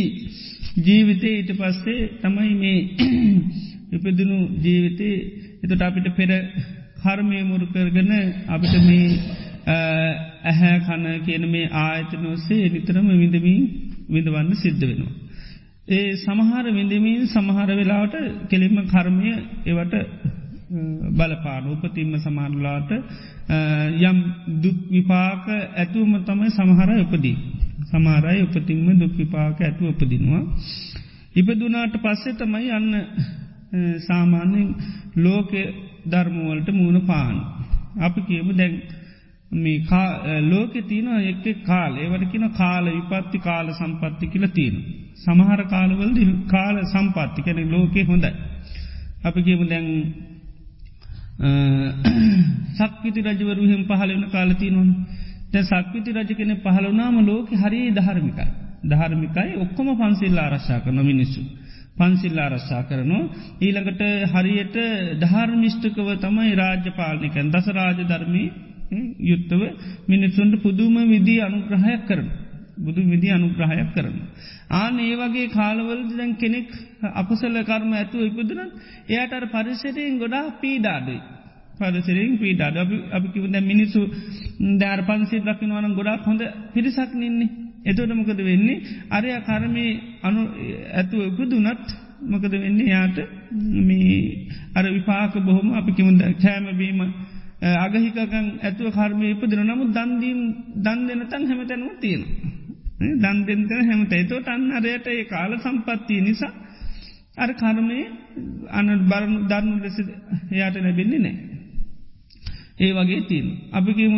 ජීවිතය 0.78 1.28
ඊට 1.30 1.50
පස්සේ 1.52 2.00
තමයි 2.22 2.52
මේ 2.54 2.80
ඉපදිනු 3.96 4.36
ජීවිතේ 4.58 5.16
එතට 5.62 5.82
අපිට 5.82 6.08
පෙර 6.16 6.30
කර්මය 7.02 7.38
මුරු 7.42 7.66
කරගන 7.66 8.12
අපිට 8.48 8.74
මේ 8.82 9.06
ඇහැ 10.44 10.76
කන 10.80 11.04
කියන 11.24 11.44
මේ 11.48 11.72
ආයතන 11.78 12.26
ඔස්සේ 12.26 12.68
නිතරම 12.68 13.08
විඳමින් 13.14 13.62
විඳවන්න 14.08 14.50
සිද්ධ 14.56 14.82
වෙනවා. 14.82 15.14
ඒ 15.88 16.10
සමහර 16.16 16.64
විඳමින් 16.70 17.22
සමහර 17.26 17.70
වෙලාවට 17.72 18.16
කෙලින්ම 18.50 18.76
කර්මය 18.86 19.32
එවට 19.66 19.94
බලපාන 21.12 21.64
උපතින්ම 21.66 22.12
සමාරලාට 22.18 22.90
යම් 24.02 24.18
දුක් 24.62 24.78
විපාක 24.88 25.46
ඇතුවම 25.50 26.12
තමයි 26.24 26.50
සමහර 26.50 26.90
උපදී. 26.98 27.36
සමාරයි 27.86 28.42
උපතින්ම 28.42 28.88
දුක් 28.98 29.14
විපාක 29.14 29.60
ඇතුව 29.60 29.86
උපදිනවා. 29.88 30.42
ඉපදුනාට 31.34 31.94
පස්සේ 31.98 32.34
තමයි 32.34 32.68
යන්න 32.70 32.94
සාමාන්‍යෙන් 34.00 34.68
ලෝක 35.16 35.50
ධර්මවලට 36.06 36.68
මූුණ 36.72 37.06
පාන. 37.06 37.36
අපි 38.00 38.20
කියමු 38.20 38.52
දැන් 38.52 38.74
මේ 39.52 40.40
ලෝක 40.42 40.72
තියන 40.88 41.08
එක් 41.22 41.64
කාල 41.64 41.92
ඒවට 41.96 42.30
කියන 42.30 42.46
කාල 42.52 42.84
විපත්ති 42.86 43.38
කාල 43.38 43.66
සම්පත්ති 43.70 44.26
කියල 44.26 44.46
තියෙන. 44.48 44.76
සමහර 45.16 45.60
කාලවලද 45.64 46.18
කාල 46.48 46.76
සම්පත්ති 46.86 47.40
කැන 47.42 47.70
ලෝකෙ 47.70 48.04
හොඳයි. 48.04 48.32
අපි 49.24 49.40
කියමු 49.42 49.64
දැන් 49.68 49.86
සක්විති 52.76 53.20
රජවරු 53.22 53.62
හිම 53.62 53.82
පහලවන 53.84 54.24
කාලති 54.30 54.70
නොන් 54.70 54.88
දැ 55.52 55.62
සක්විති 55.62 56.10
රජ 56.12 56.30
කෙන 56.34 56.52
පහලවනාම 56.56 57.16
ලෝක 57.26 57.48
හරි 57.52 57.80
ධර්මිකයි. 57.90 58.46
ධර්මිකයි 58.84 59.52
ඔක්කොම 59.56 59.88
පන්සිල්ල 59.96 60.38
ආරශ්ා 60.38 60.80
කරන 60.80 60.98
මිනිස්සු. 61.02 61.40
පන්සිල්ල 62.00 62.38
ආරශ්ා 62.38 62.82
කරනවා 62.84 63.22
ඊළඟට 63.60 64.02
හරියට 64.32 64.76
ධර්මිෂ්ටකව 65.22 66.10
තමයි 66.18 66.52
රාජ්‍ය 66.56 66.90
පාලනිකන් 66.96 67.50
දස 67.50 67.66
රාජ 67.72 67.98
ධර්මී 68.04 68.48
යුත්තව 69.22 69.62
මිනිස්සුන්ට 70.06 70.54
පුදුම 70.58 70.94
විදී 71.06 71.40
අනුග්‍රහයක් 71.40 72.06
කරන. 72.06 72.28
බුදු 72.78 73.00
විදි 73.04 73.28
අනුග්‍රහයක් 73.30 73.90
කරන. 73.94 74.16
ආන 74.72 74.98
ඒ 75.00 75.16
වගේ 75.16 75.48
කාලවල 75.50 76.00
දැන් 76.10 76.32
කෙනෙක් 76.36 76.68
අපසල 77.14 77.56
කර්ම 77.62 77.92
ඇතුව 77.92 78.20
ඉපදුනත් 78.22 78.72
එයට 79.08 79.32
අර 79.32 79.44
පරිසරයෙන් 79.48 80.18
ගොඩා 80.18 80.44
පීඩාඩුයි. 80.56 81.20
පදසරෙන් 81.78 82.32
පීඩාඩ 82.38 82.76
අපි 83.10 83.28
කිවද 83.34 83.56
මිනිස්සු 83.62 84.00
දෑර 84.78 85.00
පන්සේ 85.02 85.42
දකිනවන 85.42 85.94
ගොඩක් 85.94 86.24
හොඳ 86.24 86.42
පිරිසක් 86.72 87.12
නින්නේ. 87.14 87.69
එතොට 87.82 88.12
මොකද 88.12 88.40
වෙන්නේ 88.40 88.82
අරය 89.10 89.28
කරමය 89.42 89.86
අනු 90.22 90.40
ඇතුව 90.92 91.20
උපදුනත් 91.30 91.88
මොකද 92.24 92.52
වෙන්නේ 92.54 92.88
යාට 92.88 93.18
මේ 93.82 94.20
අර 94.74 94.84
විපාක 94.88 95.34
බොහොම 95.40 95.68
අපි 95.72 95.90
කිමුද 95.92 96.20
කෑමබීම 96.38 97.00
අගහිකකන් 97.62 98.46
ඇතුව 98.60 98.88
කර්මය 98.90 99.26
ඉපදින 99.30 99.60
නමුත් 99.62 99.90
දන්දීම් 99.90 100.40
දන් 100.76 100.98
දෙන 101.06 101.20
තන් 101.24 101.42
හැමතැනුව 101.46 101.92
තියෙන. 102.00 102.22
දන් 103.14 103.38
දෙෙන්ත 103.46 103.70
හැමත 103.80 104.12
එතෝට 104.14 104.48
අන්න 104.48 104.64
අරයට 104.72 105.06
ඒ 105.06 105.24
කාල 105.24 105.52
සම්පත්තිය 105.58 106.20
නිසා 106.20 106.52
අර 107.36 107.50
කර්මය 107.54 108.00
අන 108.70 108.86
බරණු 109.02 109.38
දරනු 109.46 109.74
ලෙස 109.78 109.96
එයාට 110.50 110.76
නැබෙන්නේ 110.78 111.18
නෑ. 111.18 111.36
ඒ 112.78 112.92
වගේ 112.94 113.20
තිීන්. 113.22 113.46
අපිකිම 113.70 114.14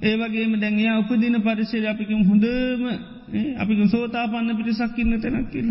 ඒවගේම 0.00 0.52
දැන්යා 0.56 0.98
උපදින 0.98 1.36
පරිශය 1.40 1.86
අපිකිම 1.86 2.20
හොඳම 2.24 2.82
අපික 3.56 3.80
සෝතා 3.86 4.26
පන්න 4.28 4.56
පිටිසක්කින්න 4.56 5.12
තැනක් 5.18 5.50
කියල. 5.50 5.68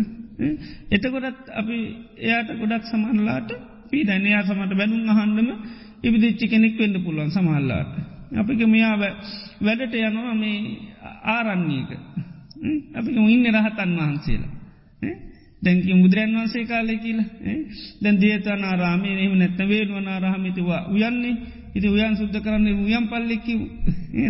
එතකොටත් 0.90 1.50
අපි 1.52 1.76
එයාට 2.18 2.50
ගොඩක් 2.56 2.84
සමන්ලාට 2.86 3.50
පීඩනයා 3.90 4.42
සමට 4.42 4.72
බැනුම් 4.74 5.10
අහන්ඩම 5.10 5.48
ඉවිදිච්චි 6.02 6.46
කෙනෙක් 6.46 6.78
වෙන්න 6.78 6.96
පුළුවන් 7.00 7.30
සමහල්ලාට. 7.30 7.92
අපික 8.32 8.60
මෙයා 8.66 8.96
වැඩට 9.60 9.94
යනවා 10.00 10.34
මේ 10.34 10.58
ආරන්නේක. 11.26 11.90
අපික 12.94 13.16
ඉන්න 13.26 13.46
රහතන් 13.48 13.92
වහන්සේලා. 13.98 14.54
දැන්කි 15.62 15.94
මුදුරන් 15.94 16.34
වන්සේ 16.34 16.64
කාලය 16.64 16.96
කියලා 16.96 17.28
දැන් 18.02 18.16
දේතන 18.16 18.62
ආරාමේ 18.64 19.16
එහම 19.16 19.34
නැත්ත 19.36 19.58
වේනුවන 19.64 20.08
ආරහමිතිවා 20.08 20.82
උයන්නේ 20.88 21.34
ඉති 21.74 21.88
උයන් 21.88 22.16
සුද්ධ 22.16 22.38
කරන්නේ 22.38 22.74
උයම් 22.78 23.04
පල්ලෙක්කි 23.06 23.54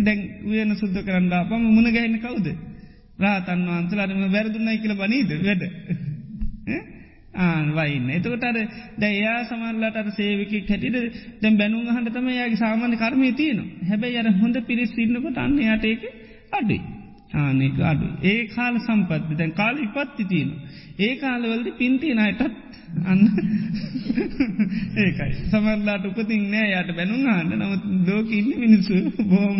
දැන් 0.01 0.19
උයන 0.45 0.75
සුද්ධ 0.75 0.99
කරන්න 1.01 1.33
පම 1.45 1.63
මුණ 1.67 1.89
ගැහෙන 1.89 2.17
කවුද? 2.19 2.47
රාතන් 3.19 3.67
වහන්සලාටම 3.67 4.23
වැරදුන්නයි 4.29 4.77
කියල 4.77 4.95
බනීද? 4.95 5.29
වැඩ. 5.39 5.63
ආවයින්න 7.37 8.09
එතකොටර 8.11 8.57
දැයා 8.97 9.37
සමල්ලට 9.45 10.15
සේවික 10.15 10.51
හැටිට 10.63 11.19
දැම් 11.41 11.57
බැනුම් 11.57 11.85
හන්ට 11.87 12.13
තම 12.13 12.27
යාගේ 12.31 12.57
සාමාන්‍ය 12.57 12.97
කර්මය 12.97 13.31
තියන 13.33 13.61
හැබැයි 13.83 14.17
අර 14.17 14.31
හොඳ 14.35 14.57
පිරිස් 14.67 14.97
ඉන්නකොට 14.97 15.37
අන්න 15.37 15.59
යටඒක 15.59 16.01
අඩුයි. 16.51 17.00
ආනෙක 17.33 17.79
අඩු. 17.81 18.07
ඒ 18.23 18.41
කාල 18.47 18.75
සම්පත්ති 18.79 19.33
දැන් 19.35 19.53
කාල 19.53 19.75
ඉපත්ති 19.79 20.23
තියෙන 20.25 20.51
ඒ 20.99 21.13
කාලවලද 21.17 21.67
පින්තියන 21.77 22.19
අයටත් 22.19 22.71
අන්න. 23.03 23.21
ඒකයි. 24.97 25.31
සමල්ලාට 25.49 26.05
උපතින් 26.05 26.43
නෑ 26.49 26.71
යට 26.73 26.91
බැනුම් 26.93 27.27
ආන්න 27.27 27.53
නමුත් 27.53 27.83
ලෝක 28.07 28.31
ඉන්න 28.31 28.51
මිනිස්සු 28.55 28.95
බෝම 29.25 29.59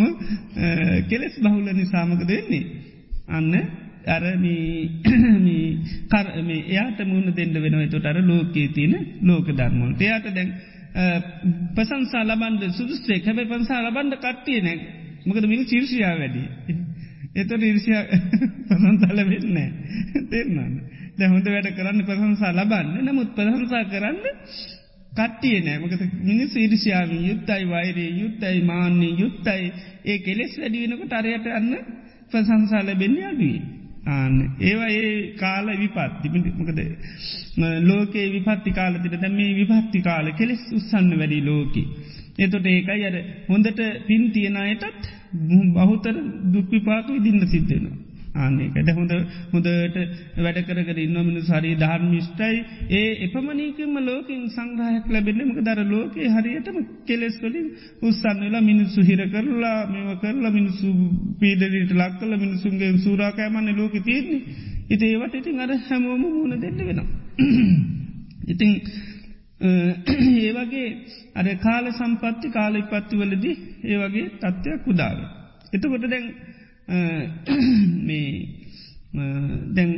කෙලෙස් 1.09 1.35
බහුල 1.39 1.67
නිසාමක 1.73 2.25
දෙන්නේ 2.25 2.63
අන්න 3.29 3.53
අරම 4.07 4.45
කරම 6.09 6.49
එයාට 6.51 6.99
මුණ 7.05 7.33
දෙන්න 7.33 7.55
වෙනව. 7.55 7.89
තොට 7.89 8.05
අර 8.05 8.17
ලෝකයේ 8.23 8.69
තියන 8.69 8.93
ලෝක 9.23 9.47
ධර්මෝට 9.53 10.01
එයාට 10.01 10.27
දැන් 10.31 10.49
පසන්සා 11.75 12.23
ලබන්ද 12.25 12.71
සුදුස්සේ 12.73 13.21
හැබයි 13.21 13.47
පන්සා 13.47 13.81
ලබන්ඩ 13.81 14.19
කට්ටිය 14.19 14.61
නෑ. 14.61 14.79
මකද 15.25 15.45
මිනි 15.45 15.65
චිර්ෂයා 15.65 16.15
වැඩි. 16.17 16.43
එතොට 17.35 17.63
ඉරිසිය 17.63 17.99
පසන්සාල 18.67 19.19
වෙන්න 19.25 19.57
තෙරන්නන්න 20.29 20.73
දැ 21.17 21.29
හොඳ 21.29 21.47
වැඩ 21.47 21.71
කරන්න 21.71 22.05
ප්‍රසංසා 22.05 22.53
ලබන්න. 22.53 22.93
නමුත් 23.05 23.33
ප්‍රසංසා 23.35 23.83
කරන්න 23.85 24.19
කට්ටිය 25.11 25.59
නෑ 25.59 25.79
මකත 25.79 26.03
මිනිස් 26.21 26.55
ඉරිසියාව 26.57 27.11
යුත්තයි 27.21 27.65
වෛරයේ 27.65 28.13
යුත්තයි 28.17 28.61
මාන්‍යය 28.63 29.13
යුත්තයි. 29.17 29.67
ඒ 30.05 30.17
කෙලෙස් 30.19 30.55
වැඩිවෙනකට 30.57 31.13
අරයට 31.13 31.47
අන්න 31.51 31.69
ප්‍රසංසා 32.31 32.83
ලැබෙන්නේ 32.83 33.27
අඩුවේ. 33.27 33.61
ආන්න. 34.07 34.35
ඒවා 34.61 34.91
ඒ 34.91 35.11
කාල 35.35 35.67
විපත් 35.75 36.23
මොකද 36.57 36.79
ලෝකේ 37.83 38.27
විපත්ති 38.31 38.71
කාලතිට 38.71 39.17
දැම 39.17 39.35
මේ 39.35 39.51
විපත්ති 39.59 40.01
කාල 40.01 40.31
කෙලෙස් 40.33 40.63
උත්සන්න 40.71 41.11
වැඩි 41.17 41.41
ලෝකි. 41.43 41.83
එතොට 42.39 42.65
ඒකයි 42.67 43.03
අර 43.05 43.17
හොඳට 43.49 43.81
පින් 44.07 44.23
තියෙනයටත් 44.31 45.11
බහුතර 45.75 46.15
දුක්විපාක 46.47 47.07
විදින්න 47.09 47.47
සිද්ධෙනවා. 47.47 47.97
ආන්නේකට 48.33 48.89
හොඳ 48.89 49.11
හොඳට 49.51 49.97
වැඩ 50.37 50.59
කරකර 50.61 50.97
ඉන්න 50.97 51.17
මිනු 51.19 51.41
සරී 51.41 51.75
ධර්මිෂ්ටයි 51.75 52.57
ඒ 52.91 53.09
එපමණීකම 53.25 53.95
ලෝකින් 54.01 54.41
සංග්‍රහයක් 54.49 55.05
ලැබෙන්නමක 55.07 55.59
දර 55.59 55.81
ලෝකයේ 55.85 56.29
හරියටම 56.29 56.77
කෙලෙස් 57.05 57.35
වලින් 57.41 57.67
උත්සන්න 58.01 58.41
වෙලා 58.41 58.63
මිනිස්සු 58.63 59.03
හිර 59.03 59.21
කරලා 59.27 59.77
මෙව 59.87 60.09
කරලා 60.19 60.51
මිනිස්සු 60.51 60.87
පීඩලීට 61.39 61.93
ලක් 61.93 62.13
කල 62.19 62.33
මිනිසුන්ගේ 62.37 62.91
සූරාකෑමන්න 62.99 63.75
ලෝක 63.75 63.95
තියන්නේ 64.01 64.41
ඉති 64.89 65.05
ඒවට 65.07 65.35
ඉතින් 65.35 65.59
අර 65.59 65.71
හැමෝම 65.81 66.23
මුණ 66.23 66.53
දෙන්න 66.57 66.79
වෙනවා. 66.79 67.07
ඉතිං 68.53 68.71
ඒ 70.41 70.51
වගේ 70.53 70.87
අර 71.35 71.47
කාල 71.57 71.85
සම්පත්ති 71.91 72.47
කාල 72.49 72.73
ඉපත්ති 72.75 73.15
වලදී 73.15 73.55
ඒ 73.83 73.97
වගේ 73.97 74.27
තත්ත්වයක් 74.37 74.87
උදාව. 74.87 75.17
එතකොට 75.73 76.05
දැන් 76.05 76.25
මේ 78.01 78.29
දැන් 79.69 79.91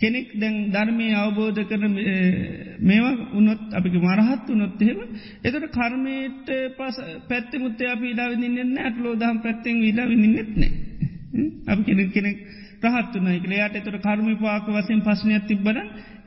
කෙනෙක් 0.00 0.28
දැන් 0.34 0.56
ධර්මය 0.70 1.06
අවබෝධ 1.14 1.60
කරන 1.64 1.94
මේවා 2.80 3.14
උනොත් 3.32 3.62
අපි 3.72 3.88
මරහත් 4.00 4.46
වනොත් 4.48 4.82
එහෙම 4.82 5.00
එතට 5.44 5.66
කර්මයට 5.70 6.48
පස 6.76 6.96
පැත්ති 7.28 7.56
මුත්තේ 7.58 7.88
අපි 7.88 8.06
ඉඩා 8.10 8.28
විඳන්න 8.32 8.76
ඇත්ලෝ 8.78 9.14
දහම් 9.16 9.38
පැත්තෙන් 9.38 9.80
විඩා 9.80 10.06
විඳන්නෙත්නේ 10.06 10.72
අපි 11.66 11.82
කෙනෙක් 11.84 12.10
කෙනෙක් 12.12 12.38
රහත්තුනයි 12.86 13.40
කලයාට 13.40 13.74
එතට 13.74 13.96
කර්ම 13.98 14.28
පාක 14.38 14.66
වසෙන් 14.68 15.00
පශ්නයක් 15.00 15.44
තිබ්බන 15.46 15.78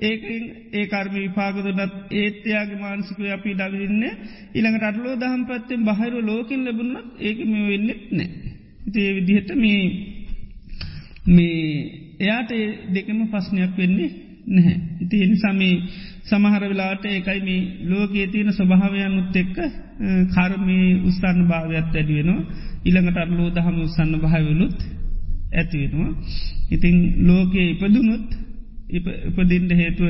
ඒක 0.01 0.23
ඒ 0.71 0.85
කර්ම 0.87 1.15
විපාකතුනත් 1.15 1.93
ඒත්‍යයාගේ 2.13 2.79
මානසිකව 2.79 3.21
අපි 3.29 3.49
ඉඩාවින්න 3.51 4.03
ඉළඟට 4.53 4.83
අටලෝ 4.83 5.15
දහම් 5.15 5.43
පැත්තෙන් 5.45 5.81
බහිරු 5.83 6.19
ලෝකින් 6.23 6.61
ලැබුණත් 6.63 7.07
ඒක 7.19 7.37
මෙ 7.45 7.59
වෙන්නෙත් 7.67 8.01
නෑ. 8.11 8.29
ඒ 8.95 9.11
විදිහට 9.15 9.49
මේ 9.55 9.81
මේ 11.27 11.63
එයාට 12.19 12.51
දෙකම 12.89 13.19
පස්්නයක් 13.27 13.73
වෙන්නේ 13.75 14.11
නැහැ. 14.47 14.77
ඉති 15.01 15.23
එනිසාමේ 15.23 15.75
සමහර 16.23 16.63
වෙලාට 16.63 17.03
ඒකයි 17.07 17.41
මේ 17.41 17.61
ලෝකයේ 17.85 18.27
තියෙන 18.27 18.51
ස්වභාවයන් 18.51 19.17
උත් 19.17 19.35
එක්ක 19.35 19.57
කර්මී 20.31 20.87
උස්සන්න 21.07 21.39
භාවයක් 21.45 21.87
ඇඩිවෙනවා 21.91 22.41
ඉළඟට 22.85 23.17
අරලෝ 23.17 23.49
දහම 23.51 23.77
උස්සන්න 23.81 24.13
භාවලුත් 24.19 24.77
ඇතිවෙනවා. 25.51 26.11
ඉතිං 26.71 26.97
ලෝකයේ 27.27 27.69
ඉපදුනුත් 27.71 28.27
ඉපදින්ට 28.89 29.71
හේතුව 29.71 30.07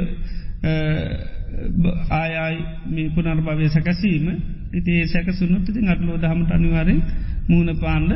ආයයි 2.12 2.62
මේ 2.88 3.10
පුනර්භවය 3.10 3.69
සැකසීම 3.69 4.28
ඉතිේ 4.73 5.08
සැකසුනුත් 5.08 5.69
ඉතින් 5.69 5.89
අටලෝ 5.89 6.17
දහමට 6.17 6.52
අනිවාරෙන් 6.52 7.02
මූුණ 7.50 7.80
පාණ්ඩ 7.80 8.12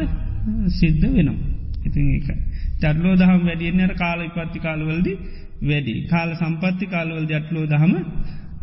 සිද්ධ 0.70 1.06
වෙනවා. 1.08 1.40
ඉතින් 1.86 2.06
ඒකයි. 2.10 2.38
චඩලෝ 2.82 3.16
දහම් 3.16 3.42
වැඩියන්නට 3.46 3.94
කාල 3.96 4.20
ඉපත්ති 4.22 4.60
කාලවලදි 4.60 5.14
වැඩි 5.62 5.94
කාල 6.10 6.30
සම්පත්ති 6.36 6.86
කාලවල් 6.86 7.26
ජටලෝ 7.26 7.66
දහම 7.66 7.94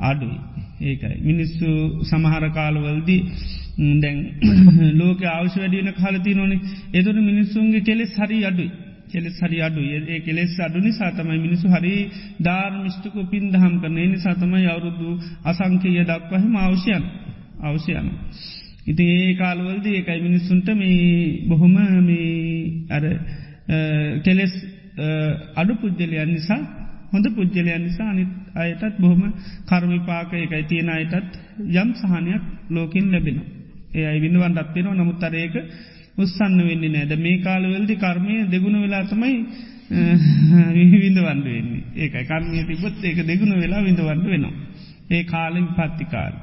අඩුයි. 0.01 0.39
ඒකයි. 0.81 1.17
මිනිස්සු 1.23 1.69
සමහර 2.05 2.45
කාලවල්දී 2.51 3.23
දැන් 3.97 4.19
ලෝක 5.01 5.21
අවශ 5.31 5.57
වැඩියන 5.57 5.91
කාලති 5.95 6.35
නොන 6.35 6.53
එතුට 6.93 7.19
මිනිස්සුන්ගේ 7.23 7.83
කෙලෙස් 7.83 8.13
හරි 8.17 8.39
අඩුයි. 8.45 8.71
කෙලෙස් 9.09 9.37
හරි 9.41 9.59
අඩු 9.61 9.81
ඒ 9.81 10.21
කෙලෙස් 10.21 10.55
අඩුනි 10.61 10.93
සාතමයි 10.93 11.39
මිනිසු 11.39 11.67
හරි 11.69 11.95
ධාර් 12.41 12.73
මිෂ්ටකු 12.77 13.21
පින් 13.31 13.45
දහම් 13.51 13.75
කරන 13.81 13.99
එනි 13.99 14.19
සතමයි 14.19 14.67
අවුරුදු 14.67 15.09
අසංකය 15.45 15.91
දක්වහම 16.03 16.55
අවශ්‍යයන් 16.59 17.05
අවශ්‍යයන. 17.63 18.09
ඉති 18.87 19.05
ඒ 19.17 19.31
කාලවලද 19.35 19.87
ඒකයි 19.89 20.21
මිනිස්සුන්ට 20.21 20.69
මේ 20.73 21.47
බොහොම 21.49 21.77
මේ 22.03 22.87
අර 22.91 23.05
කෙලෙස් 24.25 24.55
අඩු 25.57 25.73
පුද්ජලයන් 25.75 26.31
නිසා 26.31 26.63
හොඳ 27.13 27.27
පුද්ජලයන් 27.31 27.83
නිසා 27.83 28.09
අනිත් 28.09 28.31
අයටත් 28.57 28.97
බොහොම 28.99 29.23
කර්මිපාක 29.67 30.33
එකයි 30.35 30.63
තියෙන 30.65 30.91
අයටත් 30.91 31.33
යම් 31.75 31.91
සහනයක් 31.95 32.43
ලෝකින් 32.71 33.07
ලැබෙන. 33.13 33.39
ඒ 33.95 34.07
අයි 34.07 34.21
විඳුවන්ටත් 34.21 34.75
පෙනවා 34.75 34.95
නමුත්තරඒක 34.95 35.55
උත්සන්න 36.19 36.61
වෙන්නේ 36.61 36.91
නෑද 36.91 37.13
මේ 37.19 37.39
කාලවලදි 37.39 37.95
කර්මය 37.97 38.35
දෙගුණ 38.47 38.77
වෙලා 38.79 39.05
තමයි 39.05 39.35
විඳ 41.03 41.19
වන්ඩ 41.19 41.47
වෙන්නේ 41.49 41.83
ඒකයි 41.97 42.25
කර්මය 42.25 42.65
තිබොත් 42.65 42.97
ඒක 43.03 43.19
දෙගුණ 43.25 43.55
වෙලා 43.57 43.83
විඳ 43.83 44.01
වන්ඩ 44.01 44.27
වෙනවා. 44.27 44.55
ඒ 45.11 45.23
කාලෙන් 45.25 45.69
පත්තිකාල. 45.71 46.35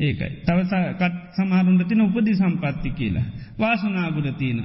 ඒකයි. 0.00 0.32
තවසකත් 0.42 1.14
සමහරුන්ට 1.32 1.88
තින 1.88 2.00
උපදි 2.02 2.34
සම්පත්ති 2.34 2.90
කියලා. 2.92 3.26
වාසනාගුණ 3.56 4.34
තියන. 4.34 4.60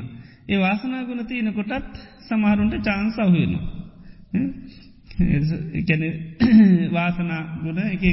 ඒ 0.49 0.59
වාසනාගුණ 0.59 1.25
තියන 1.25 1.53
කොටත් 1.53 1.93
සමහරුන්ට 2.21 2.75
චාන්සවහයනවා. 2.81 3.65
එකැන 5.73 6.03
වාසනා 6.95 7.41
ගුණ 7.63 7.79
එක 7.87 8.03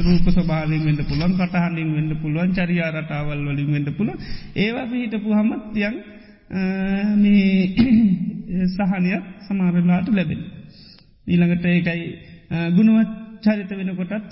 රූප 0.00 0.26
සභාවෙන් 0.30 0.82
වෙන්ඩ 0.84 1.02
පුළුවන් 1.08 1.36
කටහන්ඩින් 1.36 1.94
වෙන්ඩ 1.94 2.12
පුළුවන් 2.20 2.52
චරියා 2.52 2.90
රටාවල් 2.92 3.40
වලින් 3.46 3.70
වෙන්ඩ 3.72 3.90
පුළුව 3.96 4.16
ඒවා 4.56 4.86
පිහිටපු 4.86 5.30
හමත් 5.32 5.76
යන් 5.82 5.96
සහනයක් 8.68 9.24
සමාරලාට 9.42 10.08
ලැබෙන. 10.10 10.40
ඊළඟට 11.26 11.64
ඒකයි 11.66 12.02
ගුණුවත් 12.72 13.12
චරිත 13.42 13.70
වෙනකොටත් 13.70 14.30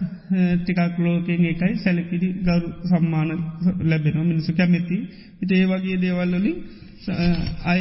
ටිකක් 0.58 0.98
ලෝකෙන් 0.98 1.44
එකයි 1.46 1.72
සැලකිරි 1.76 2.28
ගරු 2.40 2.68
සම්මාන 2.84 3.30
ලැබෙන 3.82 4.16
මිනිසු 4.22 4.52
කැමැති. 4.52 4.96
ඉට 5.42 5.52
ඒ 5.52 5.66
වගේ 5.66 5.96
දේවල්ලොලින් 5.98 6.56
අය 7.64 7.80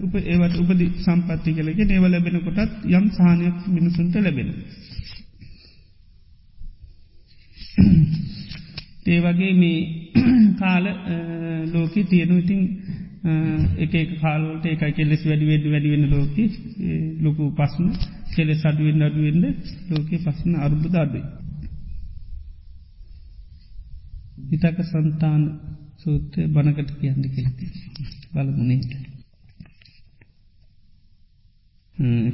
උප 0.00 0.14
ඒවට 0.16 0.56
උපදි 0.56 0.86
සම්පත්ති 0.98 1.54
කලෙක 1.54 1.80
ඒව 1.80 2.04
ලැබෙන 2.06 2.40
කොටත් 2.40 2.86
යම් 2.88 3.06
සානයක් 3.10 3.58
මිනිසුන්ට 3.68 4.14
ලැබෙන. 4.16 4.50
ඒ 9.06 9.20
වගේ 9.20 9.52
මේ 9.54 9.78
කාල 10.58 10.84
ලෝක 11.66 11.94
තියෙනු 12.04 12.38
ඉතිං 12.38 12.62
එක 13.78 13.94
කාලට 14.20 14.64
එක 14.66 14.82
කෙලෙස් 14.92 15.22
වැඩි 15.24 15.46
වැඩි 15.46 15.70
වැඩිවෙන්න 15.70 16.10
ලෝක 16.10 16.36
ලොකු 17.20 17.52
පස්සන 17.52 17.88
කෙලෙ 18.34 18.54
සඩුවෙන් 18.54 19.02
අඩුවෙන්ද 19.02 19.44
ලෝක 19.90 20.08
පස්සන 20.18 20.54
අර්බුද 20.56 20.94
අඩුයි. 20.96 21.24
හිතක 24.50 24.78
සන්තාන 24.84 25.42
සූත්‍රය 25.98 26.42
බණකට 26.48 26.90
කියන්න 26.98 27.22
කෙලති 27.26 27.66
බලමුණේට. 28.34 28.92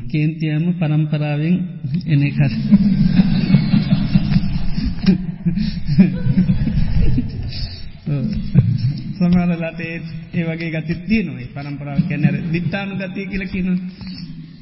කේන්තියම 0.08 0.64
පරම්පරාවෙන් 0.74 1.56
එන 2.06 2.22
කර. 2.30 2.52
සමහරලාට 9.14 9.80
ඒ 9.80 10.44
වගේ 10.44 10.70
ගති 10.72 10.94
තියනොයි 11.02 11.46
පරම්පරාව 11.48 12.00
කැනර 12.08 12.36
දිත්තානු 12.50 12.96
ගතිය 12.96 13.26
කියල 13.26 13.44
කියන 13.46 13.68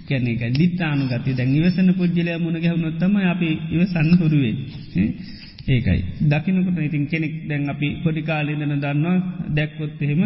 කැනෙක 0.09 0.43
දිත්තානු 0.53 1.05
ගති 1.07 1.31
දැන් 1.33 1.55
ඉවසන 1.55 1.91
පුද්ජලය 1.95 2.33
මුණ 2.39 2.59
ගැහුණොත්තම 2.59 3.15
අපි 3.25 3.51
ඉවසන්න 3.71 4.19
හුරුවේ. 4.19 4.55
ඒකයි 5.69 6.01
දකිනකට 6.25 6.79
ඉතින් 6.81 7.05
කෙනෙක් 7.07 7.35
දැන් 7.49 7.69
අපි 7.69 7.89
පොඩිකාලීදන 8.03 8.75
දන්නවා 8.77 9.17
දැක්කොත් 9.51 10.01
එහෙම 10.01 10.23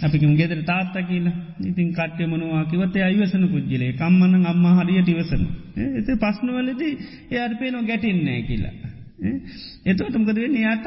අපිකම 0.00 0.32
ගෙදර 0.34 0.60
තාත්තා 0.64 1.02
කියලා 1.02 1.34
ඉතින් 1.62 1.88
කට්්‍ය 1.92 2.26
මනවාකිවත 2.26 2.96
අයිවසන 3.00 3.44
පුද්ජලේ 3.48 3.92
කම්මන 3.94 4.46
අම්ම 4.46 4.64
හරියට 4.78 5.08
ඉවසන. 5.08 5.42
එත 5.98 6.08
පස්්නවලදී 6.18 6.92
එයාට 7.30 7.58
පේනෝ 7.58 7.82
ගැටින්නෑ 7.84 8.42
කියලා. 8.42 8.74
එතවටමකද 9.84 10.36
වෙන්න 10.36 10.58
යාටත් 10.58 10.86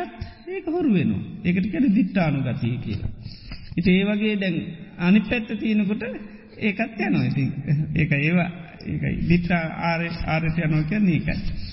ඒක 0.50 0.66
හොරු 0.68 0.90
වෙනවා 0.92 1.24
ඒකට 1.46 1.72
කැන 1.72 1.88
දිට්ටානු 1.94 2.44
ගතිය 2.44 2.76
කියලා. 2.80 3.12
ඉති 3.78 3.90
ඒ 3.92 4.06
වගේ 4.06 4.36
දැන් 4.38 4.58
අනි 5.00 5.20
පැත්ත 5.24 5.50
තියෙනකොට 5.58 6.04
ඒකත් 6.60 7.02
යනවා 7.02 7.26
ඉති 7.26 7.46
ඒක 7.96 8.12
ඒවා 8.20 8.50
ඒකයි 8.86 9.16
දිට්ටා 9.30 9.64
ආරය 9.84 10.10
ආරයට 10.28 10.58
යනෝ 10.60 10.84
කියන්නේ 10.86 11.18
ඒකයි. 11.18 11.70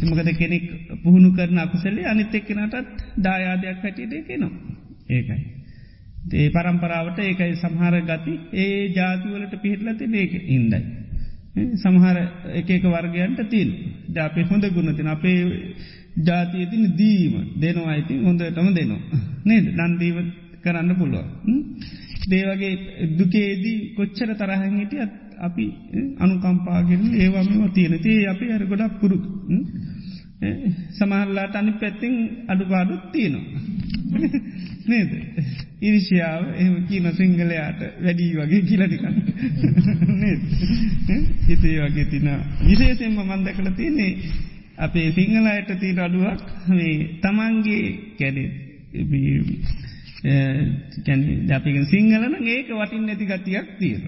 මකද 0.00 0.28
කෙනෙක් 0.34 0.64
පුහුණු 1.02 1.30
කරන 1.32 1.58
අකුසලේ 1.58 2.04
අනිත් 2.04 2.34
එක්කනටත් 2.34 2.86
දායාදයක් 3.18 3.78
හැටියට 3.78 4.12
එකනවා. 4.14 4.50
ඒකයි. 5.10 5.42
ඒ 6.34 6.48
පරම්පරාවට 6.50 7.18
ඒකයි 7.20 7.56
සමහර 7.56 7.94
ගති 8.02 8.34
ඒ 8.54 8.88
ජාතිවලට 8.90 9.54
පිහිටලති 9.62 10.04
ඒක 10.14 10.32
ඉන්දයි. 10.48 10.80
සමහර 11.76 12.16
එකක 12.54 12.84
වර්ගයන්ට 12.86 13.40
තිල් 13.48 13.70
ද 14.08 14.16
අපේ 14.18 14.44
හොඳ 14.44 14.64
ගුණතින 14.70 15.08
අපේ 15.08 15.40
ජාතිය 16.20 16.66
තින 16.66 16.84
දීම 16.94 17.34
දෙනවා 17.56 17.92
අයිතින් 17.92 18.24
හොඳටම 18.24 18.68
දෙනවා. 18.74 19.02
නේද 19.44 19.66
නන්දීව 19.80 20.16
කරන්න 20.62 20.90
පුළුව. 20.94 21.26
දේවගේ 22.24 22.74
දුකේදී 23.18 23.78
කොච්චර 23.94 24.30
තරහැහිටිය 24.34 25.06
අපි 25.38 25.66
අනුකම්පාගෙන 26.18 27.02
ඒවාම 27.14 27.70
තියෙනතිේ 27.70 28.28
අපි 28.28 28.52
අර 28.52 28.62
ගොඩක් 28.64 28.94
පුරු 29.00 29.16
සමහරලාට 30.92 31.54
අනි 31.56 31.72
පැත්තිං 31.74 32.14
අඩුපාඩුත් 32.48 33.04
තියනවා. 33.12 33.60
නේද. 34.88 35.10
ඉරිෂාව 35.80 36.42
එහම 36.54 36.74
කියන 36.88 37.06
සිංහලයාට 37.12 37.80
වැඩී 38.00 38.32
වගේ 38.34 38.62
කියලටිකන්න. 38.62 39.16
හිතේ 41.48 41.76
වගේ 41.80 42.06
තින 42.06 42.28
විශේෂෙන්ම 42.62 43.18
මන්ද 43.22 43.48
කළ 43.52 43.72
තියන්නේ 43.72 44.12
අපේ 44.78 45.08
සිංහලයට 45.12 45.70
තිීර 45.76 46.00
අඩුවක් 46.00 46.42
මේ 46.70 46.94
තමන්ගේ 47.20 47.84
කැනෙ 48.18 48.44
ජපික 51.48 51.76
සිංහලන 51.86 52.34
ඒක 52.46 52.68
වටින් 52.72 53.06
නැති 53.06 53.26
ගතියක් 53.26 53.78
තියෙන. 53.78 54.02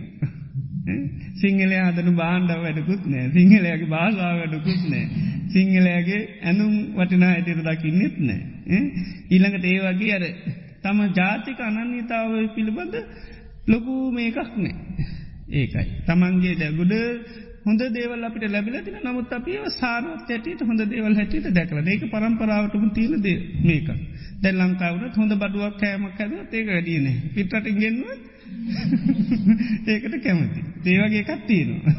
සිංහල 1.40 1.72
අදන 1.80 2.10
බාණ්ඩ 2.14 2.52
වැඩකුත් 2.58 3.02
නෑ 3.06 3.26
සිංහලයාගේ 3.30 3.88
භාෂාව 3.88 4.38
වැඩකුත් 4.38 4.82
නෑ 4.88 5.06
සිංහලයාගේ 5.48 6.22
ඇනුම් 6.42 6.74
වටිනා 6.94 7.32
ඇතිර 7.32 7.60
දකින්නෙත් 7.62 8.16
නෑ. 8.20 8.40
ඊළඟට 9.30 9.64
ඒ 9.64 9.78
වගේ 9.86 10.14
අර 10.14 10.24
තම 10.82 10.98
ජාතික 11.12 11.60
අනන්‍යතාව 11.60 12.32
පිළිබඳ 12.54 12.94
ලොකු 13.66 13.94
මේකක් 14.12 14.56
නෑ. 14.56 14.74
ඒකයි. 15.52 15.86
තමන්ගේ 16.06 16.54
දැගුඩ 16.54 16.94
හොඳ 17.64 17.80
දේවල් 17.90 18.24
අපිට 18.24 18.44
ලැබිල 18.48 18.76
තින 18.80 18.96
නමුත් 19.02 19.32
අපිව 19.32 19.64
සාරත් 19.72 20.06
ඇටට 20.28 20.62
හොඳ 20.62 20.80
දේවල් 20.86 21.14
හැටියට 21.14 21.48
දැකල 21.50 21.78
ඒක 21.84 22.04
පරම්පරාවටම 22.08 22.86
තියෙන 22.90 23.22
දේ 23.22 23.38
මේක. 23.62 23.88
දැල් 24.42 24.56
ලංකාවනත් 24.60 25.14
හොඳ 25.16 25.32
බඩුවක් 25.34 25.76
කෑමක් 25.80 26.20
ඇද 26.20 26.32
ඒක 26.52 26.66
වැඩියන 26.68 27.06
පිටට 27.34 27.68
ගෙන්ව 27.76 28.02
ඒකට 29.88 30.14
කැමති. 30.20 30.60
ඒවගේ 30.86 31.22
එකත් 31.24 31.46
තියෙනවා. 31.46 31.94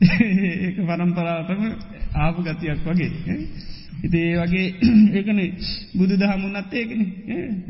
ඒක 0.64 0.76
පරම්පරාවටම 0.84 1.62
ආපු 2.16 2.40
ගතියක් 2.42 2.80
වගේ. 2.86 3.10
ඉති 4.00 4.18
ඒ 4.20 4.36
වගේ 4.38 4.66
ඒකන 5.16 5.40
බුදු 5.94 6.14
දහමුණත් 6.16 6.74
ඒකන 6.74 7.02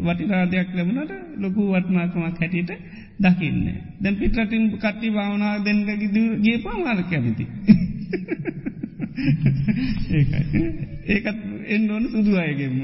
වටිරාදයක් 0.00 0.68
ලැබුණට 0.74 1.12
ලොකු 1.38 1.62
වටනාකමක් 1.70 2.38
හැටියට 2.38 2.70
දකින්න. 3.20 3.64
දැන් 4.00 4.16
පිටරටින් 4.16 4.64
කට්ටි 4.72 5.10
භාවනා 5.10 5.54
දෙන්නක 5.64 5.88
ගේ 6.42 6.58
පමාල 6.58 7.00
කැමති. 7.04 7.46
ඒකයි. 10.10 10.62
ඒකත් 11.06 11.38
එන්න 11.66 11.90
ඕන 11.90 12.04
සුදු 12.08 12.32
අයගෙම. 12.36 12.74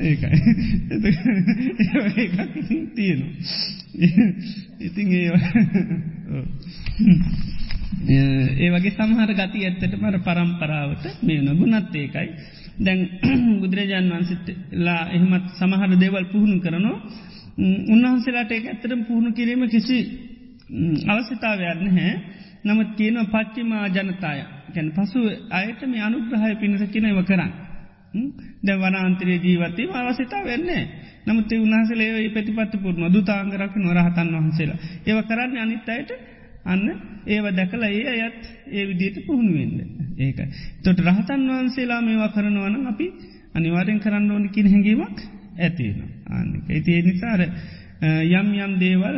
ඒකයි. 0.00 0.38
ඒකක් 2.16 2.38
තියෙනවා. 2.94 3.34
ඉතින් 4.80 5.08
ඒ 5.12 5.28
ඒ 8.58 8.70
වගේ 8.70 8.92
සමහර 8.92 9.30
ගති 9.34 9.64
ඇත්තට 9.64 9.94
මර 9.96 10.16
පරම්පරාවට 10.20 11.04
මේ 11.22 11.42
නොගුණත් 11.42 11.94
ඒකයි. 11.94 12.28
දැන් 12.80 13.00
බුදුරජාන් 13.60 14.10
වන්සිටලා 14.10 15.02
එහෙමත් 15.08 15.46
සමහර 15.52 15.92
දේවල් 15.96 16.26
පුහුණු 16.26 16.58
කරනවා. 16.60 16.96
උන්වහන්සේලාට 17.88 18.52
ඒ 18.52 18.60
ඇත්තරම් 18.64 19.00
පුහුණු 19.04 19.30
කිරීම 19.32 19.62
කිසි 19.68 19.98
අවස්්‍යතාවයන්න 21.06 21.90
හැ 21.90 22.12
නමුත් 22.64 22.90
කියන 22.96 23.16
පච්චිමා 23.26 23.84
ජනතාය. 23.88 24.40
ගැන 24.70 24.88
පසු 24.92 25.20
අයට 25.52 25.80
මේ 25.84 26.02
අනුග්‍රහය 26.02 26.54
පිණිස 26.56 26.82
කිනව 26.88 27.20
කරන්න. 27.24 27.52
දැ 28.62 28.76
වනාන්තරේ 28.78 29.38
ජීවතේ 29.38 29.88
අවසිතා 29.94 30.42
වෙන්නේ 30.44 30.82
නමුත් 31.26 31.52
උන්හසලේ 31.56 32.28
ප්‍රතිපත්ති 32.30 32.76
පුරන 32.78 33.04
දුතාංගරක් 33.08 33.74
නොරහතන් 33.78 34.28
වහන්සේලා. 34.34 34.78
ඒව 35.06 35.18
කරන්න 35.22 35.56
අනිත් 35.58 35.88
අයට 35.88 36.10
අන්න 36.64 36.84
ඒව 37.26 37.44
දැකල 37.52 37.82
ඒ 37.82 38.06
අයත් 38.18 38.40
ඒ 38.68 38.86
විදියට 38.86 39.26
පුහුණුවෙන්ද. 39.26 39.78
ඒකයි. 40.18 40.48
තොට 40.82 40.98
රහතන් 41.00 41.42
වහන්සේලා 41.48 42.00
මේවා 42.00 42.30
කරනවන 42.30 42.86
අපි 42.86 43.06
අනිවාරෙන් 43.54 44.00
කරන්න 44.00 44.30
ඕනි 44.30 44.48
කින 44.48 44.66
හැඟීමක් 44.66 45.18
ඇතිවෙන. 45.58 46.10
අන්න 46.28 46.50
ඇති 46.68 47.02
නිසාර 47.02 47.40
යම් 48.30 48.48
යම් 48.56 48.72
දේවල් 48.78 49.16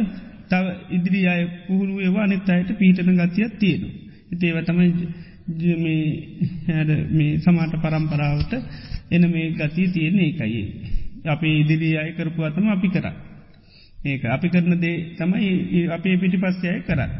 තව 0.48 0.64
ඉදිරි 0.90 1.26
අය 1.26 1.42
පුහුණු 1.66 2.00
ඒවා 2.00 2.24
අනිත් 2.24 2.48
අයට 2.48 2.70
පීටන 2.74 3.12
ගතියක් 3.16 3.59
තියෙනු. 3.59 3.88
ඉතේව 4.31 4.57
තමයි 4.64 4.90
මේ 7.11 7.38
සමාට 7.38 7.74
පරම්පරාවට 7.76 8.52
එන 9.11 9.31
මේ 9.31 9.52
ගතිය 9.52 9.88
තියෙන්නේ 9.88 10.28
එකයි. 10.31 10.62
අපි 11.26 11.48
ඉදිරි 11.59 11.90
අය 11.96 12.11
කරපු 12.12 12.42
අතම 12.42 12.68
අපි 12.68 12.88
කරා. 12.88 13.14
ඒක 14.03 14.25
අපි 14.27 14.49
කරන 14.49 14.75
දේ 14.79 14.97
තමයි 15.17 15.87
අපේ 15.88 16.17
පිටි 16.17 16.38
පස්සයය 16.38 16.83
කරන්න. 16.83 17.12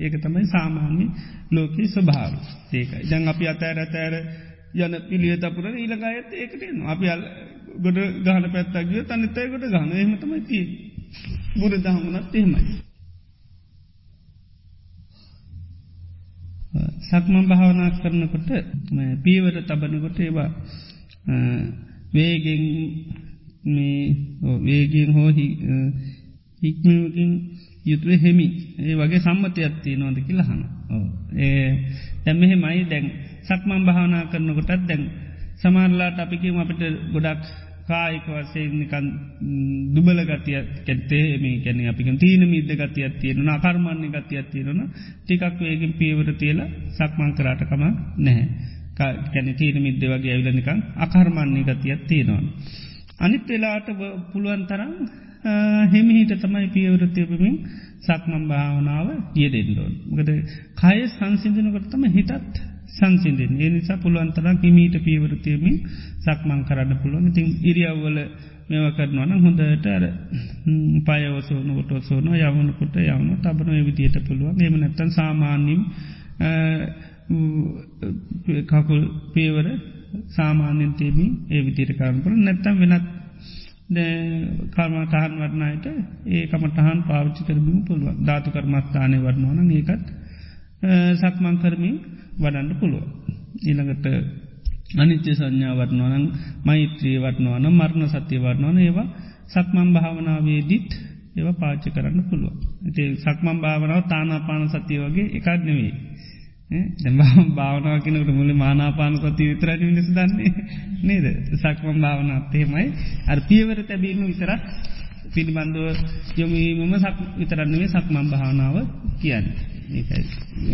ඒක 0.00 0.14
තමයි 0.18 0.46
සාමාන්‍ය 0.46 1.06
ලෝකයේ 1.50 1.88
ස්වභාව 1.88 2.32
ඒකයි. 2.72 3.02
ජං 3.04 3.28
අපි 3.28 3.44
අතෑර 3.46 3.78
ඇතෑර 3.78 4.14
යන 4.76 4.94
පිළිය 5.08 5.36
තපුර 5.38 5.66
ඊළඟයත් 5.72 6.30
ඒකටන 6.34 6.82
අපි 6.86 7.06
අල් 7.08 7.22
ගොඩ 7.78 7.98
ගහන 8.24 8.50
පැත්තක්ගිය 8.50 9.04
තනිතයකොට 9.04 9.64
ගහන 9.68 9.92
එහමතමයි 9.94 10.40
තිී. 10.42 10.66
බුදු 11.56 11.76
දහමුණත් 11.78 12.34
එහෙමයි. 12.34 12.86
සක්මන් 17.02 17.46
භාවනා 17.48 17.90
කරනකොට 17.96 18.50
පීවර 19.22 19.56
තබනකොට 19.62 20.18
ඒවා 20.20 20.50
වේගෙන් 22.12 22.64
මේ 23.66 24.02
වේගෙන් 24.62 25.10
හෝ 25.12 25.30
හික්මකින් 26.66 27.30
යුතුව 27.84 28.10
හෙමි. 28.18 28.48
ඒ 28.80 28.94
වගේ 28.94 29.20
සම්මතයක්ත්තිය 29.20 29.96
නොද 29.96 30.18
කියලහන 30.20 30.60
ඒ 31.36 31.68
දැම්මෙහෙ 32.24 32.56
මයි 32.56 32.82
දැන් 32.86 33.06
සක්මන් 33.42 33.82
භාවනා 33.84 34.24
කරනකොටත් 34.26 34.82
දැන් 34.84 35.02
සමාරලාට 35.56 36.18
අපිකිම 36.18 36.58
අපිට 36.58 36.82
ගොඩක් 37.12 37.44
කායික 37.86 38.26
වසයනිකන් 38.28 39.06
දුබල 39.94 40.20
ගතිය 40.22 40.58
කැත්තේ 40.82 41.38
මේ 41.38 41.60
කැන 41.60 41.78
අපික 41.84 42.08
තීන 42.16 42.42
මිද 42.46 42.70
ගතියක් 42.72 43.14
තියෙන 43.20 43.50
කර්මණ්‍ය 43.58 44.08
ගතියක් 44.10 44.46
තියෙනන 44.50 44.80
ටිකක් 45.20 45.60
වේගෙන් 45.60 45.92
පීවර 45.94 46.28
තියල 46.34 46.58
සක්මං 46.90 47.30
කරාටකම 47.34 47.82
නැහැ. 48.18 48.46
කැන 48.96 49.48
තීන 49.54 49.76
මිද්ද 49.78 50.02
වගේ 50.04 50.32
ඇවිලනිකං 50.32 50.80
අකර්මණ්‍ය 50.96 51.62
ගතියක් 51.64 52.02
තියෙනවා. 52.08 52.42
අනිත් 53.18 53.46
වෙලාට 53.46 53.88
පුළුවන් 54.32 54.62
තරම් 54.66 54.92
හෙමිහිට 55.86 56.32
තමයි 56.36 56.68
පියවරතියපමින් 56.68 57.54
සක්මම් 58.00 58.44
භාවනාව 58.48 59.08
යෙදෙන්ඩෝන්. 59.34 59.92
ගද 60.12 60.30
කය 60.76 60.98
සංසිින්දනකොට 61.08 61.86
තම 61.90 62.04
හිතත් 62.10 62.32
සංසිින්දෙන් 62.90 63.52
ඒ 63.56 63.70
නිසා 63.70 63.98
පුළුවන්තර 63.98 64.46
හිමීට 64.62 64.96
පියවරතියමින් 65.00 65.76
සක්මං 66.20 66.60
කරන්න 66.64 66.92
පුළුවන්. 66.96 67.26
ඉතින් 67.28 67.46
ඉරියව්වල 67.62 68.18
මෙව 68.68 68.86
කරනවන 68.92 69.32
හොඳට 69.38 69.86
අර 69.88 70.04
පයවසෝන 71.04 71.68
ොටසෝන 71.72 72.26
යවනකොට 72.36 72.96
යවන 73.02 73.28
තබන 73.40 73.84
විදියට 73.84 74.16
පුළුවන්. 74.22 74.56
එම 74.60 74.74
නැත්තන් 74.76 75.10
සාමාන්‍යම් 75.10 75.82
කකුල් 78.66 79.02
පියවර 79.34 79.66
සාමාන්‍යෙන් 80.30 80.92
තේමී 80.94 81.30
ඒ 81.48 81.62
විදියට 81.62 81.94
කරන්නපුර 81.94 82.32
නැත්තම් 82.38 82.76
වෙනත් 82.80 83.06
කර්මටහන් 83.88 85.32
වරණයට 85.36 85.86
ඒ 86.26 86.46
කමටහන් 86.46 86.98
පාවිච්චි 87.02 87.42
කරමින් 87.44 87.78
පුළුවන් 87.84 88.16
ධාතු 88.20 88.48
කර්මස්ථානය 88.50 89.18
වරණවන 89.18 89.70
ඒකත් 89.72 90.06
සක්මං 91.14 91.56
කරමින් 91.58 91.96
වඩන්න 92.36 92.70
පුළුව. 92.76 93.04
ඊළඟට 93.62 94.06
අනිත්‍ය 94.94 95.30
සංඥා 95.32 95.74
වටනවනන් 95.74 96.24
මෛත්‍රී 96.64 97.18
වටනවන 97.18 97.66
මරණ 97.70 98.08
සත්‍යය 98.08 98.38
වටනවන 98.38 98.78
ඒවා 98.78 99.08
සක්මන් 99.46 99.88
භාවනාවේ 99.92 100.62
දිත් 100.62 100.90
ඒව 101.36 101.48
පාච්චි 101.54 101.88
කරන්න 101.90 102.20
පුළුව. 102.24 102.54
ඇති 102.82 103.02
සක්මන් 103.16 103.58
භාවනාව 103.60 104.02
තානාපාන 104.04 104.68
සතිය 104.68 104.98
වගේ 105.00 105.32
එකක් 105.36 105.48
නෙවෙයි. 105.60 105.92
දෙම 106.68 107.18
භාවනාව 107.54 108.02
කෙනකට 108.02 108.30
මුල 108.30 108.50
මානාපාන 108.54 109.14
සති 109.16 109.44
විතරට 109.46 109.82
නිස 109.88 110.08
දන්නේ. 110.08 110.50
නේද? 111.00 111.26
සක්මන් 111.54 111.98
භාවනත්තේමයි 112.00 112.86
අර 113.24 113.38
පියවර 113.48 113.78
තැබීම 113.82 114.20
විතරක් 114.24 114.62
පිළිබඳුව 115.32 115.86
යොමීමම 116.36 116.92
සක් 116.96 117.18
විතරන්නේ 117.38 117.88
සක්මන් 117.88 118.26
භාවනාව 118.30 118.76
කියන්න. 119.20 119.46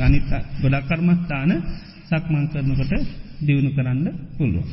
අනිත 0.01 0.31
ගොඩක් 0.63 0.89
කර්මස්ථාන 0.89 1.51
සක්මං 2.09 2.45
කරනකොට 2.49 2.93
දියුණු 3.41 3.71
කරන්න 3.71 4.07
පුළුව. 4.37 4.65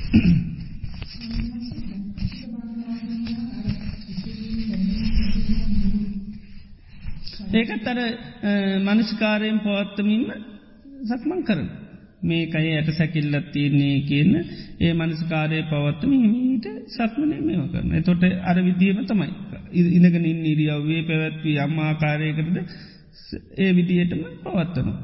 ඒකත් 7.51 7.85
අර 7.87 7.99
මනුෂ්කාරයෙන් 8.85 9.59
පවත්තමින්ම 9.59 10.25
සක්මං 11.01 11.41
කරන. 11.43 11.69
මේ 12.21 12.43
අය 12.53 12.67
ඇයට 12.69 12.89
සැකිල්ලත් 12.91 13.47
තියන්නේ 13.53 13.95
කියන්න 14.01 14.33
ඒ 14.79 14.93
මනස්කාරය 14.93 15.61
පවත්තම 15.63 16.11
හිමීට 16.15 16.67
සක්මනය 16.89 17.37
මේව 17.41 17.63
කරන. 17.71 17.91
තොට 18.03 18.23
අර 18.43 18.57
විදිීම 18.61 18.99
තමයි. 19.05 19.29
ඉඳගනින් 19.91 20.39
නිරියව්වේ 20.43 21.01
පැවැත්වී 21.03 21.57
අම්මාකාරයකරද 21.59 22.57
ඒ 23.57 23.71
විදියටම 23.75 24.21
පවත්වනවා. 24.43 24.97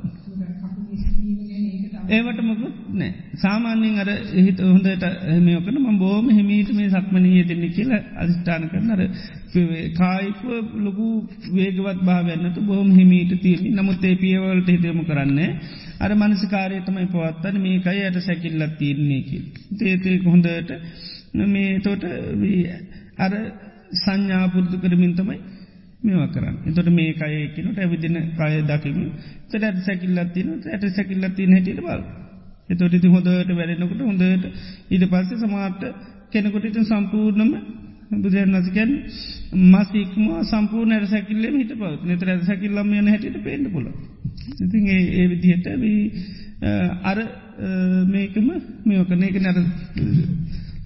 ඒවට 2.07 2.39
මොකුත් 2.41 2.75
නෑ 2.93 3.11
සාමාන්‍යෙන් 3.35 3.99
අර 3.99 4.09
එහිත 4.33 4.59
හොඳට 4.63 5.05
එහමයකන 5.27 5.77
ම 5.83 5.97
බෝම 5.97 6.27
හිමීට 6.29 6.69
මේ 6.71 6.89
සක්මනය 6.89 7.31
දෙන්න 7.43 7.63
කියල 7.69 7.91
අධිෂ්ඨාන 7.93 8.67
කරන 8.69 8.91
අර 8.91 9.01
කායිප 9.93 10.41
ලොකු 10.79 11.07
වේගවත් 11.51 11.99
භාවන්නතු 12.03 12.61
බොහොම 12.63 12.91
හිමීට 12.91 13.33
තියමි 13.41 13.71
නමුත් 13.71 14.03
ඒ 14.03 14.15
පියවලට 14.17 14.69
හිතයම 14.69 15.01
කරන්නේ 15.03 15.49
අර 15.99 16.11
මනසිකාරය 16.13 16.79
තමයි 16.81 17.07
පවත්තන 17.07 17.57
මේ 17.59 17.81
අයි 17.85 18.01
අයට 18.01 18.19
සැකිල්ලත් 18.21 18.73
තිීරන්නේ 18.77 19.21
කිය. 19.21 19.43
තේතේ 19.77 20.17
හොඳට 20.25 20.71
මේ 21.47 21.79
තෝට 21.79 22.03
අර 23.17 23.33
සංඥාපුරදු 23.95 24.77
කරමින් 24.77 25.13
තමයි 25.13 25.39
මේවා 26.01 26.27
කරන්න. 26.27 26.57
එතොට 26.65 26.89
මේ 26.91 27.13
කයකිනට 27.15 27.79
ඇවිදින 27.79 28.17
කය 28.33 28.53
දකිම 28.63 28.99
තට 29.47 29.63
ඇට 29.63 29.79
සැකිල්ලත්තින 29.83 30.49
ඇට 30.67 30.85
සැකිල්ලත්තින 30.91 31.51
හැටිට 31.51 31.81
බල 31.81 32.03
එතොට 32.69 32.93
ඉති 32.93 33.07
හොඳට 33.07 33.29
වැඩෙනකට 33.51 34.01
හොඳට 34.01 34.45
ඉට 34.89 35.07
පස්සේ 35.07 35.39
සමාට 35.39 35.81
කෙනෙකොටට 36.31 36.79
සම්පූර්ණම 36.83 37.51
බුදුරන් 38.13 38.53
නසිකැන් 38.53 38.91
මසික්ම 39.65 40.25
සම්පූර්ණ 40.43 40.93
ඇර 40.93 41.07
සැකිල්ලම 41.07 41.57
හිට 41.57 41.73
පවත් 41.73 42.01
නතර 42.07 42.29
ඇ 42.29 42.43
සැකිල්ලම 42.43 42.93
යන 42.93 43.07
හැට 43.07 43.37
පේන්න 43.43 43.67
පුල 43.71 43.87
ඉති 44.57 44.77
ඒ 44.89 45.27
විදිහට 45.27 45.67
අර 47.03 47.17
මේකම 48.07 48.47
මේකන 48.85 49.23
එක 49.23 49.37
නැර 49.39 49.57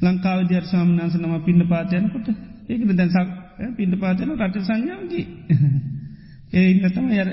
ලංකාව 0.02 0.48
දියර් 0.48 0.66
සාමනාස 0.66 1.16
නම 1.16 1.36
පින්න 1.44 1.68
පාතයනකොට 1.68 2.28
ඒකන 2.70 2.96
දැන්සක් 2.96 3.30
පින්ඩ 3.76 3.96
පාතයන 3.98 4.36
රට 4.38 4.62
සංඥාවගේ 4.62 5.26
ඒ 6.52 6.66
ඉන්න 6.72 6.90
තම 6.90 7.10
යර 7.14 7.32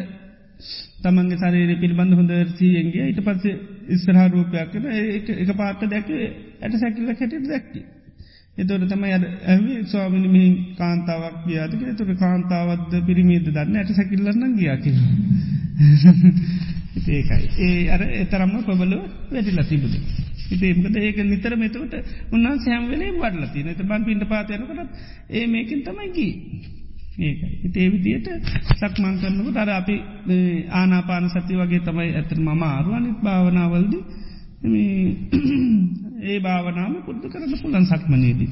තමන්ගේ 1.03 1.39
සරේ 1.39 1.77
පිළිබඳ 1.77 2.14
හොඳ 2.14 2.33
සීයන්ගේ 2.55 3.07
ඊට 3.07 3.20
පස්සේ 3.22 3.57
ඉස්සරහා 3.89 4.29
රූපයක් 4.29 4.72
කන 4.72 4.87
එක 5.37 5.53
පාට 5.55 5.85
දැක 5.87 6.09
ඇට 6.11 6.74
සැකිල්ල 6.77 7.12
කැටට 7.12 7.47
දැක්කි. 7.47 7.81
එතොට 8.59 8.85
තම 8.87 9.05
ය 9.05 9.13
ඇවි 9.13 9.73
ස්වාමිනි 9.85 10.29
මෙහි 10.29 10.51
කාන්තාවක් 10.77 11.35
ගියාතික 11.45 11.83
තුට 11.95 12.13
කාන්තාවත්ද 12.17 12.95
පිරිමිද 13.05 13.49
දන්න 13.49 13.77
ඇට 13.77 13.91
සැකිල්ලන්න 13.93 14.55
ගියාකි. 14.55 14.93
ඒකයි 17.09 17.49
ඒ 17.61 17.83
අර 17.91 18.03
එතරම්ම 18.15 18.55
පොබලුව 18.65 19.03
වැඩිල 19.31 19.61
තිබුද. 19.65 19.95
ඉතිේමකද 20.49 20.97
ඒක 20.99 21.19
නිතර 21.25 21.57
මෙතවට 21.57 21.95
උන්වන් 22.33 22.59
සෑම් 22.61 22.89
වෙලේ 22.89 23.13
වඩලති 23.15 23.65
නත 23.65 23.81
බන් 23.85 24.05
පිට 24.05 24.25
පාතයනකට 24.27 24.81
ඒ 25.31 25.47
මේකින් 25.49 25.83
තමයිගී. 25.83 26.33
ඒකයි. 27.19 27.51
ඉතේ 27.63 27.89
විදියට 27.89 28.29
සක්මන් 28.75 29.19
කරන්නකට 29.19 29.59
අර 29.59 29.71
අපි 29.73 29.97
ආනාපාන 30.73 31.29
සති 31.31 31.55
වගේ 31.57 31.83
තමයි 31.83 32.15
ඇතර 32.15 32.41
මම 32.41 32.63
ආරුවනිත් 32.65 33.19
භාවනාවල්දී 33.21 34.03
ඒ 36.27 36.39
භාවනාම 36.41 36.95
පුද්දු 37.05 37.27
කරන්න 37.29 37.55
පුළන් 37.57 37.87
සක්මනේදී. 37.87 38.51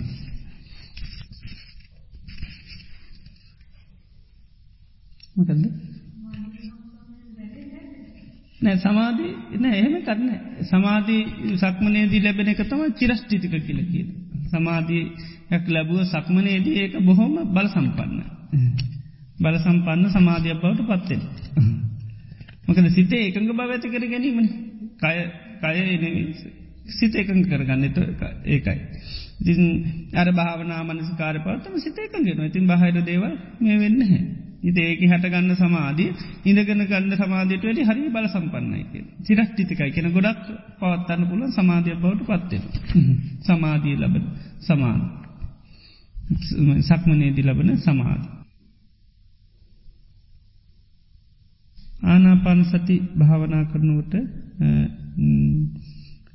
මොකද 5.37 5.51
නෑ 8.61 8.77
සමාධී 8.79 9.33
නෑ 9.59 9.79
එහෙම 9.79 9.97
කරන්න 10.03 10.31
සමාධී 10.65 11.57
සක්මනේදී 11.59 12.21
ලැබෙන 12.21 12.49
එක 12.49 12.63
තම 12.65 12.83
චිරෂ්ටිතික 12.93 13.55
කියල 13.61 13.81
කියන. 13.85 14.09
සමාධී 14.51 15.05
හැක් 15.51 15.65
ලැබුව 15.69 16.05
සක්මනේදී 16.07 16.77
ඒක 16.79 16.95
බොහොම 17.03 17.35
බල 17.53 17.69
සම්පන්න. 17.69 18.21
බල 19.39 19.57
සම්පන්න 19.59 20.05
සමාධයක් 20.11 20.61
බවට 20.61 20.87
පත්වෙන. 20.91 21.23
මොකද 22.67 22.87
සිතේ 22.91 23.25
එකඟ 23.29 23.51
බව 23.53 23.71
ඇති 23.71 23.89
කර 23.89 24.07
ගැනීම 24.07 24.39
කය 25.01 25.17
කය 25.65 25.75
සිත 26.89 27.15
එකඟ 27.15 27.45
කරගන්න 27.45 27.85
ඒකයි. 28.47 28.79
ඉතින් 29.43 29.63
අර 30.15 30.29
භාවනා 30.31 30.83
මනසිකාර 30.85 31.37
පවත්තම 31.41 31.77
සිත 31.79 31.99
එකගෙන 31.99 32.43
ඉතින් 32.43 32.67
බහිර 32.67 32.97
දේව 33.03 33.25
මේ 33.61 33.79
වෙන්න 33.79 34.01
හැ. 34.03 34.21
ඉති 34.63 34.81
ඒක 34.83 35.03
හටගන්න 35.05 35.57
සමාධී 35.57 36.11
ඉඳගෙන 36.45 36.83
ගන්න 36.83 37.13
සමාධයට 37.15 37.65
වැඩි 37.65 37.83
හරි 37.83 38.05
බල 38.09 38.27
සම්පන්නයික. 38.27 38.93
චිරක්්ටිතිකයි 39.27 39.91
කියෙන 39.91 40.13
ගොඩක් 40.13 40.45
පවත්තන්න 40.81 41.23
පුළ 41.25 41.43
සමාධය 41.51 41.97
බවට 41.97 42.23
පත්වෙන. 42.29 42.63
සමාධී 43.41 43.97
ලබන 43.97 44.25
සමාන. 44.61 45.01
සක්මනේදී 46.83 47.45
ලබන 47.45 47.71
සමාධී. 47.79 48.33
ආනාපාන 52.05 52.61
සති 52.65 52.97
භාවනා 53.19 53.65
කරනුවට 53.65 54.15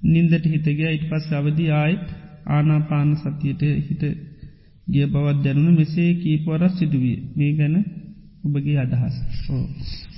නින්දට 0.03 0.45
හිතගේ 0.45 0.91
ඉට 0.93 1.05
පස් 1.09 1.27
අවදි 1.33 1.65
ආයිත් 1.73 2.07
ආනාපාන 2.47 3.09
සතියට 3.17 3.61
හිට 3.87 4.03
ගිය 4.87 5.05
බවත් 5.05 5.43
දැනුන 5.43 5.75
මෙසේ 5.75 6.11
කීපවරස් 6.15 6.73
සිදුවිය. 6.79 7.17
මේ 7.35 7.51
ගැන 7.53 7.75
ඔබගේ 8.45 8.77
අදහස්. 8.77 9.15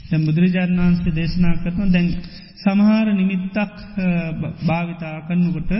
තැම් 0.09 0.21
බුදුරජාණන් 0.25 0.81
වන්සේ 0.81 1.13
දේශනා 1.13 1.55
කරන 1.63 1.89
දැන් 1.89 2.07
සමහර 2.57 3.07
නිමිත්තක් 3.13 3.57
භාවිතා 4.61 5.15
කරන්නකොට 5.21 5.71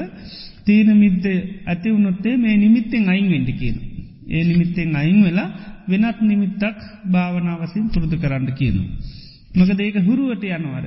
තීන 0.65 0.89
මිද්ද 0.95 1.25
ඇති 1.65 1.87
වුණොත්තේ 1.89 2.35
මේ 2.37 2.55
නිමිත්තෙන් 2.57 3.09
අයින් 3.09 3.27
වෙන්ඩි 3.29 3.53
කියන. 3.53 3.77
ඒ 4.27 4.43
නිමිත්තෙන් 4.43 4.95
අයින් 4.95 5.19
වෙලා 5.23 5.49
වෙනත් 5.87 6.19
නිමිත්තක් 6.23 6.79
භාවනාවසින් 7.05 7.85
පුරුදු 7.93 8.17
කරන්න 8.17 8.47
කියනු. 8.53 8.83
මක 9.55 9.69
දේක 9.73 9.95
හුරුවට 9.99 10.43
යනවර 10.49 10.85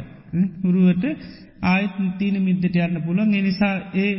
හුරුවට 0.62 1.04
ආයත් 1.64 1.96
තීන 2.18 2.36
මිද්දට 2.40 2.76
යන්න 2.78 3.02
පුළන් 3.02 3.34
එනිසා 3.34 3.74
ඒ 3.96 4.12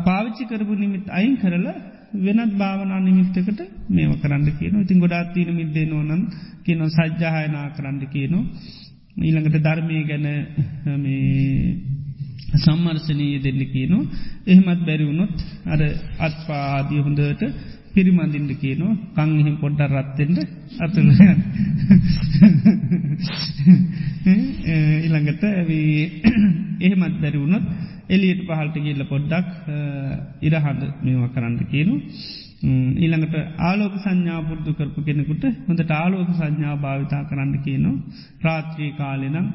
පාවිච්චි 0.00 0.44
කරපු 0.44 0.74
නිමිත් 0.76 1.06
අයින් 1.10 1.36
කරලා 1.36 1.76
වෙනත් 2.16 2.52
භාවනා 2.54 3.00
නිමිත්තකට 3.00 3.60
මේව 3.90 4.12
කරන්න 4.16 4.48
කියන 4.58 4.80
ඉතින් 4.80 4.98
ගොඩාත් 4.98 5.32
තීන 5.34 5.50
මිද්දේ 5.54 5.86
නොනම් 5.86 6.22
කියන 6.64 6.82
සජ්්‍යායනා 6.90 7.66
කරන්න 7.70 8.00
කියනු 8.08 8.40
ඊළඟට 9.18 9.58
ධර්මය 9.58 9.98
ගැන 10.04 10.26
සම්මර්ශනී 12.56 13.34
දෙන්න 13.38 13.62
කියනු 13.66 13.98
එහෙමත් 14.46 14.80
බැරිවුණොත් 14.80 15.34
අර 15.66 15.80
අත්පාදිය 16.20 17.00
හොඳට 17.00 17.42
පිරිමඳින්ට 17.96 18.52
කියනු 18.60 18.86
කංහෙම 19.14 19.56
පොඩ්ඩ 19.56 19.92
රත්තෙන්ට 19.92 20.38
අතුළ 20.78 21.10
ඉළඟට 25.06 25.44
එහෙමත් 26.84 27.20
බැරිවුණොත් 27.20 27.64
එලියට 28.08 28.42
පහල්ට 28.48 28.76
කියල්ල 28.78 29.04
පොඩ්ඩක් 29.04 29.48
ඉරහඳ 30.42 30.82
මේවා 31.02 31.30
කරන්න 31.30 31.56
කියනු 31.66 31.94
ඊළඟට 32.96 33.36
ආලෝක 33.60 33.94
සංඥා 33.98 34.40
පුරදු 34.42 34.74
කරපු 34.74 35.00
කෙනෙකුට 35.02 35.44
හොඳට 35.66 35.90
ආලෝක 35.92 36.30
සංඥා 36.32 36.76
භාවිතා 36.78 37.22
කරන්න 37.24 37.54
කියනු 37.60 37.90
රාත්‍රී 38.42 38.92
කාලෙනම් 38.92 39.48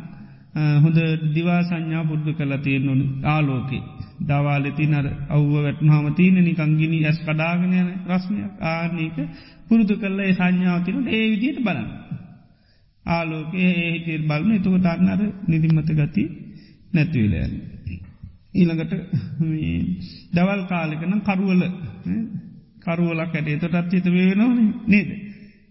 හොඳ 0.54 0.98
දිවා 1.34 1.62
සංඥා 1.64 2.04
පුද්දු 2.04 2.32
කල 2.34 2.54
තියෙන්න්නු 2.58 2.94
ආලෝකේ 3.26 3.84
දවාලෙති 4.22 4.86
නර 4.88 5.08
අව්ව 5.30 5.54
වැටනහම 5.56 6.08
තියන 6.14 6.38
නිකංගිනි 6.40 7.00
ඇස් 7.06 7.20
කඩාගෙනයන 7.20 7.90
ප්‍රශ්නයක් 8.06 8.54
ආනක 8.66 9.18
පුරුදු 9.68 9.96
කරල 9.96 10.20
ඒ 10.20 10.34
සංඥාවතිනු 10.34 11.00
ඒ 11.08 11.26
විදියට 11.32 11.60
බලන්න. 11.60 11.90
ආලෝකයේ 13.06 13.72
ඒහිතේර 13.78 14.22
බලන 14.24 14.52
එතුකට 14.52 14.88
අන්නර 14.88 15.22
නිදිමත 15.48 15.92
ගති 15.92 16.24
නැතිවලයන්න. 16.94 17.54
ඊළඟට 18.54 18.94
දවල් 20.34 20.62
කාලෙකන 20.68 21.14
කරුවල 21.22 21.64
කරුවලක් 22.82 23.36
ඇටේ 23.36 23.58
තොටත් 23.58 23.94
හිත 23.94 24.08
වෙනවා 24.10 24.54
නේද. 24.88 25.10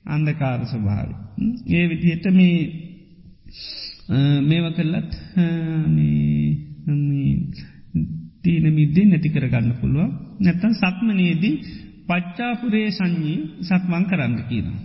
අන්දකාර 0.06 0.60
ස්වභාව. 0.66 1.08
ඒ 1.70 1.84
විදිහට 1.88 2.26
මේ 2.32 2.58
මේව 4.10 4.66
කල්ලත් 4.72 5.10
තීන 8.42 8.66
මිද්දේ 8.70 9.06
නැති 9.06 9.30
කරගන්න 9.30 9.72
පුළුව 9.74 10.08
නැත්තන් 10.40 10.74
සක්මනයේදී 10.74 11.56
පච්චාපුරේ 12.08 12.88
සංඥී 12.90 13.40
සක්මං 13.62 14.04
කරන්න 14.06 14.34
කියනවා. 14.42 14.80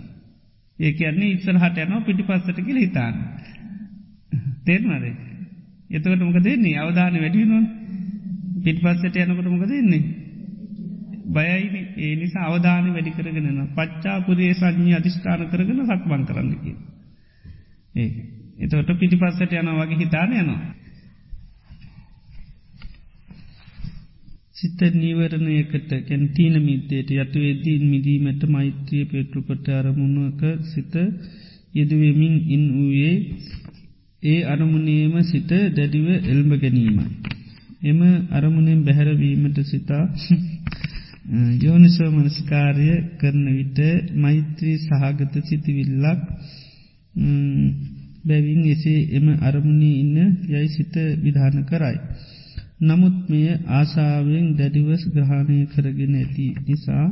ඒක 0.78 1.00
යන්නේ 1.02 1.32
ඉස්සර 1.32 1.56
හට 1.56 1.78
යනවා 1.78 2.02
පිටි 2.02 2.22
පස්සට 2.22 2.60
කියල 2.60 2.78
හිතාන්න. 2.78 3.16
තේරනද. 4.64 5.06
එතකට 5.90 6.22
මොක 6.22 6.38
දෙන්නේ 6.40 6.78
අවධාන 6.78 7.16
වැඩියනවා 7.16 7.64
පිට 8.64 8.78
පස්සට 8.80 9.16
යනකොට 9.18 9.48
මොක 9.48 9.66
දෙන්නේ. 9.66 10.02
බයයින 11.28 11.74
ඒ 11.98 12.14
නිසා 12.16 12.46
අවධාන 12.46 12.92
වැඩි 12.92 13.10
කරගෙන 13.12 13.60
පච්චාපුරේ 13.74 14.54
සංඥී 14.54 14.94
අධිෂ්ඨාන 14.94 15.46
කරගෙන 15.48 15.84
සක්මං 15.84 16.22
කරන්න 16.24 16.52
කිය. 16.60 16.76
ඒ 18.56 18.64
එතවට 18.66 18.98
පිටි 18.98 19.16
පස්සට 19.16 19.52
යන 19.54 19.70
වගේ 19.74 19.98
හිතාන 19.98 20.32
යනවා. 20.34 20.60
සිත 24.52 24.80
නීවරණයකට 24.94 25.90
කැන්තීන 26.04 26.54
මිත්තයට 26.60 27.10
යටුවේදීන් 27.14 27.82
මිදීමට 27.86 28.42
මෛත්‍රිය 28.48 29.04
පෙට්ටුකොට 29.06 29.66
අරමුණක 29.70 30.42
සිත 30.66 30.94
යෙදවෙමින් 31.74 32.36
ඉන් 32.48 32.64
වූයේ 32.72 33.16
ඒ 34.22 34.38
අරමුණේම 34.44 35.14
සිත 35.24 35.50
දැඩිව 35.70 36.06
එල්ම 36.26 36.50
ගැනීම. 36.56 36.96
එම 37.82 38.00
අරමුණෙන් 38.32 38.80
බැහැරවීමට 38.82 39.58
සිතා 39.64 40.04
යෝනිසෝ 41.62 42.10
මනස්කාරය 42.12 42.88
කරන 43.20 43.44
විට 43.50 43.78
මෛත්‍රී 44.16 44.76
සහගත 44.78 45.34
සිතිවිල්ලක් 45.44 46.22
බැවින් 48.26 48.62
එසේ 48.66 49.00
එම 49.12 49.26
අරමුණී 49.40 49.96
ඉන්න 50.00 50.16
යයි 50.46 50.68
සිත 50.68 50.94
විධාන 51.18 51.56
කරයි. 51.64 51.96
නමුත් 52.80 53.16
මෙය 53.28 53.46
ආසාාවෙන් 53.70 54.46
දැඩිවස් 54.56 55.02
ග්‍රහණය 55.10 55.58
කරගෙන 55.66 56.14
ඇති 56.14 56.46
නිසා 56.66 57.06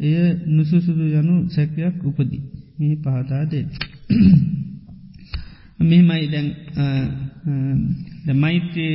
එය 0.00 0.16
නුසුසුදු 0.48 1.04
යනු 1.14 1.36
සැකයක් 1.48 1.96
උපදී. 2.04 2.42
මේ 2.78 2.94
පහදාදෙන්. 2.98 3.66
මෙමයි 5.80 6.26
දැන් 6.28 6.48
මෛත්‍රී 8.36 8.94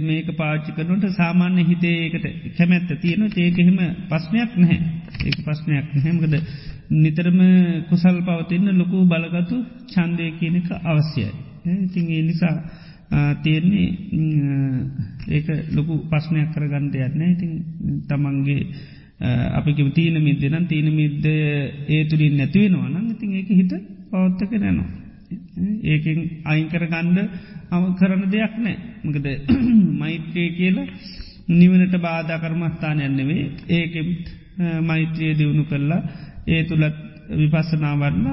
මේක 0.00 0.28
පාච්චි 0.36 0.72
කරනට 0.72 1.04
සාමාන්‍ය 1.12 1.62
හිතේකට 1.64 2.26
කැමැත්ත 2.56 2.90
තියෙන 2.98 3.22
ඒකෙහෙම 3.36 3.78
පස්්නයක් 4.08 4.56
නැහැ 4.56 4.78
ඒ 5.22 5.34
පස්්නයක් 5.38 5.86
නැහැමකද 5.88 6.34
නිතරම 6.92 7.40
කුසල් 7.88 8.16
පවතින්න 8.20 8.68
ලොකු 8.74 9.06
බලගතු 9.06 9.56
චන්දය 9.86 10.26
කියනක 10.34 10.68
අවශ්‍යයි. 10.84 11.30
ඉතින් 11.78 12.06
ඒ 12.08 12.22
නිසා 12.22 12.56
තියෙන්නේ 13.36 13.88
ඒක 15.28 15.46
ලොකු 15.70 15.92
පස්්නයක් 16.06 16.50
කරගන්ඩ 16.52 16.94
යන්න 16.96 17.22
ඉතින් 17.26 17.52
තමන්ගේ 18.04 18.62
අපි 19.52 19.74
තීන 19.90 20.16
මිදනම් 20.20 20.66
තීන 20.66 20.88
මිද්ද 20.92 21.26
ඒ 21.26 22.04
තුළින් 22.06 22.36
නැතිවෙනවා 22.36 22.88
නම් 22.88 23.06
ඉතින් 23.10 23.30
ඒක 23.32 23.48
හිට 23.50 23.72
පවත්තක 24.10 24.52
නැනවා. 24.56 24.90
ඒකෙන් 25.84 26.18
අයිංකර 26.44 26.84
ගණ්ඩ 26.84 27.18
අම 27.70 27.84
කරන 27.94 28.22
දෙයක් 28.28 28.54
නෑ 28.58 28.76
මකද 29.04 29.26
මෛත්‍රය 30.00 30.44
කියලා 30.52 30.88
නිවනට 31.50 31.94
බාධ 31.98 32.32
කර්මස්ථානයන්නෙවේ 32.36 33.44
ඒක 33.70 33.94
මෛත්‍රයේ 34.82 35.34
දියුණු 35.34 35.64
කරලා 35.64 36.02
ඒ 36.50 36.62
තුළත් 36.64 36.96
විපස්සනාවරන්න 37.32 38.26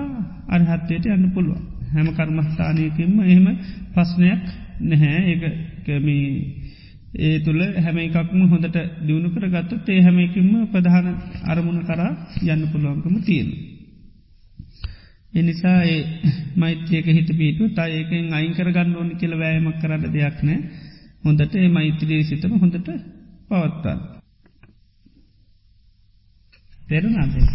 අරහත්වයට 0.49 1.05
යන්න 1.07 1.27
පුළුව 1.31 1.59
හැම 1.89 2.07
කර්මස්ථානයකින්ම 2.11 3.13
එහෙම 3.23 3.47
පස්්නයක් 3.93 4.43
නැහැ 4.83 5.19
ඒකමී 5.27 6.25
ඒ 7.17 7.39
තුළ 7.39 7.61
හැම 7.77 7.97
එකක්ම 7.99 8.41
හොඳට 8.45 8.77
දියුණු 9.01 9.29
කර 9.29 9.45
ගත්තත් 9.47 9.87
ඒ 9.89 10.01
හැමකින්ම 10.01 10.51
ප්‍රධාන 10.67 11.07
අරමුණ 11.45 11.79
කරා 11.83 12.11
යන්න 12.45 12.63
පුළුවන්කම 12.67 13.15
තියෙන. 13.21 13.49
එනිසා 15.33 15.79
ඒ 15.85 16.01
මෛත්‍යයක 16.55 17.07
හිත 17.09 17.29
පිටු 17.33 17.63
තයකෙන් 17.71 18.27
අයිංකර 18.33 18.69
ගන්න 18.71 18.95
ඕනි 18.95 19.15
කියල 19.15 19.33
වෑයමක් 19.35 19.79
කරන්න 19.81 20.13
දෙයක් 20.13 20.37
නෑ 20.41 20.59
හොඳට 21.23 21.55
ඒ 21.55 21.69
මෛත්‍රී 21.69 22.21
සිතම 22.23 22.53
හොඳට 22.55 22.87
පවත්තා. 23.49 23.97
තෙරුණාදේ. 26.81 27.47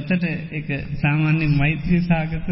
එතට 0.00 0.24
එක 0.52 0.68
සාමාන්‍ය 0.96 1.46
මෛත්‍රී 1.52 2.02
සාගත 2.02 2.48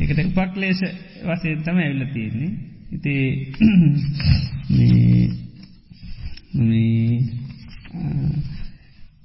එකට 0.00 0.18
උපක්ලේශ 0.36 0.84
වසයෙන් 1.24 1.62
තම 1.62 1.78
ඇවිල්ල 1.78 2.06
තියෙන්නේ 2.12 2.50
ඉති 2.92 3.14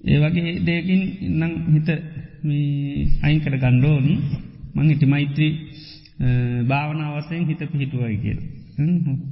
ඒ 0.03 0.17
වගේ 0.19 0.53
දේකින් 0.61 1.03
ඉන්නම් 1.21 1.53
හිත 1.73 1.89
අයිංකට 3.21 3.55
ගණ්ඩෝනි 3.57 4.15
මං 4.73 4.89
හිට 4.89 5.03
මෛත්‍රී 5.05 5.53
භාවනාවසයෙන් 6.65 7.45
හිත 7.45 7.61
පිහිටුවයි 7.67 8.17
කියල. 8.17 8.39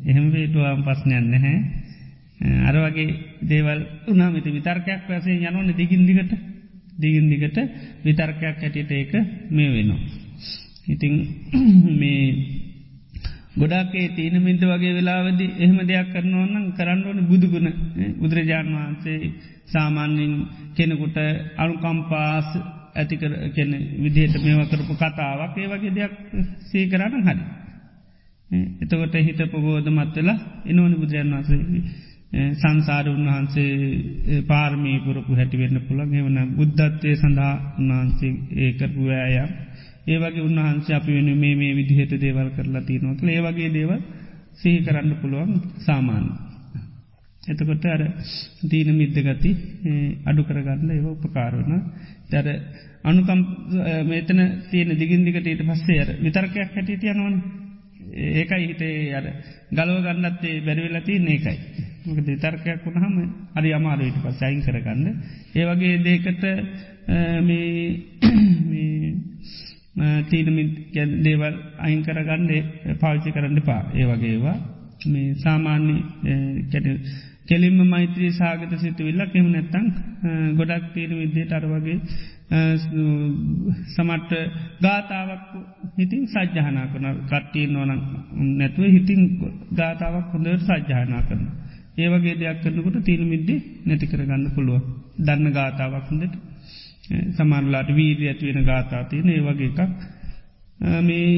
එහෙම 0.06 0.26
පිටුවම් 0.32 0.82
පස්්නයන්න 0.84 1.34
හැ 1.36 1.56
අර 2.64 2.76
වගේ 2.78 3.10
දේවල් 3.44 3.80
උනාමති 4.08 4.50
විතර්කයක් 4.52 5.02
වසේ 5.10 5.38
යනවන 5.42 5.70
දිගින් 5.74 6.04
දිගට. 6.06 6.32
දිගින් 6.98 7.30
දිගට 7.30 7.58
විතර්කයක් 8.04 8.44
ඇටිට 8.58 8.92
ඒක 8.92 9.14
මේ 9.50 9.70
වෙනවා. 9.70 10.02
ඉතිං 10.88 11.14
මේ 12.00 12.26
ගොඩක්ේ 13.54 14.08
තීන 14.10 14.36
මින්ත 14.40 14.62
වගේ 14.64 14.94
වෙලාවද 14.94 15.42
එහෙම 15.42 15.80
දෙයක් 15.84 16.12
කරනවන්නම් 16.14 16.68
කරන්න 16.72 17.02
ඕන 17.04 17.20
බුදුගුණ 17.24 17.68
බුදුරජාණන් 18.20 18.76
වහන්සේ 18.76 19.32
සාමාන්‍යින් 19.68 20.34
කෙනෙකුට 20.76 21.18
අනුකම්පාස් 21.58 22.48
ඇතිකර 22.94 23.34
කෙන 23.52 23.72
විදිහයට 23.98 24.36
මේව 24.40 24.62
කරපු 24.68 24.94
කතාවක් 24.96 25.56
ඒ 25.56 25.68
වගේ 25.68 25.92
දෙයක් 25.92 26.14
සී 26.62 26.86
කරන්න 26.88 27.24
හරි. 27.24 27.44
එතකොට 28.82 29.16
හිත 29.20 29.42
පබෝධ 29.48 29.90
මත්වෙලා 29.90 30.40
එනවන 30.66 30.94
බුදුරජන් 30.94 31.34
වහන්සේ 31.34 31.62
සංසාර 32.32 33.06
උන්වහන්සේ 33.10 34.42
පාර්මී 34.44 35.00
පුරපු 35.02 35.32
හැටිවෙන්න 35.34 35.78
පුළන් 35.82 36.14
එවන 36.14 36.38
බුද්ධත්වය 36.56 37.16
සඳහා 37.16 37.56
උන්වහන්සේ 37.80 38.34
ඒකරපු 38.60 39.04
ෑයම් 39.14 39.50
ඒවගේ 40.08 40.42
උන්වහන්සේ 40.42 40.96
අපි 40.96 41.12
වෙන 41.12 41.30
මේ 41.36 41.56
මේ 41.56 41.74
විදිහට 41.74 42.14
දේවල් 42.18 42.50
කරලා 42.52 42.84
තියනොකල 42.84 43.28
ඒවගේ 43.30 43.70
දේව 43.70 43.92
සිහි 44.54 44.80
කරන්න 44.82 45.14
පුළුවන් 45.16 45.52
සාමාන්‍ය. 45.80 46.30
එතකොට 47.44 47.86
අර 47.88 48.02
දීන 48.64 48.90
මිද්ද 48.94 49.18
ගති 49.20 49.52
අඩු 50.26 50.42
කරගන්න 50.44 50.90
ඒව 50.90 51.06
උපකාරවන 51.08 51.72
දැර 52.32 52.48
අනුකම් 53.04 53.40
මේතන 54.06 54.40
තියෙන 54.70 54.96
දිගින්දිකට 54.96 55.48
ඊට 55.48 55.64
පස්සේ 55.64 56.00
අර 56.00 56.10
විතර්කයක් 56.20 56.72
හැටියට 56.72 57.04
යනවන 57.06 57.36
ඒකයි 58.14 58.68
හිතේ 58.68 59.16
අර 59.16 59.26
ගලව 59.72 60.04
ගන්නත්තේ 60.06 60.62
බැරිවෙලති 60.62 61.14
ඒකයි. 61.28 61.58
මොක 62.06 62.20
තර්කයක් 62.38 62.86
වුණහම 62.86 63.16
අරි 63.56 63.74
අමාරුවට 63.74 64.22
පස් 64.24 64.42
අයින් 64.42 64.62
කරගන්න. 64.62 65.08
ඒවගේ 65.56 65.96
දේකට 66.00 66.44
තීනමි 70.30 70.64
දේවල් 71.20 71.56
අයින් 71.80 72.04
කරගන්න 72.04 72.50
පාවිච්චි 73.00 73.32
කරන්න 73.32 73.62
පා 73.62 73.82
ඒ 73.94 74.06
වගේවා 74.06 74.58
මේ 75.06 75.36
සාමාන්‍ය 75.36 75.96
කෙලින්ම 77.52 77.80
මෛත්‍රී 77.88 78.32
සාගත 78.34 78.74
සිතුවිල්ලක් 78.80 79.34
එම 79.36 79.48
නැත්තං 79.52 79.88
ගොඩක් 80.56 80.86
තීන 80.94 81.18
විද්‍යට 81.18 81.52
අර 81.54 81.66
වගේ 81.68 81.98
සමට 82.52 84.32
ගාතාවක් 84.82 85.44
හිතින් 85.98 86.24
සජ්්‍යහනා 86.28 86.88
කන 86.88 87.06
කට්ටිය 87.24 87.68
නොන 87.68 87.92
නැතුව 88.54 88.84
හිතින් 88.90 89.22
ගාතාවක් 89.74 90.34
හොඳට 90.34 90.64
සජ්්‍යානා 90.64 91.22
කරන. 91.24 91.46
ඒවගේ 91.98 92.36
දෙයක් 92.36 92.58
කරනකොට 92.64 92.98
තීන 93.04 93.24
මිද්දි 93.26 93.56
නැති 93.86 94.06
කරගන්න 94.08 94.46
පුළුව 94.52 94.82
දන්න 95.20 95.48
ගාතාවක් 95.52 96.10
හොඳට 96.10 96.36
සමන්ලාට 97.32 97.90
වීරී 97.92 98.28
ඇතිවෙන 98.28 98.64
ගාතාතියන 98.64 99.30
ඒ 99.30 99.42
වගේ 99.42 99.72
එකක් 99.76 99.92
මේ 101.02 101.32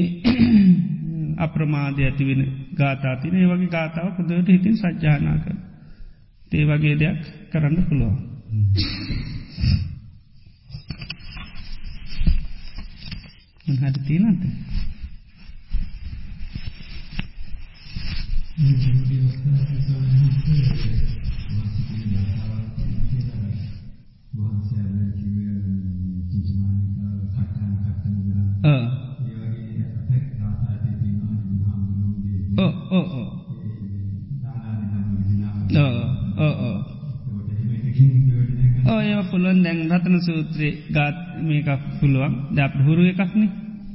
අප්‍රමාධය 1.46 2.02
ඇතිවෙන 2.04 2.42
ගාතාතින 2.74 3.34
ඒ 3.34 3.46
වගේ 3.46 3.70
ගාතාව 3.70 4.10
හොඳට 4.12 4.48
හිතින් 4.48 4.76
සජ්්‍යානා 4.76 5.38
කර. 5.38 5.63
ඒ 6.54 6.64
වගේ 6.68 6.96
දෙයක් 7.00 7.20
කරන්න 7.52 7.76
පුළුවන්. 7.88 8.16
හරි 13.66 14.00
තියනට 14.06 14.42
පුළුවන් 39.44 39.62
දැන් 39.62 39.78
රතන 39.90 40.16
සූත්‍රයේ 40.20 40.78
ගාත් 40.90 41.16
මේකක් 41.38 41.68
පුළුවන්. 41.98 42.32
දැප 42.50 42.72
හුරුව 42.78 43.06
එකක්නේ. 43.06 43.48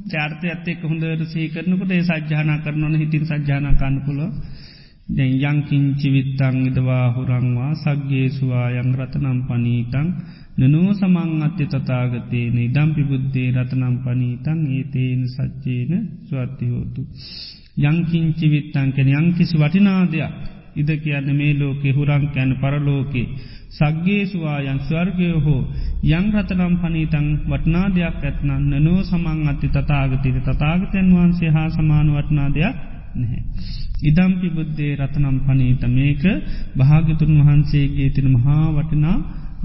චාර්තය 0.06 0.46
ඇත්තෙක් 0.46 0.82
හොඳට 0.82 1.22
සීකරනකොට 1.26 1.90
ඒ 1.90 2.02
සජ්‍යානා 2.04 2.58
කරනවන 2.58 2.94
හිටින් 2.94 3.24
සජ්‍යානා 3.26 3.74
කන්න 3.74 3.96
පුලො 4.00 4.26
දැන් 5.08 5.32
යංකින්චිවිත්තං 5.42 6.56
ඉදවා 6.68 7.06
හුරංවා 7.10 7.72
සග්ගේසුවා 7.76 8.68
යං 8.74 8.90
රතනම් 8.94 9.38
පනීතං 9.48 10.08
නනෝ 10.60 10.90
සමං 10.92 11.32
අත්‍ය 11.40 11.64
තතාගතයන 11.66 12.56
ඉඩම්පි 12.58 13.02
බුද්ධේ 13.04 13.50
රතනම් 13.56 13.94
පනීතං 14.04 14.60
ඒතේන 14.68 15.22
සච්චේන 15.28 15.92
ස්වත්තිහෝතු. 16.26 17.02
යංකින්චිවිත්තං 17.82 18.88
කැන 18.94 19.10
යංකිසි 19.14 19.56
වටිනාදයක් 19.56 20.32
ඉද 20.74 20.90
කියන්න 20.98 21.28
මේ 21.32 21.54
ලෝකෙ 21.54 21.90
හුරං 21.90 22.24
කැන 22.28 22.50
පරලෝකේ. 22.56 23.26
සග්ගේසුවායන් 23.70 24.80
ස්වර්ගය 24.80 25.28
හෝ 25.38 25.60
යං 26.10 26.26
රතනම් 26.34 26.74
පනීතං 26.76 27.26
වටනා 27.46 27.86
දෙයක් 27.90 28.22
ඇත්නන්න 28.22 28.72
නෝ 28.80 29.00
සමං 29.02 29.40
අති 29.48 29.68
තතාගතිර 29.70 30.38
තතාගතයන් 30.42 31.08
වහන්සේ 31.10 31.50
හා 31.50 31.68
සමාන 31.70 32.08
වටනා 32.10 32.48
දෙයක් 32.50 32.76
නැහැ. 33.14 33.42
ඉදම්පි 34.02 34.48
බුද්ධේ 34.50 34.92
රතනම් 34.96 35.36
පනීත 35.40 35.82
මේක 35.88 36.24
භාගතුන් 36.76 37.32
වහන්සේගේ 37.38 38.10
තින 38.10 38.28
මහා 38.32 38.66
වටිනා 38.72 39.18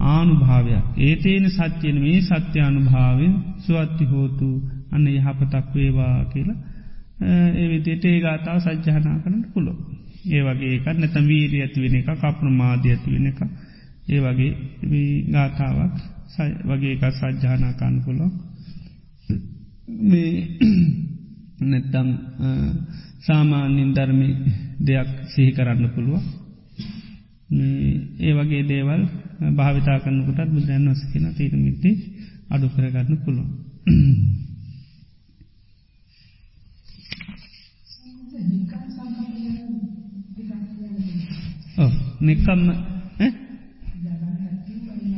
ආනුභාවයක්. 0.07 0.85
ඒතේන 0.99 1.45
සත්‍යයන 1.51 1.97
මේ 2.01 2.21
සත්‍යානුභාවෙන් 2.23 3.33
සුවත්ති 3.59 4.05
හෝතු 4.05 4.49
අන්න 4.91 5.07
යහපතක් 5.09 5.67
වේවා 5.73 6.25
කියලා 6.25 6.59
එවිදිට 7.57 8.03
ඒ 8.05 8.17
ගාතාව 8.21 8.57
සජ්්‍යහනා 8.61 9.17
කරන්න 9.19 9.43
පුළො. 9.53 9.73
ඒ 10.27 10.41
වගේ 10.43 10.73
එකත් 10.75 10.97
නැතම් 10.97 11.25
වීරී 11.25 11.61
ඇතිවෙන 11.61 11.95
එක 11.95 12.09
කප්‍රමාධ්‍ය 12.15 12.89
ඇතිවෙන 12.91 13.27
එක 13.27 13.39
ඒ 14.07 14.19
වගේ 14.19 14.51
ගාථාවක් 15.31 15.95
වගේ 16.65 16.93
එකත් 16.95 17.15
සජ්්‍යානාකාන්න 17.15 17.97
පුළො 18.05 18.27
මේ 20.01 20.31
නැත්තම් 21.69 22.09
සාමාන්‍යින් 23.19 23.91
ධර්මි 23.93 24.29
දෙයක් 24.81 25.09
සිහි 25.25 25.51
කරන්න 25.51 25.87
පුළුව 25.89 26.23
ඒ 28.19 28.33
වගේ 28.33 28.63
දේවල් 28.65 29.03
භාවිතා 29.53 29.97
කරන්නකටත් 29.99 30.49
බුදුරන් 30.49 30.87
වසකින 30.89 31.25
තීරමිති 31.33 31.91
අඩු 32.49 32.67
කරගන්න 32.69 33.17
පුළුව 33.19 33.47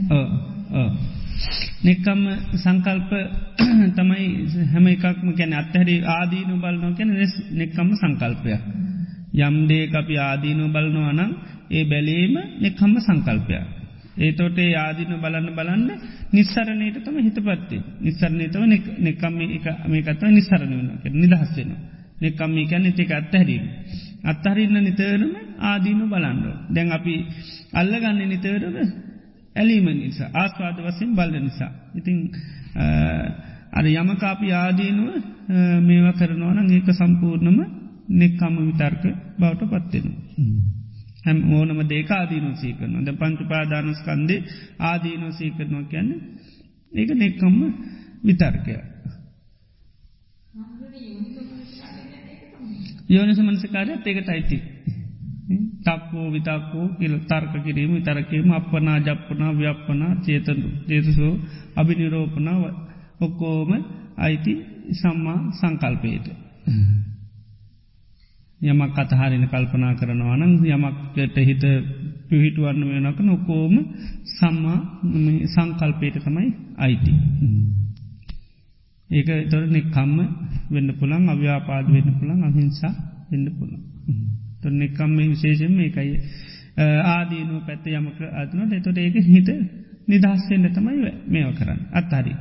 නිකම්ම 0.08 0.88
නිකම්ම 1.84 2.24
සංකල්ප 2.55 3.12
තමයි 3.97 4.26
හැම 4.72 4.86
එකක්ම 4.88 5.30
කැන 5.34 5.53
අත්හැරි 5.53 5.95
ආදීනු 6.10 6.55
බලනෝ 6.58 6.91
කැන 6.93 7.12
නෙක්කම්ම 7.53 7.89
සංකල්පයක්. 7.93 8.62
යම්දේ 9.39 9.89
අපි 9.93 10.16
ආදීනු 10.20 10.70
බලනවා 10.70 11.14
නම් 11.14 11.32
ඒ 11.70 11.84
බැලීම 11.86 12.36
නෙක්කම්ම 12.62 12.95
සංකල්පයක්. 12.99 13.64
ඒතොට 14.18 14.58
ඒ 14.58 14.74
ආදින 14.76 15.14
බලන්න 15.16 15.49
බලන්න 15.55 15.89
නිස්සරණයට 16.34 16.97
තම 17.03 17.18
හිත 17.20 17.39
පත්තේ 17.39 17.82
නිස්සරණයතව 17.99 18.64
නෙකම් 18.99 19.34
මේකත්ව 19.88 20.28
නිස්සරණ 20.30 20.74
වෙන 21.03 21.16
නිදහස් 21.16 21.51
වෙන. 21.58 21.72
නෙකම් 22.22 22.49
මේකැන 22.49 22.93
තික 22.93 23.12
අත්හැරීම. 23.12 23.66
අත්හරින්න 24.24 24.78
නිතරම 24.80 25.34
ආදීනු 25.62 26.05
බලන්න. 26.08 26.39
දැන් 26.70 26.91
අපි 26.91 27.16
අල්ලගන්න 27.74 28.24
නිතරම 28.26 28.76
ඇලීම 29.58 29.88
නිසා 29.95 30.30
ආස්වාද 30.34 30.78
වසින් 30.80 31.12
බල්ල 31.14 31.36
නිසා. 31.39 31.72
ඉතිං 31.95 32.18
අර 33.72 33.86
යමකාපි 33.86 34.47
ආදීනුව 34.53 35.14
මේවා 35.82 36.14
කරනවන 36.14 36.72
ඒක 36.72 36.89
සම්පූර්ණම 36.93 37.60
නෙක්කම්ම 38.12 38.58
විතර්ක 38.62 39.03
බවට 39.38 39.72
පත්වෙන. 39.86 40.08
හැම 41.26 41.38
ඕනම 41.51 41.80
දේක 41.86 42.12
ආදීනොසී 42.12 42.74
කරනවා 42.74 43.05
ද 43.05 43.16
පංචු 43.16 43.43
පාදානස්කන්දේ 43.45 44.45
ආදීනොසී 44.82 45.51
කරනවා 45.51 45.89
කියන්න 45.91 46.12
ඒක 46.91 47.10
නෙක්කම්ම 47.16 47.60
විතර්කය. 48.24 48.74
යෝනිස 53.10 53.39
මනසකාරයත් 53.39 54.08
ඒකට 54.08 54.30
අයිති. 54.30 54.58
තක්කෝ 55.47 56.27
විතක්කෝ 56.31 56.87
කියල 56.97 57.13
තර්ක 57.21 57.53
කිරීම 57.63 57.93
තරකීම 58.01 58.51
අපපනා 58.51 58.97
ජප්පනා 58.99 59.51
ව්‍යප්පනා 59.53 60.13
චේතනු 60.17 60.67
චේතසෝ 60.87 61.33
අභිනිරෝපනාව 61.75 62.61
ඔක්කෝම 63.19 63.71
අයිති 64.17 64.53
සම්මා 64.93 65.39
සංකල්පයට. 65.51 66.27
යමක් 68.61 68.97
අතහරින 68.97 69.45
කල්පනා 69.45 69.93
කරනවා 69.93 70.37
නං 70.37 70.53
යමක්ට 70.67 71.37
හිත 71.39 71.63
පිහිටුවන්න 72.29 72.81
වෙනක 72.95 73.19
නොකෝම 73.21 73.75
සම්මා 74.31 74.79
සංකල්පයට 75.47 76.17
තමයි 76.19 76.47
අයිති. 76.77 77.13
ඒක 79.09 79.29
තොර 79.51 79.63
නිකම්ම 79.67 80.17
වෙන්න 80.71 80.89
පුළන් 80.99 81.29
අව්‍යාපාද 81.29 81.85
වෙන්න 81.87 82.09
පුළන් 82.19 82.43
අහිංසා 82.43 82.93
වෙන්න 83.31 83.47
පුළන්. 83.57 83.81
තොර 84.62 84.72
නිකම්ම 84.74 85.18
විශේෂෙන් 85.26 85.74
මේකයි 85.74 86.14
ආදීනුව 87.08 87.66
පැත්ත 87.66 87.86
යමක 87.89 88.20
අදනට 88.34 88.74
එතොට 88.74 88.97
ඒක 88.97 89.16
හිත 89.26 89.49
නිදහස්වෙන්න 90.08 90.68
තමයි 90.72 91.12
මේව 91.28 91.49
කරන්න 91.53 91.82
අත්හරි. 91.91 92.34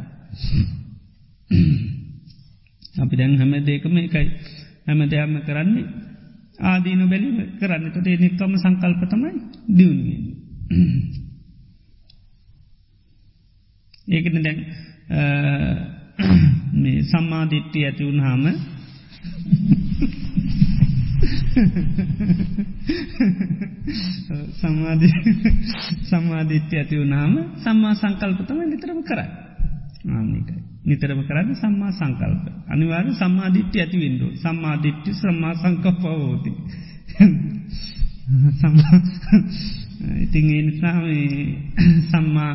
අපි 2.97 3.15
දැන් 3.17 3.37
හැම 3.37 3.53
දේකම 3.65 3.97
එකයි 3.99 4.29
හැම 4.87 5.01
දෙයක්ම 5.07 5.37
කරන්නේ 5.43 5.87
ආදීන 6.63 7.03
බැලීම 7.07 7.39
කරන්න 7.59 7.93
තොට 7.93 8.09
නික්කම 8.17 8.53
සංකල්පතමයි 8.57 9.31
දියුණුවෙන්. 9.71 10.23
ඒකන 14.09 14.43
දැන් 14.43 14.61
මේ 16.75 17.03
සම්මාධිට්ටි 17.05 17.85
ඇති 17.85 18.03
වුණහාම 18.05 18.45
සමාධි 24.59 25.13
සම්මාධිත්‍ය 26.05 26.77
ඇති 26.77 26.97
වුණාම 26.97 27.55
සම්මා 27.59 27.95
සංකල්පතම 27.95 28.65
නිතරම 28.65 29.03
කරයි 29.03 29.29
ආනිකයි 30.11 30.63
නිතරම 30.85 31.23
කරන්න 31.23 31.55
සම්මා 31.55 31.93
සංකල්ප. 31.93 32.49
අනිවාර 32.69 33.15
සම්මාධිට්‍ය 33.15 33.81
ඇති 33.81 33.97
විින්ඩු 33.97 34.37
සම්මාධිට්ටි 34.37 35.15
සම්මා 35.15 35.55
සංකප්පවෝති 35.55 36.53
ඉතින් 40.23 40.51
එනිසා 40.51 41.01
සම්මා 42.11 42.55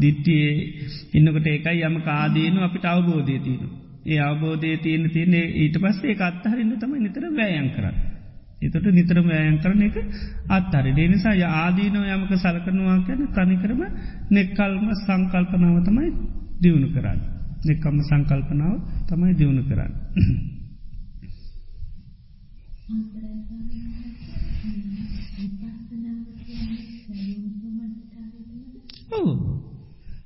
දිට්ටියේ 0.00 0.74
ඉන්නකට 1.14 1.46
ඒකයි 1.46 1.82
යම 1.82 2.00
කාදීනු 2.00 2.62
අපිට 2.62 2.84
අවබෝධය 2.84 3.38
තියනු 3.38 3.68
ඒ 4.08 4.20
අවබෝධය 4.22 4.76
තියෙන 4.78 5.10
තියන්නේ 5.10 5.48
ඊට 5.56 5.76
පස්සේ 5.78 6.20
අත්හරින්න 6.24 6.78
තමයි 6.78 7.00
නිතර 7.00 7.28
වෑයන් 7.32 7.68
කරන්න 7.72 8.16
එතොට 8.60 8.86
නිතරම 8.90 9.28
ෑයන් 9.30 9.58
කරන 9.58 9.82
එක 9.82 9.96
අත්හරි 10.50 10.92
දේනිසා 10.92 11.34
ය 11.34 11.44
ආදීනෝ 11.44 12.04
යමක 12.06 12.32
සලකනවා 12.36 12.98
ගැන 13.06 13.22
තනිකරම 13.30 13.82
නෙක්කල්ම 14.30 14.88
සංකල්පනාව 14.96 15.76
තමයි 15.84 16.08
දියුණු 16.60 16.88
කරන්න. 16.90 17.20
නෙක්කම්ම 17.64 17.98
සංකල්පනාව 18.02 18.76
තමයි 19.06 19.32
දියුණු 19.34 19.62
කරන්න. 19.64 19.92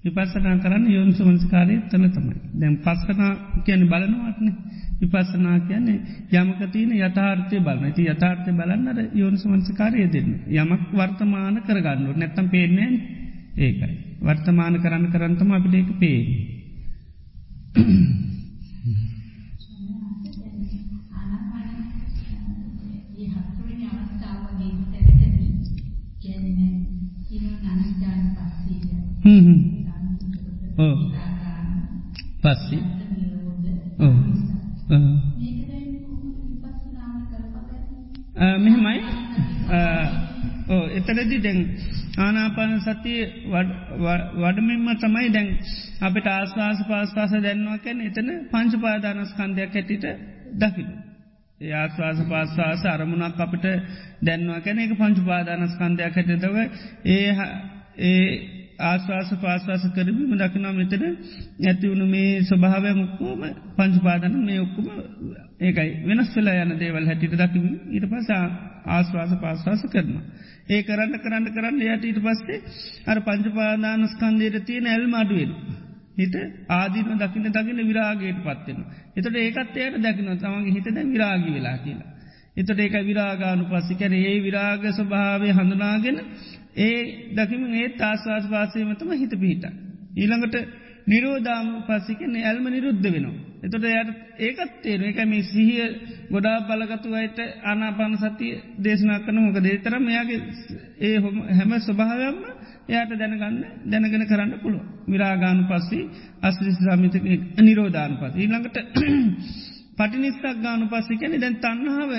විපස්සනා 0.04 0.56
කරන්න 0.58 0.86
යොන්සු 0.88 1.24
වන්සකාරය 1.24 1.74
තල 1.88 2.04
තමයි. 2.08 2.36
දැම් 2.54 2.74
පස්සනා 2.78 3.32
කියන 3.64 3.82
බලනවාත්න. 3.86 4.48
විපස්සනා 5.00 5.58
කියන්නේ 5.60 5.98
යමක 6.34 6.60
තියන 6.72 6.90
යථාර්ථය 6.98 7.60
බලන්න 7.60 7.84
ඇති 7.84 8.08
යථාර්ථය 8.08 8.50
බලන්නට 8.52 9.14
යොන්සු 9.14 9.44
වන්සකාරය 9.48 10.06
දෙන්න 10.08 10.30
යමක් 10.54 10.82
වර්තමාන 10.92 11.56
කරගන්නු 11.62 12.10
නැත්තම් 12.14 12.46
පේනෙන් 12.48 12.94
ඒකයි. 13.58 13.94
වර්තමාන 14.20 14.74
කරන්න 14.78 15.06
කරන්නතම 15.08 15.50
අපිට 15.52 15.74
ඒක 15.74 15.90
පේ 15.98 16.20
පස්සි 32.42 32.78
මෙහෙමයි 38.56 39.00
එතලදි 40.92 41.38
දැන් 41.38 41.60
ආනාපාන 42.18 42.80
සතිය 42.80 43.20
වඩමින්ම 44.36 44.88
තමයි 44.96 45.28
දැන් 45.28 45.48
අපට 46.00 46.26
ආස්වාස 46.28 46.80
පාස්වාස 46.88 47.32
දැන්වා 47.38 47.78
කැන 47.78 48.00
එතන 48.00 48.30
පංච 48.50 48.80
පාදානස්කන්ධයක් 48.80 49.76
ඇටිට 49.76 50.06
දකිනු. 50.54 50.94
ඒ 51.60 51.74
ආස්වාස 51.74 52.18
පාස්වාස 52.28 52.82
අරමුණක් 52.86 53.40
අපට 53.40 53.66
දැන්වා 54.22 54.60
කැන 54.60 54.78
එක 54.78 54.96
පංචු 54.96 55.22
පාදානස්කන්ධයක් 55.22 56.16
ඇටතව 56.16 56.56
ඒ 57.06 57.30
ඒ 58.00 58.26
ආශවාස 58.82 59.30
පාශවාස 59.36 59.84
කරබීම 59.90 60.32
දකිනා 60.36 60.72
මෙතන 60.72 61.04
ඇතිවුණු 61.64 62.06
මේ 62.08 62.30
ස්වභාවය 62.42 62.92
මුක්කෝම 62.94 63.42
පංචුපාදන 63.76 64.34
මේ 64.40 64.58
ඔක්කුම 64.60 64.86
ඒකයි 65.60 65.90
වෙනස් 66.04 66.30
වෙලා 66.34 66.56
යන 66.60 66.72
දේවල් 66.78 67.06
හැටිට 67.06 67.36
දකිම 67.36 67.66
ඊට 67.90 68.06
පස 68.08 68.30
ආශවාස 68.88 69.32
පාශවාස 69.36 69.82
කරන. 69.88 70.12
ඒ 70.68 70.80
කරන්න 70.82 71.14
කරන්න 71.18 71.46
කරන්න 71.50 71.80
යට 71.86 72.04
ඊට 72.04 72.20
පස්සේ 72.20 72.58
අර 73.06 73.18
පංචපාදානස්කන්දයට 73.22 74.64
තියෙන 74.64 74.86
ඇල්ම 74.86 75.14
අඩුවෙන. 75.14 75.52
හිට 76.14 76.34
ආදීන 76.70 77.18
දකින 77.18 77.50
දකින 77.50 77.84
විරාගයට 77.84 78.40
පත්වෙන. 78.40 78.80
එතට 79.16 79.36
ඒකත් 79.36 79.76
එයට 79.76 80.00
දැකින 80.00 80.32
තමගේ 80.36 80.72
හිතද 80.72 80.98
විරාගි 81.08 81.50
වෙලා 81.50 81.76
කියලා. 81.78 82.10
එතට 82.54 82.78
ඒක 82.78 82.96
විරාගානු 83.02 83.64
පස්සි 83.66 83.94
කැන 83.96 84.14
ඒ 84.14 84.34
විරාග 84.40 84.82
ස්වභාවය 84.90 85.52
හඳුනාගෙන 85.52 86.18
ඒ 86.76 86.98
දකිම 87.32 87.62
ඒ 87.74 87.88
තාස්වාස් 87.94 88.44
පාසයමතම 88.46 89.10
හිත 89.12 89.34
පිහිට. 89.36 89.64
ඊළඟට 90.14 90.56
නිරෝධාම 91.06 91.66
පස්සිකන 91.82 92.36
ඇල්ම 92.38 92.66
නිරුද්ධ 92.66 93.02
වෙනවා. 93.04 93.34
එතොට 93.62 93.84
යට 93.84 94.10
ඒකත් 94.38 94.72
තේර 94.82 95.02
එක 95.02 95.18
මේ 95.24 95.42
සිහිය 95.44 95.86
ගොඩා 96.30 96.56
බලගතු 96.62 97.14
අයට 97.14 97.38
ආනාපාන 97.62 98.14
සතිය 98.18 98.52
දේශනා 98.78 99.18
කන 99.20 99.38
මොක 99.38 99.58
දේතරම 99.60 100.04
එයාගේ 100.06 100.40
ඒ 101.00 101.16
හොම 101.18 101.36
හැම 101.50 101.72
ස්වභාවයක්ම 101.78 102.40
එයාට 102.88 103.12
දැනගන්න 103.14 103.58
දැනගෙන 103.86 104.26
කරන්න 104.26 104.52
පුළුව. 104.58 104.82
විරාගානු 105.06 105.62
පස්සී 105.64 106.04
අස්්‍රිස්්‍රාමිත 106.42 107.14
නිරෝධාන 107.58 108.14
පස. 108.16 108.34
ඊළඟට 108.34 108.76
පටිනිස්සක් 109.98 110.46
ගානු 110.58 110.84
පස්සිකැන 110.88 111.40
දැන් 111.40 111.56
තන්නහාව 111.56 112.12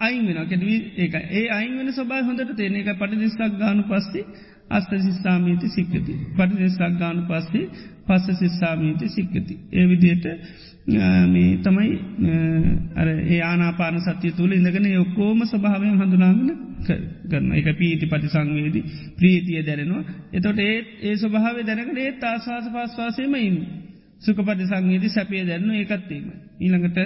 අයින් 0.00 0.26
වෙන 0.26 0.46
කෙඩවී 0.46 0.78
ඒක 0.96 1.14
ඒ 1.14 1.48
අයින් 1.50 1.74
වෙන 1.78 1.92
සබා 1.92 2.22
හොඳට 2.22 2.54
තේන 2.56 2.76
එක 2.76 2.94
පටිනිස්සක් 2.96 3.42
ගානු 3.56 3.82
පස්සි 3.84 4.22
අස්ත 4.70 4.90
සිස්සාමීති 4.98 5.68
සික්කති. 5.68 6.14
පටිනිස්සක් 6.30 6.82
ගානු 6.94 7.22
පස්සේ 7.24 7.66
පස්ස 8.06 8.38
සිස්සාමීති 8.38 9.08
සික්කති. 9.08 9.54
ඒ 9.72 9.86
විදියට 9.86 10.26
මේ 11.26 11.56
තමයි 11.58 11.90
ඒ 13.26 13.40
ආනාපාන 13.42 14.00
සතිය 14.00 14.32
තුළ 14.32 14.52
ඉඳගෙන 14.52 14.88
ඔක්කෝම 14.98 15.44
ස්වභාවයෙන් 15.44 15.98
හඳුනාගෙන 15.98 16.50
කරන 17.26 17.52
එක 17.54 17.68
පීති 17.74 18.06
පටි 18.06 18.28
සංවේදී 18.28 18.84
ප්‍රීතිය 19.16 19.62
දැරෙනවා. 19.62 20.02
එතොට 20.32 20.58
ඒත් 20.60 20.86
ඒ 21.02 21.16
ස්වභාව 21.16 21.60
දැනකට 21.64 21.98
ඒත් 21.98 22.24
ආශවාස 22.24 22.66
පස්වාසයම 22.70 23.34
ඉන්න. 23.36 23.58
සුකපටි 24.22 24.64
සංවේදී 24.66 25.10
සැපේ 25.10 25.42
දැරනු 25.44 25.72
ඒකත්වීම. 25.74 26.26
ඊළඟට 26.58 26.98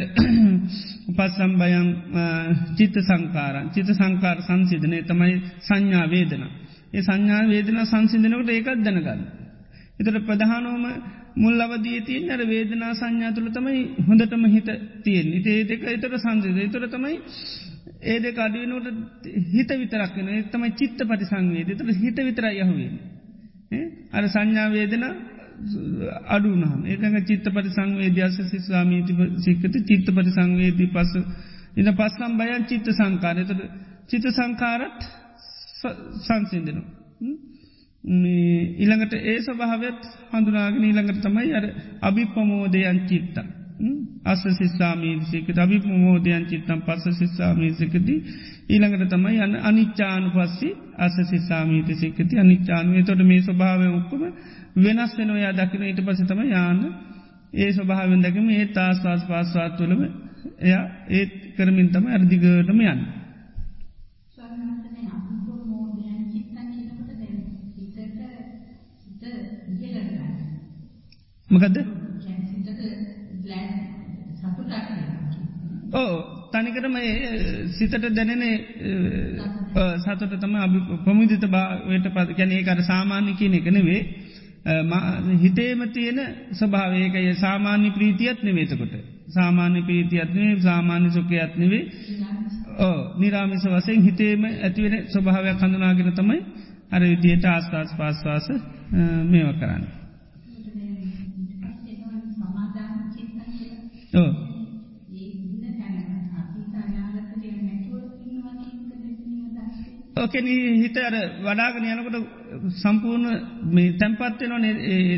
උපස්සම්බයම් 1.11 1.89
චිත්ත 2.77 2.97
සංකාරන් 3.03 3.71
චිත 3.71 3.91
සංකාර 3.93 4.39
සංසිධනය 4.43 5.03
තමයි 5.05 5.35
සංඥා 5.61 6.07
වේදන. 6.09 6.45
ඒ 6.91 7.03
සංඥා 7.03 7.43
වේදන 7.47 7.81
සංසිධනකට 7.87 8.51
ඒකත් 8.51 8.81
දැනගන්න. 8.83 9.21
එතට 10.01 10.23
ප්‍රධානෝම 10.23 10.87
මුල් 11.37 11.61
අවදී 11.61 12.01
තියෙන් 12.03 12.31
අර 12.31 12.43
වේදනා 12.47 12.93
සංඥා 12.95 13.33
තුළ 13.33 13.51
තමයි 13.51 13.83
හොඳටම 14.07 14.45
හිත 14.47 14.69
තියෙන් 15.05 15.29
ඉතේ 15.33 15.61
දෙක 15.65 15.85
එතර 15.89 16.17
සංසිද 16.19 16.59
තුර 16.71 16.87
තමයි 16.89 17.15
ඒ 18.03 18.19
දෙක 18.21 18.39
අඩුවනට 18.39 19.29
හිත 19.51 19.71
විතරක්න 19.75 20.29
තමයි 20.49 20.73
චිත්ත 20.75 21.01
පටි 21.03 21.27
සංවේද 21.27 21.71
තර 21.75 21.93
හිත 21.97 22.19
විතර 22.21 22.49
යහුවෙන් 22.53 22.97
අර 24.13 24.25
සංඥා 24.29 24.69
වේදනා 24.71 25.13
අඩුනම් 26.29 26.85
ඒකඟ 26.87 27.19
චිත්ත 27.25 27.47
පටි 27.49 27.71
සංවේදයාස 27.71 28.37
සිස්වාමීති 28.49 29.13
සික්කත 29.39 29.75
චිත්ත 29.85 30.09
පටි 30.09 30.31
සංවේදී 30.31 30.89
පස 30.89 31.13
ඉන 31.77 31.89
පස්සම් 31.95 32.33
බයන් 32.37 32.67
චිත්ත 32.67 32.93
සංකාරයතට 32.93 33.63
චිත 34.09 34.27
සංකාරත් 34.31 35.01
සංසින්දනවා. 36.21 36.85
ඉළඟට 38.79 39.15
ඒ 39.15 39.39
ස්වභාවත් 39.41 40.07
හඳුනාගෙන 40.33 40.85
ඊළඟට 40.85 41.21
තමයි 41.23 41.51
අර 41.53 41.67
අභිපමෝදයන් 42.03 43.03
චිත්ත. 43.07 43.37
අස 44.25 44.43
සිස්සාමීසික 44.53 45.47
අභිපමෝදයන් 45.57 46.45
චිත්තම් 46.47 46.81
පස 46.81 47.05
සිස්සාමීසිකදී 47.19 48.19
ඊළඟට 48.69 49.11
තමයි 49.11 49.39
යන්න 49.39 49.57
අනිච්චානු 49.61 50.29
පස්සි 50.31 50.69
අස 50.99 51.17
සිස්සාමීති 51.31 51.95
සිකති 51.95 52.39
අනිච්චානුවේ. 52.39 53.03
තොට 53.03 53.23
මේ 53.23 53.41
ස්වභාවය 53.41 53.89
ඔක්කම 53.91 54.23
වෙනස් 54.77 55.17
වෙනොයා 55.19 55.53
දකින 55.55 55.83
ඊට 55.83 56.01
පස 56.01 56.21
තම 56.25 56.43
යාන්න 56.47 56.81
ඒ 57.55 57.73
ස්වභාවෙන් 57.73 58.23
දැකම 58.23 58.49
ඒ 58.51 58.67
තාස්වාස් 58.69 59.25
පාස්වාත් 59.25 59.77
තුළම 59.77 60.01
එය 60.61 60.73
ඒත් 61.11 61.33
කරමින් 61.57 61.89
තම 61.91 62.07
අර්දිගටම 62.09 62.81
යන්න. 62.83 63.03
මකදද? 71.49 71.79
ඕ 75.95 76.13
තනිකරම 76.51 76.97
සිතට 77.69 78.05
දැනෙන 78.11 78.43
සතට. 79.99 80.33
තම 80.35 80.55
අභි 80.57 80.81
ප්‍රමුදිත 81.05 81.45
භාවයට 81.47 82.07
පත් 82.09 82.29
කැනේ 82.33 82.63
කර 82.63 82.81
සාමාන්‍ය 82.83 83.35
කියන 83.35 83.55
එකනෙවේ 83.55 84.01
හිතේම 85.39 85.81
තියෙන 85.89 86.19
ස්වභාවයකය 86.53 87.35
සාමාන්‍ය 87.37 87.91
ප්‍රීතියත් 87.91 88.43
නෙවේතකොට 88.43 88.95
සාමාන්‍ය 89.29 89.83
ප්‍රීතියත්නේ 89.83 90.61
සාමාන්‍ය 90.61 91.11
සුකයත් 91.11 91.57
නෙවේ 91.57 91.85
ඕ 92.79 93.19
නිරාමිස 93.19 93.65
වසයෙන් 93.67 94.03
හිතේම 94.03 94.45
ඇතිවෙන 94.45 94.95
ස්වභාවයක් 95.09 95.59
හඳුනාගෙන 95.59 96.13
තමයි 96.13 96.39
අර 96.91 97.03
විදියට 97.03 97.45
ආස්ථාස් 97.45 97.91
පාස්වාස 97.95 98.47
මේව 99.25 99.53
කරන්න. 99.59 99.85
ඕකෙන 110.23 110.47
හිත 110.77 110.97
අර 110.99 111.17
වඩාගෙන 111.41 111.89
යනකොට 111.89 112.17
සම්පූර්ණ 112.77 113.27
මේ 113.71 113.93
තැන්පත්වෙන 113.95 114.67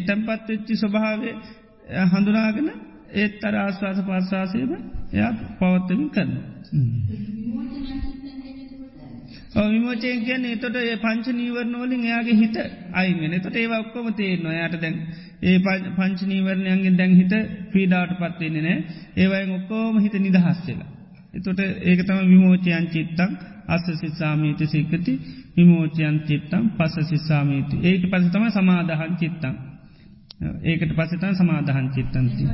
තැන්පත්වෙච්චි 0.07 0.75
ස්වභාවය 0.77 1.31
හඳුනාගෙන 2.09 2.69
ඒත් 3.15 3.45
අර 3.45 3.55
ආශ්වාස 3.57 3.99
පස්සාසයම 4.03 4.71
එයා 5.13 5.33
පවත්තමින් 5.59 6.11
කරන. 6.11 6.31
විමෝචයෙන් 9.65 10.21
කියන්න 10.21 10.45
එතොට 10.47 10.77
ඒ 10.79 10.97
පංච 10.97 11.27
නීවරණෝලින් 11.33 12.03
එයාගේ 12.03 12.37
හිත 12.37 12.57
අයිගෙන 12.93 13.37
තොට 13.41 13.57
ඒවා 13.57 13.81
ඔක්කොම 13.81 14.07
තේරනවා. 14.13 14.67
යට 14.67 14.81
දැන් 14.81 14.97
ඒ 15.43 15.59
පංචනීවරණයන්ගෙන් 15.93 16.97
දැන් 16.97 17.13
හිත 17.13 17.35
ප්‍රීඩාට 17.71 18.15
පත්වෙන්නේ 18.17 18.63
නෑ 18.63 18.79
ඒවයි 19.17 19.55
ඔක්කෝම 19.55 19.99
හිත 20.01 20.15
නිදහස්සෙලා. 20.19 20.91
එතොට 21.35 21.61
ඒක 21.61 22.01
තම 22.03 22.21
විමෝචයන් 22.27 22.87
චිත්තං 22.89 23.33
අස්ස 23.67 23.87
සිස්සාමීති 23.95 24.67
සික්කති 24.67 25.13
විමෝචයන් 25.57 26.17
චිත්තම් 26.27 26.65
පස 26.77 26.95
සිස්සාමීති 27.09 27.77
ඒක 27.83 28.03
පසතම 28.11 28.45
සමාදහන් 28.51 29.17
චිත්තං. 29.17 29.55
ඒකට 30.63 30.93
පසතන් 30.95 31.35
සමාදහන් 31.35 31.89
චිත්තන්ති. 31.91 32.45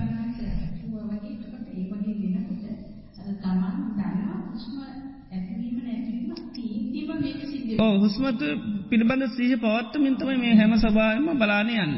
හුස්මත 8.00 8.42
පිළිබඳ 8.88 9.24
සීහ 9.30 9.56
පවත්ත 9.56 9.94
මින්තම 9.98 10.28
මේ 10.36 10.54
හැම 10.54 10.72
සභාවම 10.76 11.28
බලානයන්න. 11.34 11.92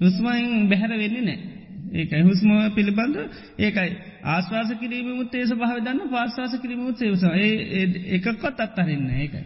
හුස්මයින් 0.00 0.68
බැහැර 0.68 0.92
වෙන්නේ 0.94 1.22
නෑ. 1.22 1.57
ඒකයි 1.92 2.22
හුස්ම 2.22 2.50
පිළිබඳ 2.74 3.16
ඒකයි 3.58 3.90
ආශවාස 4.26 4.70
කිරීමමුත් 4.80 5.34
ඒස 5.34 5.52
භාවදන්න 5.54 6.00
පාශවාස 6.10 6.60
කිරීමමුත් 6.60 6.96
සේවස 6.96 7.24
ඒ 7.24 7.84
එකක්කොත් 8.16 8.60
අත්තරන්න 8.60 9.10
ඒකයි. 9.16 9.44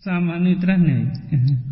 සාමාන්‍ය 0.00 0.48
විතරන්නේ. 0.50 1.02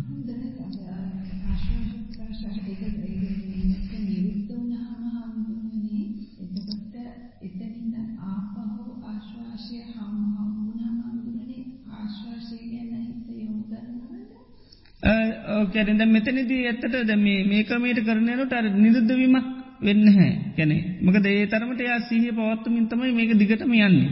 ඕකැරෙන්ද 15.57 16.03
මෙතනදී 16.07 16.65
ඇත්තට 16.65 16.97
ද 17.03 17.15
මේ 17.17 17.63
කමේට 17.63 18.01
කරනයට 18.01 18.53
අර 18.53 18.65
නිරුද්ධවීමක් 18.75 19.47
වෙන්න 19.47 19.56
හැ 19.79 20.31
කැනෙ 20.55 20.77
මක 21.01 21.15
දේ 21.23 21.45
තරමට 21.45 21.81
යා 21.81 21.99
සීහ 22.01 22.31
පවත්තුමින් 22.31 22.87
තමයි 22.87 23.11
මේක 23.11 23.31
දිගටම 23.35 23.73
යන්නේ. 23.73 24.09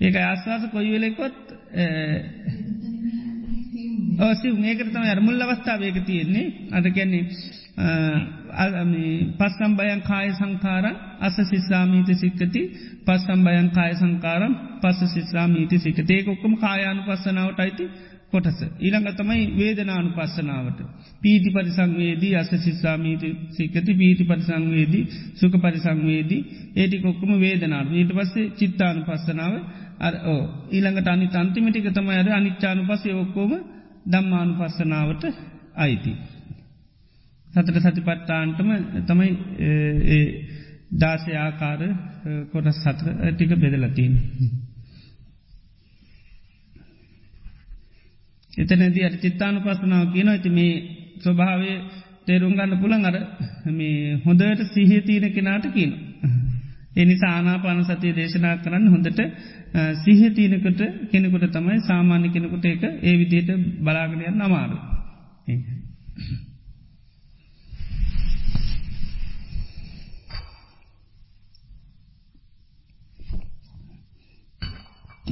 ඒක 0.00 0.16
ආශවාස 0.16 0.64
කොයි 0.72 0.90
වෙලෙකොත් 0.92 1.36
ඕසි 4.20 4.48
මේකට 4.54 4.88
තම 4.88 5.04
අරමුල් 5.04 5.42
අවස්ථාවයක 5.42 5.98
තියෙන්නේ. 6.06 6.46
අද 6.72 6.86
කැන්නේ 6.88 7.24
පස්සම්බයන් 9.38 10.00
කාය 10.02 10.28
සංකාරන් 10.32 10.96
අස 11.20 11.36
සිස්සාමීත 11.44 12.10
සික්කති. 12.14 12.62
පස්සම්බයන් 13.06 13.70
කාය 13.70 13.94
සංකාරම් 13.94 14.52
පස්ස 14.82 15.14
සිස්සාමීති 15.14 15.78
සිකතේ 15.78 16.20
ඔක්කම 16.26 16.54
කායානු 16.56 17.02
පස්සනාවට 17.02 17.60
අයිති 17.60 17.84
කොටස. 18.32 18.60
ඊළඟ 18.78 19.08
තමයි 19.14 19.44
වේදනානු 19.54 20.10
පස්සනාවට. 20.12 20.80
පීති 21.22 21.50
පරිසංවේදී 21.50 22.34
අස 22.34 22.50
සිස්සාමීති 22.58 23.28
සිකති 23.50 23.92
පීති 23.94 24.24
පරිසංවේදී 24.24 25.04
සුක 25.34 25.54
පරිසංවේදී 25.58 26.40
ඒටි 26.74 26.96
කොක්කම 26.98 27.32
වේදනාට 27.38 27.90
ඊට 27.92 28.12
පස්සේ 28.12 28.52
චිත්තානු 28.52 29.00
පස්සනාව 29.02 29.54
ඕ 30.26 30.42
ඊළඟට 30.70 31.08
අනි 31.08 31.28
තන්තිමිටික 31.28 31.88
තමයි 31.92 32.16
අර 32.16 32.28
අනිච්චානු 32.30 32.82
පසේ 32.84 33.14
ඔක්කෝම 33.14 33.52
දම්මානු 34.06 34.52
පස්සනාවට 34.54 35.24
අයිති. 35.76 36.12
සතට 37.48 37.82
සති 37.84 38.00
පට්ටාන්ටම 38.00 38.70
තමයි 39.06 39.30
දාසය 40.92 41.32
ආකාර 41.36 41.82
කොටස් 42.52 42.78
සතර 42.78 43.06
ටික 43.32 43.52
බෙදලතින්. 43.56 44.14
එතනැදී 48.56 49.04
අට 49.04 49.16
චිත්තානු 49.20 49.58
පස්සනාව 49.60 50.12
කියන 50.12 50.28
ඇති 50.28 50.50
මේ 50.50 50.74
ස්වභාවය 51.20 51.70
තේරුම් 52.26 52.54
ගන්න 52.54 52.80
පුළන් 52.80 53.04
අර 53.04 53.16
මේ 53.72 54.18
හොඳට 54.24 54.62
සිහිය 54.68 55.02
තීන 55.02 55.26
කෙනාට 55.30 55.66
කියන. 55.72 55.92
එනි 56.96 57.14
සානාපාන 57.16 57.84
සතිය 57.84 58.12
දේශනා 58.12 58.56
කරන්න 58.58 58.88
හොඳට 58.88 59.20
සිහ 59.96 60.20
තියනකට 60.30 60.80
කෙනෙකුට 61.10 61.46
තමයි 61.50 61.78
සාමාන්‍ය 61.82 62.28
කෙනෙකුට 62.28 62.66
එක 62.66 62.84
ඒ 62.84 63.14
විදියට 63.14 63.50
බලාගෙනයන්න 63.80 64.42
අමාරු. 64.42 64.78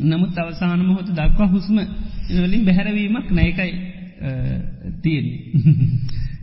නමුත් 0.04 0.38
අවසාන 0.38 0.80
මොහොත 0.82 1.08
දක්වා 1.10 1.48
හුස්ම 1.48 1.76
වලින් 2.28 2.64
බැහැරවීමක් 2.64 3.30
නෑකයි 3.30 3.72
තියෙන්. 5.00 5.26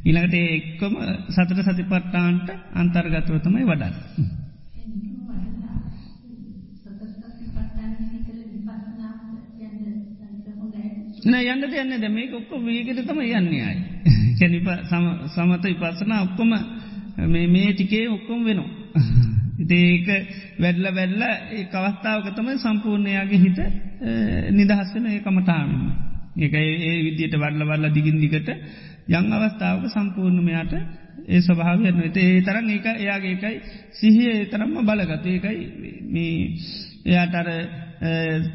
ඉළඟට 0.03 0.35
එක්කොම 0.49 0.93
සතර 1.29 1.63
සති 1.63 1.83
පට්ටාන්ට 1.85 2.53
අන්තර්ගතව 2.73 3.41
තමයි 3.41 3.65
වඩන්න. 3.65 4.39
යන්න 11.41 11.63
යන්න 11.63 12.01
ද 12.01 12.09
මේ 12.09 12.29
ඔක්කො 12.33 12.59
වේගෙට 12.59 13.05
තම 13.05 13.19
යන්නේ 13.21 13.63
අයි. 13.63 13.79
කැනිප 14.39 14.67
සමත 15.29 15.65
ඉපසන 15.67 16.13
ඔක්කොම 16.17 16.53
මේ 17.27 17.73
ටිකේ 17.73 18.09
ඔක්කොම් 18.09 18.45
වෙනවා. 18.45 18.69
ඒක 19.71 20.07
වැඩල 20.59 20.87
වැඩල්ල 20.89 21.23
ඒ 21.23 21.65
අවස්ථාවකතම 21.71 22.49
සම්පූර්ණයාගේ 22.57 23.39
හිත 23.39 23.59
නිදහස්සන 24.51 25.05
ඒ 25.07 25.19
කමටාමම. 25.19 25.73
ඒක 26.37 26.53
ඒ 26.55 26.97
විදියට 27.01 27.35
වඩල 27.35 27.63
වල්ල 27.65 27.91
දිගින් 27.91 28.19
දිගට 28.19 28.49
යං 29.09 29.31
අවස්ථාවක 29.31 29.85
සම්පූර්ණමයාට 29.89 30.73
ඒ 31.27 31.41
ස්වභාවයන්න 31.41 31.99
ඇත 31.99 32.17
ඒ 32.17 32.41
තරන් 32.41 32.69
ඒක 32.69 32.85
එයාගේ 32.95 33.33
එකයි 33.33 33.55
සිහිය 33.91 34.45
තරම්ම 34.47 34.75
බලගත 34.81 35.25
ඒකයි 35.27 35.57
මේ 36.07 36.35
එයාටර 37.05 37.49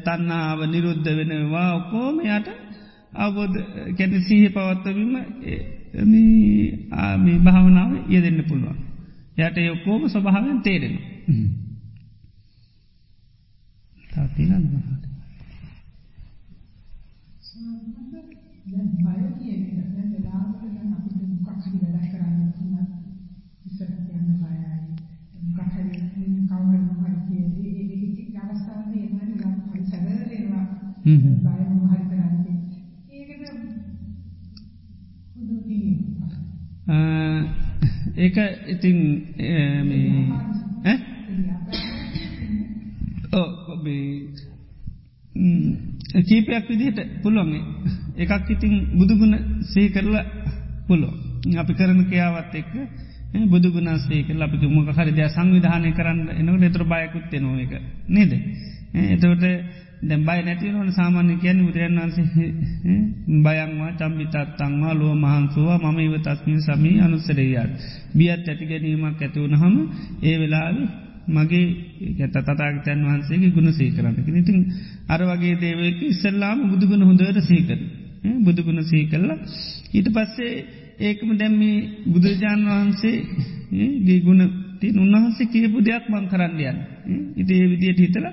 තන්නාව 0.03 0.59
නිරුද්ධ 0.67 1.09
වෙනවා 1.11 1.69
ඔක්කෝම 1.75 2.19
යට 2.21 2.47
අවබෝධ 3.15 3.57
කැන 3.97 4.21
සීහ 4.21 4.49
පවත්වවීම 4.49 5.13
මේ 6.05 7.39
භාවනාව 7.39 7.91
යෙදෙන්න්න 8.07 8.43
පුළුවන්. 8.43 8.77
යට 9.37 9.57
යොක්කෝම 9.59 10.09
ස්වභාවෙන් 10.09 10.61
තේරෙන. 10.61 10.95
තාතින 14.09 14.51
එනවා 31.07 31.53
බය 31.55 31.63
මොකක් 31.71 31.91
හරි 31.91 32.03
කරන්නේ. 32.09 32.55
ඒකද 33.11 33.43
පුදු 35.33 35.55
ඒක 38.17 38.37
ඉතින් 38.67 38.97
මේ 39.83 40.95
කීපයක් 46.23 46.65
විදිහට 46.69 46.99
පුළුවන්. 47.21 47.53
එකක් 48.17 48.49
ඉතින් 48.49 48.73
බුදුගුණ 48.93 49.35
සේ 49.63 49.87
කරලා 49.89 50.25
පුලො 50.87 51.09
අපි 51.53 51.73
කරන 51.73 51.99
කියාවත් 52.05 52.55
එක්ක 52.55 52.73
බුදුගුණස්සේ 53.45 54.23
කල 54.23 54.41
අපි 54.41 54.67
මොක 54.67 54.89
හරි 54.89 55.11
දෙයක් 55.11 55.31
සංවිධානය 55.31 55.91
කරන්න 55.91 56.29
එනකට 56.31 56.63
එතර 56.65 56.83
බයකුත්තේ 56.85 57.39
නොව 57.39 57.59
එක 57.59 57.73
නේද 58.07 58.31
එතවට 58.87 59.45
දැ 59.99 60.17
බයි 60.19 60.41
නැතිවන 60.43 60.91
සාමාන්‍ය 60.91 61.35
කියන්න 61.37 61.59
බුදුරන් 61.59 61.97
වන්සේ 61.99 62.49
බයංවා 63.39 63.91
චම්බිතත්තංවා 63.93 64.93
ලුව 64.93 65.13
මහන්සුවා 65.15 65.79
මම 65.83 65.99
ඉව 65.99 66.15
තස්මින් 66.19 66.61
සමී 66.61 66.99
අනුසරයාත් 66.99 67.71
බියත් 68.13 68.47
ඇති 68.47 68.65
ගැනීමක් 68.65 69.21
ඇතිවුණ 69.21 69.55
හම 69.55 69.75
ඒ 70.23 70.35
වෙලාවේ 70.37 70.87
මගේ 71.29 71.65
ඇත 72.19 72.35
තතාගතයන් 72.39 73.01
වහන්සේගේ 73.03 73.51
ගුණ 73.51 73.69
සේ 73.73 73.89
කරන්න 73.89 74.15
ඉතින් 74.35 74.59
අර 75.07 75.21
වගේ 75.23 75.55
දේවක 75.57 76.01
ඉස්සල්ලාම 76.03 76.59
බුදුගුණ 76.69 77.03
හොඳට 77.03 77.41
සීකර 77.41 77.79
බුදුගුණ 78.43 78.83
සී 78.83 79.03
කරලා 79.05 79.37
ඊට 79.93 80.07
පස්සේ 80.09 80.53
ඒකම 80.99 81.29
දැම්මි 81.35 81.71
බුදුරජාණන් 82.05 82.69
වහන්සේගේ 82.69 84.19
ගුණ 84.19 84.41
ති 84.79 84.87
උන්වහන්සේ 84.95 85.47
කියපු 85.47 85.77
දෙයක් 85.81 86.05
මං 86.07 86.25
කරන්නයන් 86.27 86.77
ඉතිේ 87.35 87.65
විදියට 87.67 87.99
හිතල 87.99 88.25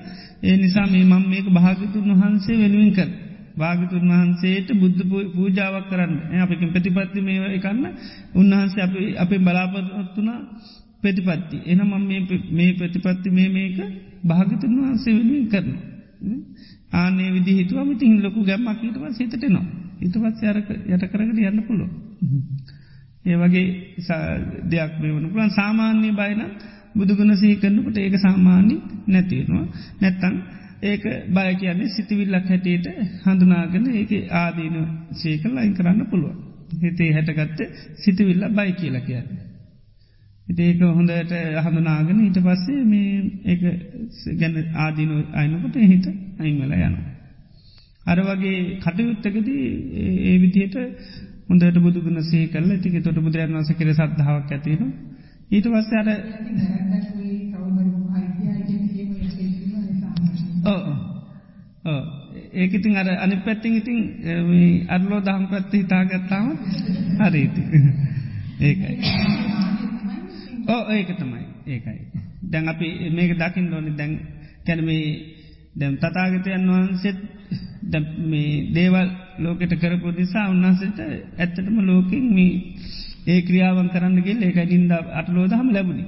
ඒ 0.42 0.56
නිසා 0.56 0.86
මේ 0.86 1.04
මං 1.04 1.24
මේක 1.26 1.46
භාගතුන් 1.50 2.10
වහන්සේ 2.12 2.56
වෙනුවෙන් 2.56 2.92
කර 2.92 3.10
භාගතුන් 3.56 4.04
වහන්සේට 4.10 4.68
බුද්ධ 4.74 5.02
පූජාවක් 5.32 5.86
කරන්න. 5.90 6.12
අපිකින් 6.36 6.70
ප්‍රතිපත්ති 6.70 7.20
මේ 7.20 7.48
එකන්න. 7.50 7.84
උන්වහන්සේ 8.34 8.82
අපි 8.82 9.00
අපේ 9.16 9.40
බලාපොත්තුනා 9.40 10.40
ප්‍රතිපත්ති. 11.02 11.56
එන 11.64 11.80
මං 11.82 12.02
මේ 12.50 12.72
ප්‍රතිපත්ති 12.74 13.28
මේ 13.30 13.48
මේක 13.50 13.78
භාගතුන් 14.24 14.72
වහන්සේ 14.78 15.12
වෙනුවෙන් 15.14 15.46
කරන 15.48 15.70
ආනේ 16.92 17.30
විදි 17.32 17.52
හිතුවම 17.54 17.90
තින් 17.96 18.12
ලොකු 18.22 18.40
ගැම්මක් 18.42 18.80
හිටව 18.80 19.04
සිතටනවා 19.12 19.64
ඉතපත් 20.00 20.42
යරක 20.44 20.68
යට 20.88 21.04
කරගට 21.06 21.38
යන්න 21.42 21.60
පුළුව 21.62 21.90
ඒ 23.24 23.36
වගේ 23.36 23.66
දෙයක් 24.66 24.92
මේ 25.00 25.12
වන 25.12 25.26
පුළන් 25.28 25.52
සාමාන්‍ය 25.52 26.10
බයින 26.12 26.42
බුදුගුණ 26.94 27.36
සහිකරන්නකට 27.36 27.98
ඒක 27.98 28.16
සාමාන්‍ය 28.18 28.74
නැතිවෙනවා 29.06 29.66
නැත්තං 30.00 30.34
ඒක 30.84 31.04
බය 31.30 31.50
කියන්නේ 31.56 31.88
සිතිවිල්ලක් 31.90 32.48
හැටියට 32.48 32.86
හඳුනාගෙන 33.22 33.86
ඒක 33.92 34.12
ආදීන 34.34 34.76
සේකල් 35.14 35.56
අයින් 35.56 35.74
කරන්න 35.74 36.06
පුළුව 36.06 36.34
හිතේ 36.82 37.10
හැටගත්ත 37.12 37.60
සිතිවිල්ල 37.96 38.44
බයි 38.50 38.72
කියල 38.74 38.96
කියන්නේ. 39.00 39.42
ඒක 40.58 40.80
හොඳට 40.90 41.34
හඳුනාගෙන 41.64 42.20
ඊට 42.20 42.38
පස්සේ 42.40 42.84
මේ 42.84 43.12
ඒ 43.44 43.56
ගැන 44.36 44.56
ආදීනු 44.76 45.16
අයිනකොට 45.32 45.76
හිත 45.84 46.06
අයින්වල 46.38 46.74
යනවා. 46.78 47.04
අර 48.06 48.18
වගේ 48.22 48.58
කටයුත්තකදී 48.78 49.66
ඒ 50.24 50.36
විදියට 50.38 50.76
හොඳට 51.48 51.78
බුදුගුණ 51.78 52.22
සේ 52.22 52.44
කල්ල 52.48 52.70
තික 52.78 52.96
තොට 53.02 53.18
බුදුරන් 53.18 53.56
වස 53.56 53.70
කර 53.72 53.90
සද්ධාවක් 53.92 54.50
ඇතින 54.50 54.82
ඊට 55.50 55.66
වස්ස 55.66 55.90
අර 55.94 56.08
ඒකඉතින් 62.54 62.96
අර 62.96 63.08
අනි 63.18 63.36
පැත්තිං 63.38 63.74
ඉතින් 63.74 63.98
අරලෝ 64.88 65.20
දහම් 65.20 65.44
ප්‍රත්ති 65.46 65.76
හිතාගත්තාම 65.78 66.46
හරිති 67.20 67.62
ඒකයි. 68.60 68.96
ඕ 70.66 70.82
ඒක 70.88 71.10
තමයි. 71.12 71.44
ඒකයි. 71.66 72.00
දැන් 72.44 72.68
අපි 72.68 72.86
මේක 73.10 73.32
දකිින් 73.34 73.72
ඕනි. 73.72 73.90
දැන් 73.92 74.12
කැනමේ 74.66 75.33
දැම් 75.74 75.94
තතාගතයන් 75.96 76.68
වහන්සෙත් 76.68 77.18
මේ 78.22 78.50
දේවල් 78.70 79.08
ලෝකට 79.38 79.74
කරපු 79.76 80.08
නිසා 80.12 80.46
උන්වහන්සට 80.48 81.00
ඇත්තටම 81.38 81.76
ලෝකින් 81.82 82.26
මේ 82.30 82.52
ඒ 83.26 83.40
ක්‍රියාවන් 83.42 83.88
කරන්නගේ 83.88 84.36
ඒක 84.40 84.58
ඉින්ද 84.68 84.92
අටලෝදහම 85.12 85.68
ලැබුණි. 85.70 86.04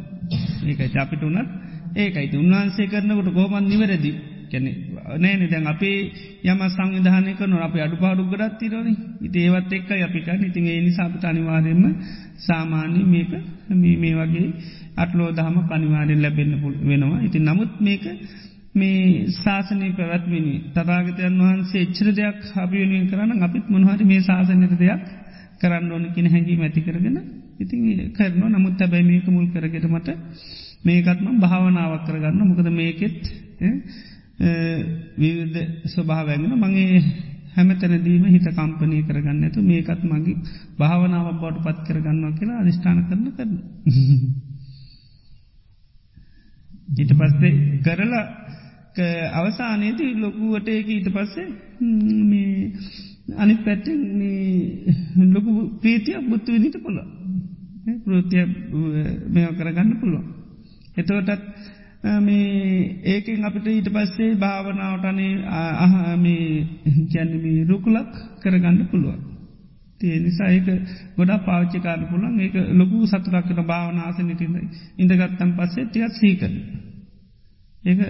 ඒකයි 0.63 0.89
චාපිට 0.89 1.23
වනත් 1.23 1.49
ඒකයිති 1.97 2.37
උන්වහන්සේ 2.37 2.87
කරනකොට 2.87 3.31
ගෝමන් 3.33 3.65
නිවැරදි? 3.65 4.13
කැනෙ 4.47 4.71
නෑන 5.17 5.43
දැන් 5.47 5.67
අපේ 5.67 5.99
යම 6.45 6.61
සංවිධානය 6.69 7.33
කරන 7.35 7.55
අප 7.59 7.75
අඩු 7.77 7.97
පාඩු 7.97 8.23
ගඩත් 8.25 8.59
තිරන 8.61 8.89
ඉති 9.21 9.39
ඒවත් 9.41 9.73
එක්ක 9.73 9.91
අපික 9.99 10.29
ඉතින් 10.41 10.67
ඒ 10.67 10.81
නිසාපිට 10.81 11.25
අනිවාරයෙන්ම 11.25 11.85
සාමාන්‍ය 12.39 13.01
මේක 13.07 13.31
මේ 13.75 14.15
වගේ 14.17 14.49
අටලෝ 14.97 15.31
දහම 15.33 15.57
පනිවාරයෙන් 15.69 16.21
ලැබෙන්න්න 16.23 16.55
වෙනවා. 16.83 17.21
ඉති 17.21 17.39
නමුත් 17.41 17.73
මේක 17.81 18.05
මේ 18.77 19.27
ශාසනය 19.35 19.89
පැවැත්මිනි. 19.93 20.55
තතාගතයන් 20.73 21.39
වහන්සේ 21.41 21.83
එච්චර 21.83 22.09
දෙයක් 22.13 22.39
අභියනුවෙන් 22.57 23.07
කරන්න 23.07 23.43
අපිත් 23.43 23.67
මොහරි 23.71 24.05
මේ 24.05 24.21
ශාසනයට 24.23 24.75
දෙයක් 24.79 25.05
කරන්න 25.61 25.91
ඕන 25.91 26.05
කියෙන 26.15 26.29
හැඟී 26.29 26.57
මැති 26.57 26.81
කරගෙන 26.83 27.17
ඉතින් 27.59 27.81
කරන 28.13 28.43
නමුත් 28.51 28.77
ඇබැයි 28.79 29.07
මේක 29.07 29.27
මුල් 29.29 29.47
කරගෙටමට 29.49 30.09
මේකත්ම 30.85 31.27
භාවනාවක් 31.39 32.03
කරගන්න. 32.07 32.41
මොකද 32.43 32.69
මේකෙත් 32.73 33.23
විවිධ 35.17 35.59
ස්වභාවැගෙන 35.87 36.53
මගේ 36.57 37.01
හැමතැනදීම 37.57 38.25
හිත 38.27 38.47
කම්පනය 38.51 38.99
කරගන්න 39.03 39.41
ඇතු 39.43 39.61
මේකත් 39.63 40.03
මගේ 40.05 40.37
භාවනාව 40.79 41.29
බොඩ 41.41 41.57
පත් 41.65 41.79
කරගන්නවා 41.87 42.33
කියලා 42.33 42.59
අධිෂ්ඨාන 42.59 42.99
කරන 43.07 43.25
කරන. 43.33 43.53
ඊට 46.95 47.13
පස්සේ 47.13 47.53
කරලා 47.83 48.25
අවසානයේදී 49.33 50.13
ලොකුවට 50.17 50.69
ඒක 50.69 50.89
ඊට 50.89 51.09
පස්සේ 51.11 51.49
මේ 52.25 52.73
අනි 53.37 53.55
පැටෙන් 53.59 54.01
ලොකු 55.33 55.53
ප්‍රීතියක් 55.81 56.29
බුත්තු 56.29 56.53
විදිට 56.53 56.77
පුළ 56.79 56.99
ප්‍රෘතිය 58.03 58.45
මෙ 59.29 59.41
කරගන්න 59.53 59.91
පුළුවන්. 60.01 60.27
එතවටත් 60.97 61.43
මේ 62.21 63.01
ඒකෙන් 63.05 63.45
අපිට 63.45 63.67
ඊට 63.69 63.89
පස්සේ 63.91 64.35
භාවනාවටනේ 64.37 65.33
අහමි 65.79 66.37
ජැනමි 67.11 67.53
රුකුලක් 67.65 68.13
කරගන්න 68.41 68.89
පුළුවන්. 68.91 69.21
තිය 70.01 70.19
නිසා 70.21 70.49
ඒක 70.49 70.69
ගොඩා 71.17 71.39
පාච්චිකාන්න 71.41 72.03
පුළන් 72.07 72.41
ඒක 72.41 72.57
ලොකු 72.73 73.07
සතුරක්කට 73.07 73.61
භාවනාසනට 73.65 74.43
ඉඳගත්තම් 74.99 75.51
පස්සේ 75.53 75.87
ටියත් 75.87 76.15
සීකර. 76.15 76.53
ඒක 77.87 78.01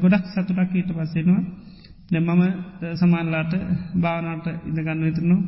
ගොඩක් 0.00 0.24
සතුරක් 0.28 0.72
ඊට 0.72 0.90
පස්සෙනවා 0.92 1.42
දැ 2.10 2.22
මම 2.22 2.42
සමාන්ලාට 2.94 3.52
භාවනාට 3.96 4.46
ඉඳගන්න 4.68 5.00
විතරනවා 5.02 5.42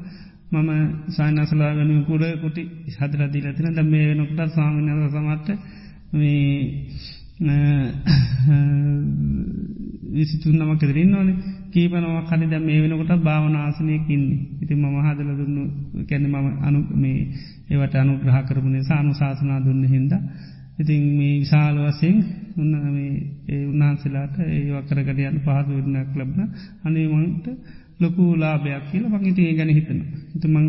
මම 0.53 0.71
සයිනසලා 1.09 1.73
වෙන 1.75 1.91
කුඩ 2.05 2.25
කුටි 2.41 2.63
හදරදීල 2.95 3.47
තින 3.53 3.69
ද 3.73 3.81
මේ 3.85 4.15
නොකට 4.15 4.41
සාමනල 4.51 5.03
සමට 5.09 5.49
මේ 6.13 6.55
විසිතුන්නම 10.11 10.71
කෙදරින් 10.77 11.15
ඕන 11.15 11.29
කීපනවා 11.71 12.23
කනි 12.25 12.47
දැ 12.47 12.61
මේ 12.61 12.81
වෙනකොට 12.83 13.13
භාවනාසනයකින්නේ 13.21 14.39
ඉති 14.63 14.75
මම 14.75 14.97
හදල 15.03 15.31
දුන්න 15.35 15.57
කැන 16.09 16.25
මම 16.25 16.47
අනු 16.63 16.79
මේ 16.95 17.19
ඒවට 17.69 17.95
අනුග්‍රහ 17.97 18.39
කරපුනේ 18.45 18.85
සානු 18.85 19.11
ශාසනා 19.13 19.61
දුන්න 19.61 19.83
හින්ද 19.85 20.13
ඉතින් 20.79 21.03
මේ 21.17 21.35
විශාල 21.41 21.77
වසයෙන් 21.85 22.17
උන්න 22.57 22.75
මේ 22.89 23.15
ඒ 23.49 23.65
උන්හන්සලාට 23.67 24.37
ඒ 24.47 24.63
වකරගඩයන් 24.73 25.37
පහසු 25.41 25.71
විරණයක් 25.71 26.11
ලබන 26.15 26.41
අනේමට 26.85 27.47
ලොකු 28.01 28.25
ලාභයක් 28.37 28.85
කියලා 28.91 29.13
මංගේති 29.13 29.43
ඒ 29.43 29.55
ගැන 29.55 29.71
හිතන. 29.71 30.01
එතුමං 30.35 30.67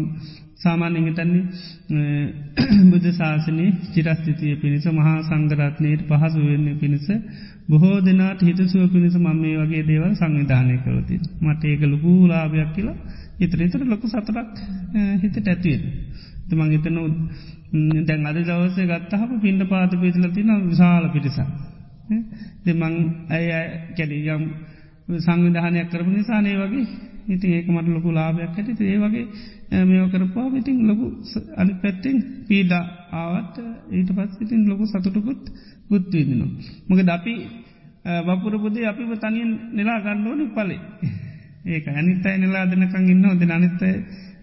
සාමාන්‍යෙන් 0.62 1.04
හිතන්නේ 1.06 2.22
බුද්ධ 2.92 3.10
ශාසනය 3.12 3.66
චිරස්ථිතිය 3.90 4.54
පිණිස 4.56 4.86
මහා 4.92 5.18
සංගරත්නයට 5.24 6.02
පහසු 6.10 6.40
වෙන්න 6.44 6.68
පිණිස 6.80 7.08
බොහෝ 7.68 7.98
දෙනාට 8.02 8.42
හිතසුව 8.42 8.86
පිණිස 8.90 9.18
මම 9.18 9.38
මේ 9.38 9.58
වගේ 9.60 9.84
දේවල් 9.84 10.14
සංවිධානය 10.16 10.78
කරති. 10.80 11.16
මට 11.42 11.64
ඒක 11.66 11.84
ලොකු 11.86 12.14
ලාභයක් 12.28 12.72
කියලා 12.72 12.98
ඉතර 13.40 13.62
ඉතර 13.62 13.82
ලොකු 13.86 14.08
සතරක් 14.08 14.50
හිතට 15.22 15.38
ඇතිවෙන. 15.46 15.84
තුමං 16.48 16.72
හිතන 16.72 16.98
දැන් 18.04 18.26
අද 18.26 18.40
දවසේ 18.42 18.88
ගත්තහම 18.88 19.32
පින්ඩ 19.40 19.64
පාත 19.66 19.92
පිටල 19.96 20.26
තින 20.32 20.50
විශාල 20.66 21.06
පිටිසා. 21.10 21.50
දෙමං 22.64 22.96
ඇය 23.30 23.48
කැඩි 23.94 24.24
යම් 24.30 24.44
සංවිධානයක් 25.20 25.88
කරපු 25.90 26.10
නිසානේ 26.12 26.58
වගේ 26.58 26.86
ඉතින් 27.28 27.52
ඒක 27.52 27.68
මට 27.68 27.88
ලොකු 27.90 28.10
ලාභයක් 28.12 28.56
ඇති 28.56 28.84
ඒ 28.86 28.98
වගේ 28.98 29.26
මේෝ 29.84 30.08
කරපුවා 30.08 30.58
ඉතින් 30.58 30.78
ලොකු 30.88 31.06
අනි 31.56 31.74
පැත්තිෙන් 31.76 32.18
පීඩා 32.48 32.84
ආවත් 33.14 33.56
ඊට 33.92 34.10
පස් 34.10 34.34
ඉතින් 34.42 34.62
ලොකු 34.70 34.84
සතුටකුත් 34.86 35.44
බුත්වීදිනවා. 35.90 36.52
මොක 36.88 37.00
ද 37.00 37.10
අපි 37.10 37.34
වපුරපුදේ 38.28 38.86
අපිම 38.86 39.12
තනියෙන් 39.16 39.52
නිලා 39.74 40.00
ගණ්ඩෝනි 40.00 40.46
පලේ 40.50 40.80
ඒක 41.66 41.86
අනිත්තයි 41.90 42.38
නිලා 42.38 42.66
දෙනකං 42.66 43.06
ඉන්න 43.06 43.26
ොද 43.26 43.42
අනිත්තය 43.50 43.90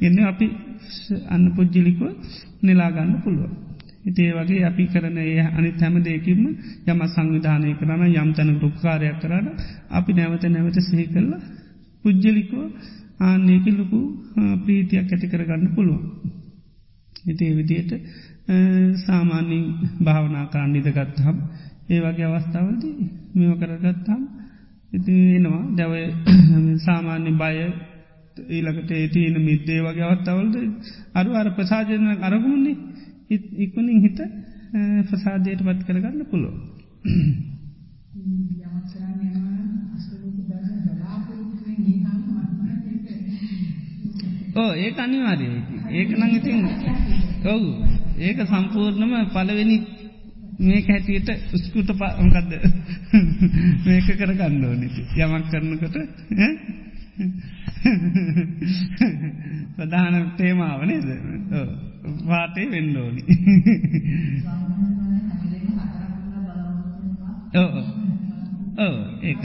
එන්න 0.00 0.18
අපි 0.22 0.46
අන්න 1.28 1.44
පුද්ජිලිකුව 1.52 2.10
නිලාගන්න 2.62 3.12
පුළුව. 3.22 3.52
ඉතේ 4.04 4.30
වගේ 4.32 4.64
අපි 4.64 4.84
කරන 4.86 5.18
ඒ 5.18 5.40
අනිත් 5.50 5.80
හැම 5.80 5.96
දෙකින්ම 5.98 6.42
යම 6.86 7.00
සංවිධානය 7.06 7.70
කරන 7.74 8.02
යම් 8.14 8.30
තැන 8.34 8.50
රුක්කාරයක් 8.60 9.16
කරන්න 9.20 9.46
අපි 9.90 10.10
නැවත 10.12 10.44
නැවත 10.46 10.78
සිහි 10.80 11.06
කරලා 11.06 11.40
පුද්ජලිකෝ 12.04 12.66
ආන්නේක 13.20 13.66
ලොකු 13.72 14.00
ප්‍රීතියක් 14.62 15.08
ඇති 15.08 15.26
කරගන්න 15.28 15.74
පුළුවන්. 15.74 16.02
ඉතිේ 17.24 17.52
විදියට 17.52 17.92
සාමාන්‍යින් 19.00 19.66
භාවනා 20.00 20.46
කරන්නිද 20.46 20.88
ගත්තහම් 20.88 21.36
ඒ 21.86 22.00
වගේ 22.00 22.28
අවස්ථාවලදී 22.28 22.96
මෙම 23.34 23.52
කරගත්තම් 23.56 24.20
ඉති 24.92 25.14
එනවා 25.36 25.62
දැව 25.72 25.92
සාමාන්‍ය 26.86 27.30
බය 27.34 27.56
ඊලකට 28.48 28.90
ඒතියන 28.92 29.36
මිද්දේ 29.40 29.80
වගේ 29.80 30.06
අවස්ථාවලද 30.06 30.54
අරු 31.14 31.30
අර 31.34 31.48
ප්‍රසාජන 31.52 32.06
අරගුණන්නේ 32.20 32.76
ඉක්මනින් 33.58 33.98
හිත 34.00 34.20
ප්‍රසාදයට 35.08 35.60
පත් 35.62 35.80
කරගන්න 35.82 36.20
පුළුව. 36.26 36.54
ඕ 44.54 44.76
ඒක 44.76 44.98
අනිවාරය 44.98 45.62
ඒක 45.90 46.12
නං 46.12 46.32
ඉතින් 46.32 46.68
ඔවු 47.46 47.84
ඒක 48.18 48.44
සම්පූර්ණම 48.44 49.28
පලවෙනි 49.28 49.86
මේක 50.60 50.86
හැටියට 50.86 51.28
උස්කුට 51.52 51.94
පාකක්ද 51.94 52.52
මේක 53.86 54.06
කරගන්න 54.14 54.64
ඕනිති 54.64 55.02
යමක් 55.18 55.50
කරනකොට 55.50 55.96
ප්‍රධාන 59.76 60.32
තේමාවනේද 60.36 61.04
වාටේ 62.24 62.70
වෙන්න 62.70 62.96
ඕනි. 62.96 63.22
ඕ 67.54 67.84
ඕ 68.78 69.18
ඒක 69.22 69.38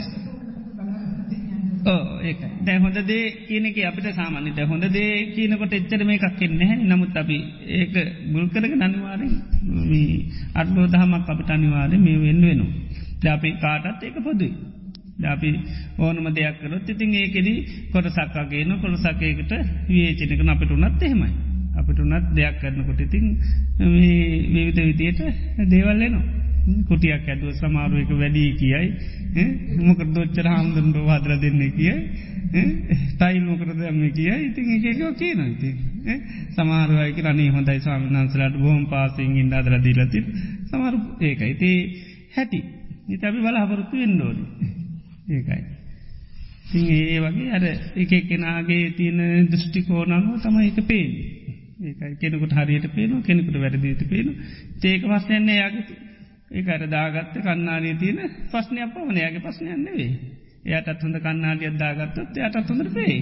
ඒක 2.22 2.40
දැ 2.60 2.78
හොඳ 2.78 2.98
දේ 3.02 3.24
කියනක 3.46 3.78
අපිට 3.82 4.08
සාමාන්‍යත 4.12 4.58
හොඳ 4.64 4.84
දේ 4.88 5.12
කියනකොට 5.34 5.72
එච්චර 5.72 6.04
මේ 6.04 6.18
එකක් 6.18 6.42
එන්නේ 6.42 6.76
නමුත් 6.82 7.16
අපි 7.16 7.36
ඒක 7.70 7.94
බුල්කරග 8.32 8.72
නනිවාරෙන් 8.74 9.32
අත්බෝ 10.54 10.86
දහමක් 10.86 11.28
අපිට 11.28 11.50
අනිවාරය 11.50 11.96
මේ 11.98 12.18
වෙන්න 12.18 12.42
වෙනවා. 12.42 12.72
ද 13.18 13.26
අපි 13.28 13.48
කාටත් 13.58 14.02
ඒක 14.02 14.16
පොදුයි. 14.20 14.52
අපි 15.24 15.48
ඕනම 15.98 16.26
දෙයක් 16.30 16.56
කරොත් 16.60 16.88
ඉතින් 16.88 17.14
ඒකෙදී 17.14 17.58
කොටසක්කාගේන 17.92 18.72
කොළසකයකට 18.78 19.52
වියේචනක 19.88 20.48
අපිට 20.48 20.70
උනත් 20.72 21.02
එහෙමයි. 21.02 21.30
අපිට 21.74 21.98
උනත් 21.98 22.26
දෙයක් 22.34 22.60
කරනකොට 22.60 23.00
ඉතින් 23.00 23.24
විවිධ 24.54 24.80
විදියට 24.82 25.20
දේවල්ලනවා. 25.66 26.24
කුටියක් 26.88 27.26
ඇදුව 27.26 27.52
සමාරුවක 27.54 28.10
වැඩී 28.12 28.50
කියයි. 28.54 28.88
මොක 29.78 30.00
දොච්චර 30.08 30.46
හාමුදුරට 30.46 30.98
වාදර 31.04 31.32
දෙන්න 31.38 31.62
කියයි. 31.70 31.94
ටයිල් 32.50 33.42
මොකර 33.42 33.68
දම 33.70 34.00
කියයි. 34.10 34.36
ඉතින් 34.46 34.66
එකකෝ 34.74 35.12
කියන 35.14 35.40
ඉති 35.46 35.70
සමාරුවයක 36.50 37.18
රනේ 37.20 37.50
හොඳයි 37.50 37.80
ස්වාමිනාන්සලට 37.80 38.56
බොහොම 38.56 38.84
පාසිෙන් 38.86 39.36
ඉන්න 39.36 39.52
අදර 39.52 39.74
දීලති 39.78 40.20
සමරු 40.66 40.98
ඒක 41.20 41.40
ඉති 41.44 41.70
හැටි. 42.34 42.60
ඉත 43.08 43.22
අපි 43.22 43.38
බලාපොරොත්තු 43.38 43.96
වෙන්ඩෝනි 43.96 44.44
ඒකයි. 45.28 45.62
තිං 46.66 46.86
ඒ 46.88 47.18
වගේ 47.20 47.50
අර 47.50 47.64
එක 47.96 48.12
කෙනගේ 48.28 48.90
තියෙන 48.92 49.48
දෘෂ්ටිකෝනනුව 49.48 50.36
තමයි 50.40 50.68
එක 50.68 50.78
පේෙන් 50.84 51.10
ඒකයි. 51.80 52.14
කෙනෙකුට 52.16 52.52
හරියට 52.52 52.86
පේනු 52.90 53.22
කෙනෙකුට 53.22 53.56
වැරදිීත 53.56 54.02
පේනු 54.06 54.30
ඒක 54.84 55.02
වස්සයන්නේ 55.04 55.56
යාගති 55.56 56.09
ඒ 56.50 56.62
අර 56.68 56.82
දාගත්ත 56.88 57.34
කන්නාඩිය 57.38 57.94
තියෙන 57.96 58.18
ප්‍රශ්නයක් 58.50 58.92
පමණයාගේ 58.94 59.40
ප්‍රශ්නයන්නේ 59.40 59.96
වේ 59.96 60.12
එයටත් 60.68 61.02
හොඳ 61.02 61.16
කන්නාඩියක් 61.18 61.76
දාගත්තොත් 61.76 62.38
එයටත් 62.38 62.70
හොඳට 62.70 62.94
පේ 62.94 63.16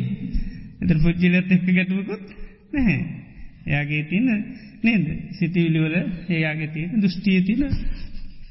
එත 0.83 0.91
පුද්ජිලත් 0.99 1.51
එක්ක 1.51 1.67
ගැටුවකුත් 1.69 2.25
නැහැ. 2.73 2.99
එයාගේ 3.67 4.03
තියන්න 4.05 4.29
නේද? 4.83 5.07
සිතිවිලිවල 5.33 5.97
ඒයාගේ 6.29 6.69
තියෙන 6.69 7.03
දෘෂ්ටිය 7.03 7.41
තින 7.43 7.63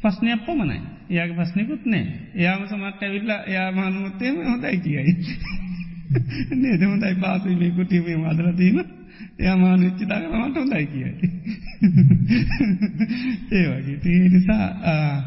පස්්නයක් 0.02 0.46
පමණයි. 0.46 0.80
එයාගේ 1.10 1.40
පස්්නයකුත් 1.40 1.86
නෑ 1.86 2.06
එයාම 2.36 2.68
සමට 2.68 3.02
ඇවිල්ලා 3.02 3.40
එයා 3.46 3.72
මානුවත්තේම 3.72 4.36
හොඳයි 4.44 4.78
කියයි. 4.80 5.14
නේද? 6.56 6.82
හොඳයි 6.84 7.16
පාසීමේ 7.16 7.72
කුටීමේ 7.72 8.18
මදරදීම 9.18 9.40
එයාමාන 9.40 9.80
විච්චිදාගමට 9.82 10.56
හොඳයි 10.56 10.86
කියයි. 10.88 11.12
ඒවගේ 13.52 13.98
තිය 13.98 14.30
නිසා 14.30 14.66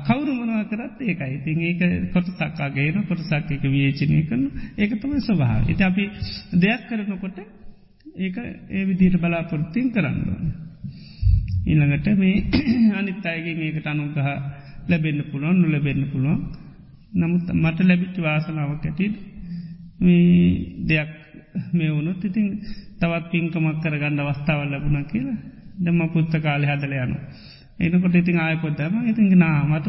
කවුරු 0.06 0.32
මනවා 0.34 0.64
කරත් 0.64 1.00
ඒකයි 1.02 1.38
තින් 1.44 1.60
ඒක 1.62 1.82
කොට 2.12 2.28
සක්කාගේන 2.30 3.04
කොට 3.04 3.22
සක්කක 3.22 3.64
වියේචනය 3.66 4.22
කරන 4.22 4.44
ඒක 4.76 4.92
තම 4.96 5.12
ස්වභාව. 5.20 5.68
එති 5.68 5.82
අපි 5.82 6.04
දෙයක් 6.56 6.82
කරනකොට 6.88 7.38
ඒක 8.16 8.36
ඒ 8.70 8.84
විදියට 8.84 9.16
බලාපොරත්තින් 9.18 9.92
කරන්න. 9.92 10.18
ඊළඟට 11.66 12.08
මේ 12.16 12.36
අනිත් 12.98 13.26
අයගේ 13.26 13.56
ඒකට 13.62 13.86
අනුගහ 13.86 14.18
ලැබෙන්න්න 14.88 15.30
පුළුවන් 15.30 15.56
නු 15.56 15.66
ලැබෙන්න්න 15.68 16.10
පුළුවන් 16.10 16.40
නමුත් 17.14 17.46
මට 17.54 17.78
ලැබිච්ච 17.82 18.16
වාසනාවක් 18.20 18.86
ඇතිට 18.86 19.16
මේ 20.00 20.86
දෙයක් 20.86 21.19
මේ 21.72 21.90
වුණොත් 21.90 22.24
ඉතින් 22.24 22.46
තවත් 22.98 23.24
පින්කමක් 23.30 23.80
කරගන්න 23.82 24.20
අවස්ථාව 24.20 24.60
ලැබුණ 24.66 25.04
කියලා 25.04 25.38
දෙම 25.78 26.00
පුත්ත 26.08 26.34
කාලය 26.38 26.66
හදල 26.66 26.94
යනු. 26.98 27.16
එනකොට 27.80 28.14
ඉතින් 28.14 28.38
ආයකොත්තම 28.38 28.94
ඉතින් 29.06 29.26
නා 29.36 29.58
මට 29.64 29.86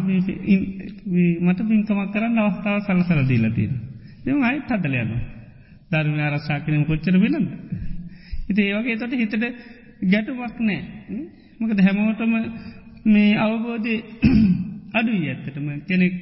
මට 1.42 1.60
පින්කමක් 1.66 2.12
කරන්න 2.14 2.40
අවස්ථාව 2.40 2.80
සලසර 2.82 3.22
දීලතින. 3.26 3.74
දෙම 4.24 4.44
අයිත් 4.44 4.70
හදල 4.70 4.96
යනු. 4.96 5.18
ධර්ම 5.92 6.20
ආරක්ෂා 6.20 6.60
කිරීම 6.60 6.84
කොච්චර 6.86 7.16
වෙනද. 7.18 7.50
ඉති 8.50 8.62
ඒවගේ 8.64 8.98
තොට 8.98 9.14
හිතට 9.14 9.36
ගැටුමක් 10.04 10.60
නෑ 10.62 10.82
මකද 11.60 11.80
හැමෝටම 11.80 12.34
මේ 13.06 13.32
අවබෝධය 13.38 13.96
අඩු 14.98 15.12
ඇත්තටම 15.24 15.68
කෙනෙක් 15.88 16.16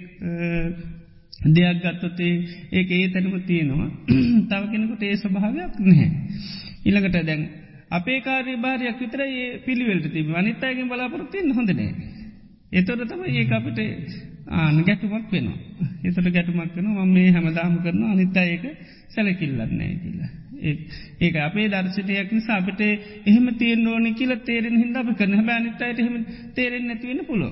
දෙයක් 1.47 1.81
ගත්තොතේ 1.81 2.33
ඒ 2.71 2.83
ඒ 2.91 3.07
තැනම 3.09 3.35
තියෙනවා 3.43 3.89
තව 4.49 4.61
කෙනෙකුට 4.71 5.03
ඒ 5.03 5.15
ස්වභාවයක් 5.15 5.73
නැහැ. 5.81 6.09
ඉළඟට 6.85 7.19
දැන් 7.23 7.43
අපේ 7.91 8.19
කාරය 8.21 8.55
භාරයක් 8.57 8.99
විතර 8.99 9.21
ඒ 9.23 9.45
පිළිවෙල්ට 9.59 10.09
තිබ 10.09 10.33
අනිත්තයගෙන් 10.35 10.87
බලාපොරත්තියෙන් 10.87 11.51
හොඳනේ. 11.51 11.91
එතොට 12.71 13.05
තම 13.05 13.23
ඒ 13.25 13.45
අපිට 13.51 13.79
ආන 14.53 14.83
ගැටුමක් 14.83 15.31
වෙනවා. 15.31 15.57
එතට 16.03 16.29
ගැටුමක් 16.29 16.75
වෙන 16.75 16.87
ම 16.87 16.99
මේ 17.09 17.31
හැමදාම 17.31 17.79
කරන 17.79 18.03
අනිත්තායක 18.05 18.63
සැලකිල්ලන්නෑ 19.09 19.95
කියලා. 19.95 20.31
ඒක 21.19 21.35
අපේ 21.39 21.67
දර්ශනයක් 21.69 22.31
නිසා 22.31 22.57
අපට 22.57 22.81
එහෙම 22.81 23.47
තේර 23.55 23.79
ඕන 23.87 24.07
කියල 24.13 24.33
තේරෙන 24.41 24.77
හිද 24.77 24.95
අප 24.95 25.09
කරන 25.15 25.33
හැබ 25.33 25.49
අනිත්තයට 25.51 25.99
එහෙම 25.99 26.15
තේරෙන් 26.55 26.87
නැතිවෙන 26.87 27.21
පුලො. 27.25 27.49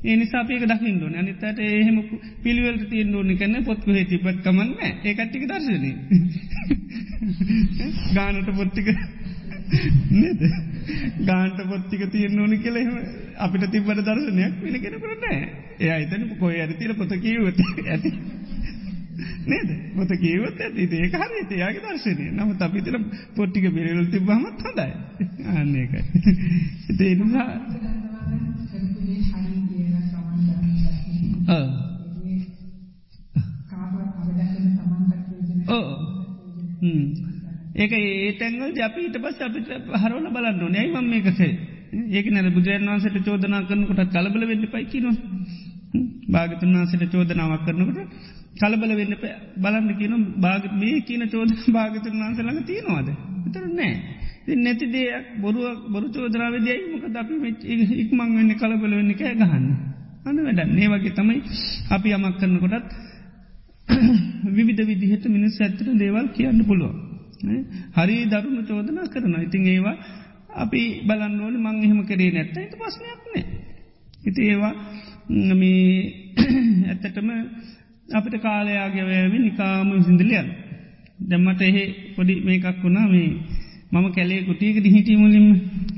ඒ 0.00 0.16
නිසාපේක 0.16 0.62
දකිින්ඩුවන 0.64 1.16
අනිතට 1.16 1.42
එහෙම 1.62 1.96
පිළිවලට 2.42 2.84
තියෙන් 2.88 3.14
ඕනි 3.14 3.34
කන්න 3.36 3.64
පොත්ක 3.64 3.86
හ 3.88 4.04
තිපත් 4.06 4.38
කමන්න 4.42 4.70
ඒකට්ටික 5.04 5.44
දර්ශනය. 5.46 5.90
ගානට 8.16 8.48
පොත්තික 8.52 8.88
නද? 10.12 10.42
ගාන්ට 11.22 11.60
පොත්තික 11.66 12.04
තියෙන් 12.08 12.40
ඕනි 12.40 12.58
කෙලෙම 12.58 12.90
අපිට 13.38 13.66
තිබට 13.68 14.02
දර්ශනයක් 14.02 14.54
පිළිගෙන 14.58 14.96
කරන්න 14.98 15.24
ඒ 15.80 15.90
අතන 15.92 16.28
කොය 16.38 16.56
අර 16.58 16.72
තිර 16.74 16.94
පොත 16.94 17.12
කියවට 17.18 17.60
ඇති. 17.86 18.12
නේද? 19.46 19.70
පොත 19.94 20.14
කියවත් 20.18 20.60
ඇති. 20.60 20.88
ඒක 20.96 21.18
හරි 21.18 21.42
ඒයාගේ 21.46 21.84
දර්ශනය. 21.86 22.30
නම 22.32 22.56
අපිතර 22.58 22.96
පොට්ටික 23.36 23.68
පිරිවල් 23.70 24.06
තිබහමත් 24.08 24.64
හොඳයි. 24.64 24.88
අන්නේකයි 25.54 26.00
ඒ 27.02 28.09
නිසා 36.80 37.52
ඒක 37.76 37.92
ඒතැන්වල් 37.92 38.72
ජපීට 38.76 39.16
පස් 39.16 39.38
අපිට 39.40 39.68
හරවල 39.94 40.26
බලන්න 40.28 40.62
නැයි 40.68 40.92
මම 40.92 41.06
මේකසේ 41.06 41.52
ඒක 42.10 42.26
නැද 42.28 42.48
බුදුරන් 42.54 42.88
වන්සට 42.88 43.18
චෝදනා 43.24 43.62
කරනකොට 43.62 44.00
කලබල 44.08 44.44
වෙන්න 44.46 44.64
පයිකින 44.66 45.06
භාගතුන් 46.28 46.74
වන්සට 46.74 47.04
චෝදනාවක් 47.12 47.64
කරනකට 47.66 48.00
කලබල 48.56 48.92
වෙන්න 48.92 49.14
බලන්න 49.58 49.90
කියන 49.94 50.14
භාග 50.38 50.64
මේ 50.74 50.98
කියන 51.02 51.22
චෝද 51.28 51.50
භාගතුන් 51.68 52.18
වන්සලඟ 52.18 52.60
තියෙනවාද 52.64 53.08
තර 53.52 53.64
නෑ 53.70 54.56
නැති 54.56 54.86
දෙයක් 54.88 55.26
බොරුව 55.40 55.86
බොරු 55.88 56.06
චෝදනාව 56.10 56.54
දෙයයි 56.60 56.82
මොක 56.92 57.04
අපි 57.16 57.34
ඉක්මං 57.96 58.36
වෙන්න 58.36 58.52
කලබල 58.56 58.92
වෙන්න 58.92 59.14
කෑ 59.14 59.34
ගහන්න 59.36 59.66
අන 60.20 60.36
වැඩ 60.38 60.60
ඒ 60.76 60.88
වගේ 60.90 61.12
තමයි 61.12 61.38
අපි 61.90 62.08
යමක් 62.10 62.36
කරනකොටත් 62.36 62.88
විවිධ 64.56 64.82
විදිහට 64.84 65.24
මිනිස් 65.26 65.56
ඇත්තට 65.58 65.88
දේවල් 65.96 66.26
කියන්න 66.30 66.60
පුළුවන්. 66.62 66.96
හරි 67.94 68.16
දරුණු 68.26 68.62
චෝදනා 68.62 69.06
කරන 69.06 69.34
ඉතින් 69.38 69.64
ඒවා 69.66 69.96
අපි 70.56 70.82
බලන්නවල 71.02 71.56
මං 71.58 71.76
එහෙම 71.80 72.00
කරේ 72.04 72.30
නැත්ත 72.30 72.56
ඇත 72.56 72.74
පස්නයක් 72.74 73.20
නෑ. 73.26 73.44
ඉති 74.24 74.40
ඒවා 74.44 74.74
ඇත්තටම 76.90 77.30
අපිට 78.08 78.36
කාලයාගවෑම 78.38 79.34
නිකාම 79.38 79.88
සිින්දලියන්. 80.00 80.48
දැම්මට 81.22 81.62
එහෙ 81.62 81.84
පොඩි 82.14 82.34
මේකක් 82.42 82.82
වුණා 82.82 83.06
මේ 83.08 83.30
මම 83.92 84.06
කැලේ 84.10 84.42
කොටියක 84.42 84.76
හිටිය 84.86 85.16
මුලින් 85.16 85.48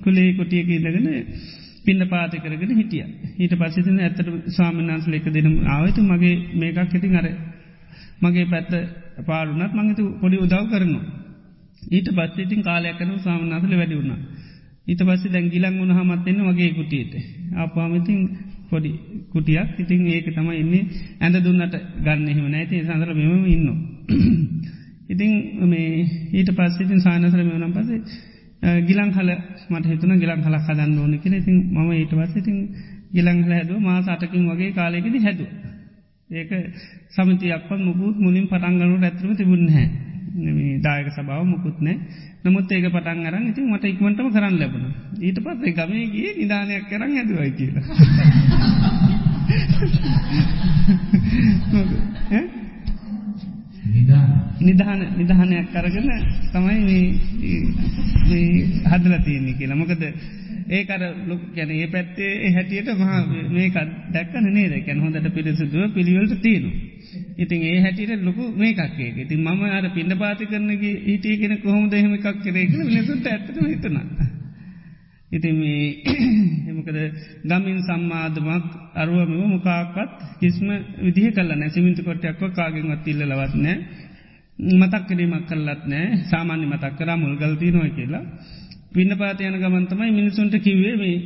කොලේ 0.00 0.30
කොටියක 0.32 0.68
ඉදගෙන 0.70 1.08
පින්න 1.84 2.02
පාත 2.08 2.34
කරගෙන 2.36 2.72
හිටිය 2.72 3.04
ඊට 3.38 3.54
පසිතින 3.56 3.98
ඇත්තට 4.00 4.28
ස්වාමිනාන්සල 4.50 5.14
එක 5.14 5.26
දෙනම් 5.30 5.54
ආවතු 5.66 6.00
මගේ 6.02 6.36
මේකක් 6.54 6.90
හිටින් 6.90 7.16
අර 7.16 7.26
මගේ 8.20 8.46
පැත්ත 8.46 8.72
පාරුනත් 9.20 9.72
මඟතු 9.72 10.04
පොඩි 10.20 10.36
උදව් 10.36 10.64
කරනවා. 10.68 11.04
ඊට 11.90 12.08
පස්සිටින් 12.10 12.62
කාලයක් 12.62 12.96
කනු 12.98 13.18
සාමනාසල 13.18 13.72
වැඩි 13.72 13.94
වුණා. 13.94 14.20
ඊට 14.86 15.00
පස්සේ 15.00 15.32
දැන් 15.32 15.46
ගිලන් 15.50 15.78
වුණ 15.78 15.92
හමත්වෙන්න 15.92 16.40
වගේ 16.48 16.70
කුටියට. 16.70 17.12
ආපාමිතින් 17.54 18.20
පොඩි 18.70 18.90
කුටියක් 19.28 19.68
ඉතින් 19.78 20.06
ඒක 20.08 20.26
තම 20.28 20.48
එන්නේ 20.52 20.82
ඇඳ 21.20 21.36
දුන්නට 21.38 21.74
ගන්න 21.98 22.28
එහෙම 22.28 22.46
නැති 22.48 22.74
සඳර 22.80 23.10
මෙම 23.14 23.44
ඉන්න. 23.46 23.68
ඉතිං 25.08 25.32
මේ 25.64 25.90
ඊට 26.32 26.50
පස්සිටින් 26.50 27.00
සානසර 27.00 27.40
මෙවනම් 27.40 27.72
පසේ 27.72 28.00
ගිලන් 28.62 29.10
හල 29.10 29.30
මට 29.70 29.86
හිතුන 29.86 30.12
ගිලන් 30.16 30.40
හල 30.40 30.56
හදන්න 30.56 30.98
ඕන 30.98 31.14
කෙන 31.18 31.34
ඉතින් 31.34 31.56
ම 31.72 31.90
ඊට 31.92 32.12
පස්සිටින් 32.12 32.58
ගිලන් 33.12 33.38
හල 33.38 33.52
හැදුව. 33.52 33.78
මා 33.80 34.02
සටකින් 34.02 34.46
වගේ 34.48 34.72
කාලෙකෙද 34.72 35.16
හැදුව. 35.18 35.50
ඒක 36.30 36.50
සමතියක්වත් 37.10 37.80
මුකුත් 37.80 38.16
මුලින් 38.18 38.46
පටන්ගනු 38.46 38.96
ඇත්‍රම 38.98 39.32
තිබුණහැ. 39.34 39.84
දායක 40.80 41.08
සභාව 41.10 41.44
මුකුත් 41.44 41.76
නෑ 41.80 41.96
නමුත් 42.44 42.72
ඒක 42.72 42.86
පටන් 42.86 43.26
අරන් 43.26 43.44
ඉතින් 43.48 43.66
මට 43.66 43.84
ඉක්මටම 43.86 44.28
කරන්න 44.30 44.56
ලැබුණ. 44.56 44.86
ඊට 45.20 45.38
පස්සේ 45.38 45.72
ගමේගේ 45.72 46.30
නිධානයක් 46.34 46.84
කරන්න 46.88 47.12
ඇදවයි 47.14 47.50
කියලා 47.52 47.84
නිධාන 54.60 55.00
නිධානයක් 55.14 55.66
කරගන්න 55.72 56.22
තමයි 56.52 57.00
හදල 58.86 59.14
තියන්නේ 59.20 59.54
කියලා 59.54 59.76
මොකද 59.76 60.02
ඒකර 60.70 61.02
ලොක් 61.26 61.40
ගැන 61.54 61.70
ඒ 61.72 61.86
පැත්තේ 61.88 62.50
හැටියට 62.50 62.90
මහා 62.94 63.20
මේක 63.50 63.76
දැක්කන 64.10 64.46
නේද 64.50 64.74
කැන 64.86 65.00
හොඳට 65.00 65.28
පිරිසුදුව 65.30 65.92
පිළිවලට 65.92 66.34
තියෙනු. 66.40 66.70
ඉතින් 67.36 67.62
ඒ 67.64 67.80
හැටියට 67.80 68.22
ලොකු 68.22 68.44
මේකක්ේ 68.56 69.10
ඉතින් 69.18 69.40
මම 69.40 69.62
අර 69.70 69.90
පිඩ 69.90 70.12
පාති 70.16 70.46
කරනගේ 70.46 70.94
හිටිය 71.02 71.36
කෙන 71.38 71.54
කොහොම 71.58 71.84
දෙහෙම 71.88 72.14
එකක් 72.14 72.28
කරේක 72.42 72.70
ලෙසුට 72.88 73.26
ඇත්තම 73.26 73.66
හිතන. 73.66 73.98
ඉතින් 75.32 75.54
මේ 75.56 75.82
එමකද 76.70 76.98
ගමින් 77.44 77.78
සම්මාධමක් 77.82 78.66
අරුවමම 78.94 79.42
මොකාකත් 79.48 80.16
කිස්ම 80.40 80.68
විදිහ 80.98 81.28
කලන්න 81.32 81.70
සිමින්තු 81.70 82.02
කොටයක්ව 82.02 82.42
කාගෙන්වත් 82.52 83.06
ඉල්ල 83.06 83.22
ලවත්නෑ 83.24 83.76
මතක් 84.58 85.04
කිරීමක් 85.08 85.46
කරලත් 85.46 85.82
නෑ 85.86 86.18
සාමාන්‍ය 86.24 86.66
මතක් 86.66 86.92
කරා 86.96 87.16
මුල්ගල්තිී 87.16 87.72
නොය 87.72 87.90
කියලා. 87.90 88.24
පින්න 88.92 89.12
පාතයන 89.16 89.56
ගමන්තමයි 89.56 90.10
මිනිසුන්ට 90.12 90.54
කිවේ 90.60 90.96
මේ 90.96 91.16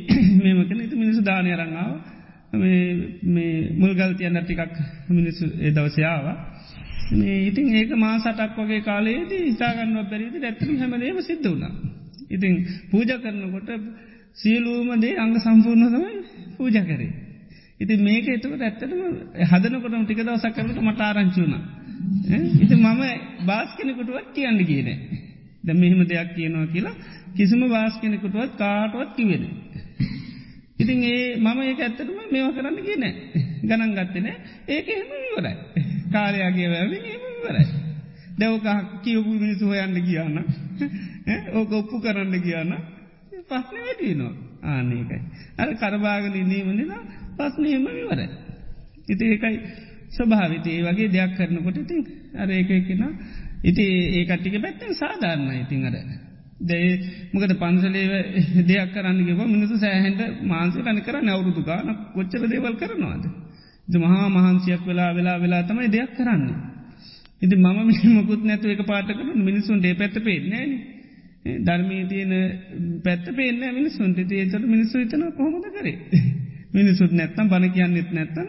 මේමකන 0.43 0.79
ඉති 0.79 0.95
මිනිසු 0.95 1.21
දානය 1.21 1.51
රංාව 1.53 1.91
මේ 2.53 3.53
මුල්ගල්තියන්න 3.75 4.39
ටිකක් 4.39 4.75
මිනිස්සු 5.09 5.45
එදවසයාව 5.61 6.25
මේ 7.11 7.37
ඉතින් 7.43 7.75
ඒක 7.75 7.91
මා 7.97 8.15
සටක් 8.19 8.57
වගේ 8.59 8.81
කාලයේදී 8.81 9.43
ඉතාගන්න 9.49 9.97
පැරිදි 10.05 10.37
ඇත්තම 10.41 10.73
හැමදේම 10.77 11.21
සිද්ධ 11.21 11.45
වුණා. 11.45 11.73
ඉතින් 12.29 12.53
පූජ 12.89 13.05
කරනකොට 13.17 13.69
සියලූමදේ 14.35 15.15
අංග 15.17 15.33
සම්පූර්ණ 15.37 15.89
තමයි 15.89 16.13
පූජ 16.57 16.77
කරේ. 16.81 17.11
ඉති 17.79 17.93
මේක 17.99 18.27
එතුකට 18.29 18.61
ඇත්තටම 18.61 19.01
හදනකොටම 19.45 20.03
ටික 20.03 20.19
දවසක් 20.19 20.55
කරලට 20.55 20.81
මට 20.81 21.01
ආරංචුණ. 21.01 21.53
ඉති 22.57 22.75
මම 22.75 23.01
බාස් 23.45 23.69
කෙනෙකුටුවත් 23.77 24.27
කියන්න 24.33 24.59
කියනේ. 24.63 24.97
ද 25.63 25.73
මෙහෙම 25.73 26.01
දෙයක් 26.03 26.29
කියනවා 26.35 26.67
කියලා 26.67 26.95
කිසිම 27.35 27.61
වාස් 27.67 27.95
කෙනෙකුටුවත් 28.01 28.51
කාටුවත් 28.57 29.11
කිවෙන. 29.15 29.43
ඉතින් 30.77 31.03
ඒ 31.05 31.35
මම 31.37 31.59
ඒක 31.61 31.79
ඇත්තටම 31.79 32.17
මේවා 32.31 32.53
කරන්න 32.53 32.77
කියන 32.81 33.05
ගණන් 33.63 33.91
ගත්තන 33.93 34.27
ඒක 34.67 34.87
එහෙම 34.89 35.09
විවරයි. 35.15 35.55
කාලයාගේ 36.11 36.67
වැැවින් 36.67 37.03
එම 37.07 37.21
විවරයි. 37.27 37.86
දැවක 38.37 38.67
කියවපු 39.03 39.31
මිනිසු 39.35 39.65
හොයන්න 39.67 39.97
කියන්න 40.01 40.37
ඕක 41.57 41.71
ඔප්පු 41.73 41.95
කරන්න 41.99 42.35
කියන්න 42.41 42.71
පස්න 43.43 43.77
වැඩියනවා 43.79 44.33
ආනකයි. 44.63 45.19
අර 45.57 45.69
කරභාගන 45.75 46.37
නීමනින 46.45 46.93
පස්නයම 47.37 47.85
විවරයි. 47.87 48.29
ඉති 49.07 49.23
ඒකයි 49.25 49.57
ස්වභාවිතයේ 50.09 50.83
වගේ 50.83 51.09
දෙයක් 51.09 51.35
කරනකොට 51.37 51.77
ඉතින් 51.77 52.01
අර 52.35 52.49
ඒක 52.51 52.71
කෙන 52.87 53.03
ඉති 53.63 53.85
ඒකටික 54.13 54.55
පැත්තෙන් 54.57 54.95
සාධාරණ 54.95 55.51
ඉතින් 55.55 55.85
අර. 55.85 55.95
දේ 56.59 56.87
මොකද 57.33 57.53
පන්සලේ 57.55 58.05
දෙයක් 58.69 58.93
කරන්නගව 58.93 59.41
මිනිසු 59.45 59.75
සෑහන්ට 59.77 60.21
මාන්සේ 60.43 60.81
රනි 60.83 61.01
කර 61.01 61.17
නැවරුදු 61.21 61.61
ගාන 61.63 61.87
කොච්චර 62.13 62.43
දේවල් 62.45 62.75
කරනවාද. 62.75 63.23
ද 63.87 63.93
මහා 63.95 64.25
මහන්සියක් 64.29 64.81
වෙලා 64.85 65.11
වෙලා 65.13 65.37
වෙලා 65.37 65.63
තමයි 65.63 65.89
දෙයක් 65.89 66.11
කරන්න. 66.17 66.43
ඉති 67.41 67.55
මම 67.55 67.79
මිනිමකුත් 67.85 68.43
නැතු 68.43 68.67
එක 68.67 68.81
පාට 68.83 69.09
කරු 69.09 69.33
මිනිසුන් 69.39 69.79
ඩේ 69.79 69.95
පැත්ත 69.95 70.15
පේෙන්නේන. 70.19 70.71
ධර්මී 71.59 72.03
තියන 72.05 72.31
පැත්ත 73.03 73.25
පේන්න 73.31 73.61
මිනිසුන්ට 73.71 74.17
ඒතට 74.19 74.65
මිනිස්සු 74.65 75.05
තන 75.05 75.23
කොහොමද 75.33 75.67
කරේ. 75.71 75.97
මිනිසුත් 76.73 77.11
නැත්තම් 77.11 77.47
බණ 77.47 77.71
කියන්නෙත් 77.71 78.09
නැත්තම් 78.11 78.45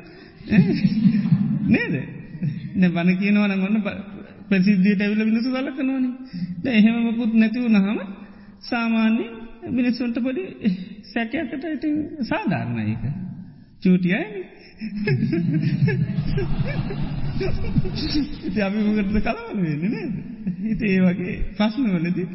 නේද. 1.69 1.95
බණ 2.87 3.17
කියනවන 3.17 3.55
ගොන්න 3.57 3.79
ප්‍රසිද්ධියට 4.49 5.01
ඇවිල 5.01 5.25
මිනිසු 5.25 5.49
සලකනවන 5.53 6.07
ද 6.59 6.67
එහෙම 6.71 6.97
මකුත් 7.07 7.33
නැතිව 7.35 7.65
නහම 7.69 7.99
සාමාන්‍ය 8.63 9.25
මිනිස්සුන්ට 9.71 10.19
පොඩි 10.19 10.45
සැකයකට 11.05 11.65
ඉති 11.67 11.91
සාධාරණ 12.25 12.79
ඒක 12.85 13.05
චූටියයි 13.83 14.48
ඉති 18.41 18.61
අපි 18.61 18.79
මොකට 18.79 19.11
කලවල 19.21 19.59
වෙන්න 19.59 19.83
නේද? 19.85 20.15
හිත 20.59 20.83
ඒ 20.83 21.01
වගේ 21.03 21.35
ප්‍රශ්නවලදී 21.55 22.27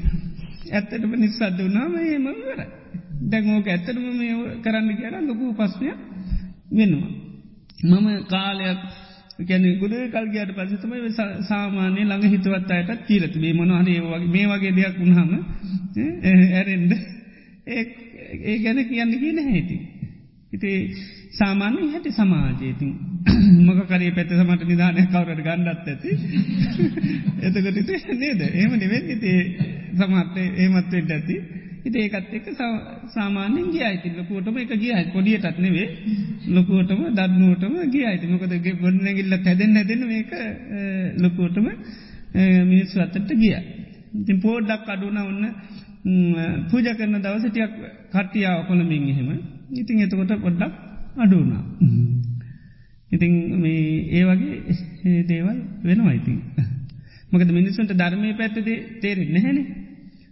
ඇත්තටම 0.71 1.13
නිස්සද්ද 1.15 1.59
වනාම 1.61 1.93
ඒම 2.01 2.25
වර 2.39 2.61
දැංෝක 3.25 3.67
ඇත්තටම 3.67 4.05
මේ 4.13 4.33
කරන්න 4.61 4.89
කියන 4.93 5.15
ලොකු 5.23 5.45
පස්්නය 5.55 5.89
වෙනවා. 6.71 7.11
මම 7.83 8.07
කාලයක් 8.25 8.81
කැන 9.41 9.63
ගුද 9.79 9.93
කල්ගේට 10.09 10.51
පසතම 10.53 10.93
සාමානය 11.43 12.01
ළඟ 12.01 12.25
හිතවත් 12.27 12.71
අයටත් 12.71 13.01
කියීලත් 13.07 13.35
මේ 13.37 13.53
මොන 13.53 13.71
හනේ 13.71 13.99
වගේ 14.03 14.29
මේ 14.29 14.45
වගේ 14.49 14.73
දෙයක් 14.73 14.95
වුණහම 14.99 15.31
ඇරෙන්ඩ 16.53 16.91
ඒ 17.67 18.57
ගැන 18.59 18.79
කියන්න 18.85 19.13
කියන 19.15 19.39
හැති 19.45 19.77
ඉතිේ 20.53 20.79
සාමාන්‍ය 21.33 21.87
හැටි 21.87 22.11
සමාජයතින් 22.11 22.93
මක 23.65 23.79
කරේ 23.87 24.11
පැත 24.11 24.31
සමට 24.33 24.65
නිධානය 24.65 25.05
කවරට 25.07 25.41
ගණ්ඩත් 25.41 25.87
ඇති. 25.87 26.11
එතකට 27.45 28.15
නේද? 28.23 28.41
ඒම 28.51 28.73
නිවෙන් 28.77 29.09
ඉතේ 29.09 29.39
සමත්තේ 29.95 30.47
ඒමත්වෙන්ට 30.57 31.11
ඇති. 31.11 31.37
ඉති 31.83 31.97
ඒකත් 31.99 32.33
එක්ක 32.33 32.47
සාමාන්‍යෙන් 33.09 33.69
ගිය. 33.69 33.83
අයිති 33.83 34.13
ලොකුවටම 34.13 34.57
එක 34.57 34.73
ගිය. 34.75 34.91
අයි 34.91 35.07
පොඩියටත් 35.11 35.59
නෙවේ 35.59 35.87
ලොකුවටම 36.49 37.01
දත්නුවටම 37.11 37.75
ගිය. 37.89 38.05
අයිති 38.05 38.27
මොකදගේ 38.27 38.75
ගොඩනැගිල්ල 38.77 39.37
හැදෙන් 39.39 39.77
ඇදෙන 39.77 40.05
මේක 40.07 40.31
ලොකුවටම 41.19 41.67
මිනිස්සු 42.65 43.01
අත්තට 43.01 43.33
ගිය. 43.35 43.55
ඉතින් 44.13 44.39
පෝඩ්ඩක් 44.39 44.87
අඩුන 44.89 45.17
ඔන්න 45.19 45.43
පූජ 46.69 46.87
කරන 46.93 47.19
දවසටයක් 47.19 47.75
කට්ටියාව 48.11 48.65
කොළමින් 48.67 49.09
එහෙම 49.09 49.29
ඉතින් 49.73 49.97
එතකොට 49.99 50.33
පොඩ්ඩක් 50.37 50.73
අඩුනා. 51.17 51.63
ඉතින් 53.11 53.33
මේ 53.57 53.81
ඒ 54.11 54.23
වගේ 54.25 55.23
දේවල් 55.23 55.57
වෙනවා 55.83 56.13
ඉතින්. 56.13 56.37
මොකද 57.31 57.49
මිනිසුන්ට 57.51 57.93
ධර්මය 57.93 58.29
පැත්තදේ 58.33 58.77
තේරෙත් 59.01 59.29
නැහැනේ 59.29 59.65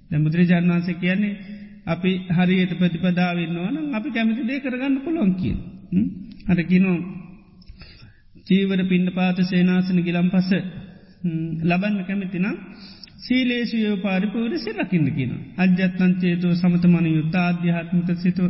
දැ 0.09 0.19
බුදුරජාණන් 0.19 0.71
වන්සේ 0.71 0.95
කියන්නේ 0.95 1.33
අපි 1.85 2.11
හරියට 2.29 2.73
ප්‍රතිපදාවන්නවන 2.73 3.77
අපි 3.93 4.09
කැමති 4.09 4.43
දේ 4.43 4.59
කරගන්න 4.59 4.95
පුළොන් 4.99 5.31
කිය. 5.35 5.55
අරකිනෝ 6.47 6.97
චීවර 8.47 8.79
පින්ඩ 8.83 9.09
පාත 9.11 9.37
සේනාසන 9.43 9.99
ගිලම් 10.01 10.27
පස 10.29 10.49
ලබන්න 11.63 11.97
කැමතිනම් 12.01 12.55
සීලේශයෝ 13.21 13.95
පාරිපූර 13.97 14.53
සිරකින්න 14.57 15.07
කියන. 15.11 15.33
අජ්‍යත්තන්චේතෝ 15.57 16.53
සමතමන 16.53 17.07
යුත්ත 17.09 17.35
අධ්‍යාත්මික 17.41 18.09
සිතු 18.17 18.45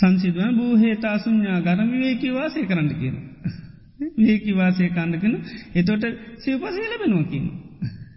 සංසිදුවන 0.00 0.54
බූහේතා 0.56 1.16
සුඥා 1.18 1.58
ගරම 1.60 1.90
වේකිවාසය 1.96 2.60
කරන්න 2.64 2.90
කියන. 2.94 3.16
වේකිවාසය 4.18 4.88
කන්නගෙන 4.90 5.34
එතොට 5.74 6.04
සිවපසේ 6.38 6.86
ලැබෙනවා 6.86 7.26
කියන. 7.26 7.46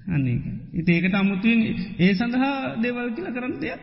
අන්නේක. 0.08 0.44
ඉතඒකට 0.74 1.16
අමුතුවෙන් 1.16 1.62
ඒ 2.00 2.14
සඳහා 2.14 2.56
දේවල් 2.78 3.10
කියල 3.12 3.28
කරන්න 3.30 3.54
දෙයක් 3.60 3.82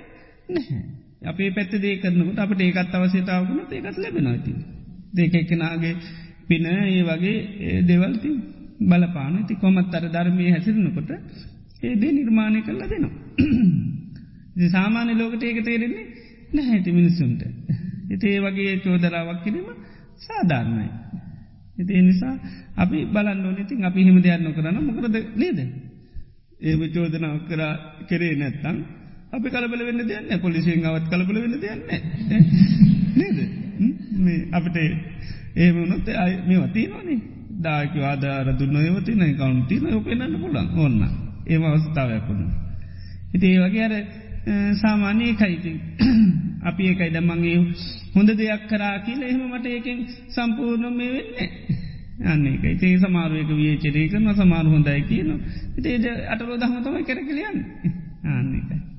නැහැ. 0.49 0.83
අපේ 1.25 1.51
පැත්ත 1.51 1.73
දේ 1.79 1.97
කරනකට 1.97 2.39
අපට 2.39 2.61
ඒකත් 2.61 2.95
අවසේතාවකුණ 2.95 3.61
ඒකත් 3.71 3.99
ලැබෙනවා 3.99 4.35
ඇති. 4.35 4.53
දෙක 5.15 5.35
එකනාගේ 5.35 5.95
පින 6.49 6.67
ඒ 6.67 7.03
වගේ 7.03 7.83
දෙවල්ති 7.83 8.31
බලපාන 8.83 9.35
ති 9.47 9.55
කොමත් 9.57 9.95
අර 9.95 10.05
ධර්මය 10.09 10.51
හැසිරනකොට 10.51 11.11
ඒදේ 11.83 12.13
නිර්මාණය 12.13 12.61
කරලා 12.63 12.89
දෙනවා. 12.89 13.15
සාමාන්‍ය 14.69 15.13
ලෝකට 15.15 15.43
ඒක 15.43 15.61
තේරෙන්නේ 15.65 16.07
නැහැති 16.55 16.93
මිනිස්සුන්ට. 16.93 17.43
එතේ 18.11 18.37
වගේ 18.39 18.75
චෝදරාවක් 18.79 19.41
කිරීම 19.45 19.69
සාධාරණයි. 20.19 20.89
එති 21.79 22.03
නිසා 22.03 22.35
අපි 22.77 22.99
බලන්න 23.07 23.47
ඕනතින් 23.47 23.85
අපි 23.85 24.01
හිම 24.01 24.19
දෙයන්න 24.21 24.53
කරන්න 24.53 24.79
මොකරද 24.87 25.17
නේද. 25.37 25.59
ඒම 26.61 26.81
චෝදනාව 26.91 27.37
කර 27.49 27.63
කරේ 28.09 28.35
නැත්තං 28.37 28.77
අපි 29.33 29.49
කලබල 29.49 29.83
වෙන්න 29.83 30.03
දෙයන්න 30.05 30.41
පොලිසියෙන් 30.41 30.87
අවත් 30.87 31.07
කලබල 31.09 31.37
වෙන්න 31.37 31.57
දෙයන්න 31.59 31.81
නේද? 33.17 33.39
අපට 34.53 34.77
ඒමනොත් 35.57 36.09
අය 36.17 36.33
මේ 36.47 36.61
වතිනනේ 36.61 37.19
දාක 37.61 37.95
ආදාර 38.03 38.49
දුන්න 38.55 38.77
යවතින 38.83 39.23
කවුන්තින 39.35 39.85
යොපෙන්න්න 39.89 40.35
පුලන් 40.37 40.57
ඔන්න 40.79 40.99
ඒම 41.47 41.63
අවස්ථාවයක්කුණ. 41.65 42.43
හිති 43.33 43.47
ඒ 43.49 43.61
වගේ 43.61 43.85
අර 43.85 43.95
සාමාන්‍යය 44.75 45.33
කයිති 45.35 45.73
අපි 46.63 46.83
ඒකයි 46.85 47.11
දමන්ගේ 47.11 47.59
හොඳ 48.15 48.31
දෙයක් 48.35 48.63
කරා 48.67 48.97
කියල 49.01 49.23
එහෙම 49.23 49.43
මට 49.49 49.67
ඒකෙන් 49.69 49.99
සම්පූර්ණ 50.29 50.93
මේ 50.93 51.11
වෙන්නේ. 51.11 51.49
අන්නේක 52.25 52.65
ඉතේ 52.67 52.99
සමාරුවක 52.99 53.51
වියචරේ 53.53 54.09
කරන 54.09 54.29
සමාරු 54.35 54.69
හොඳයි 54.71 55.03
කියන 55.05 55.31
ඉතේද 55.79 56.05
අටරෝ 56.29 56.57
දහමතම 56.57 56.97
කරකලියන්න 57.03 57.59
ආන්නේකයි. 58.27 58.90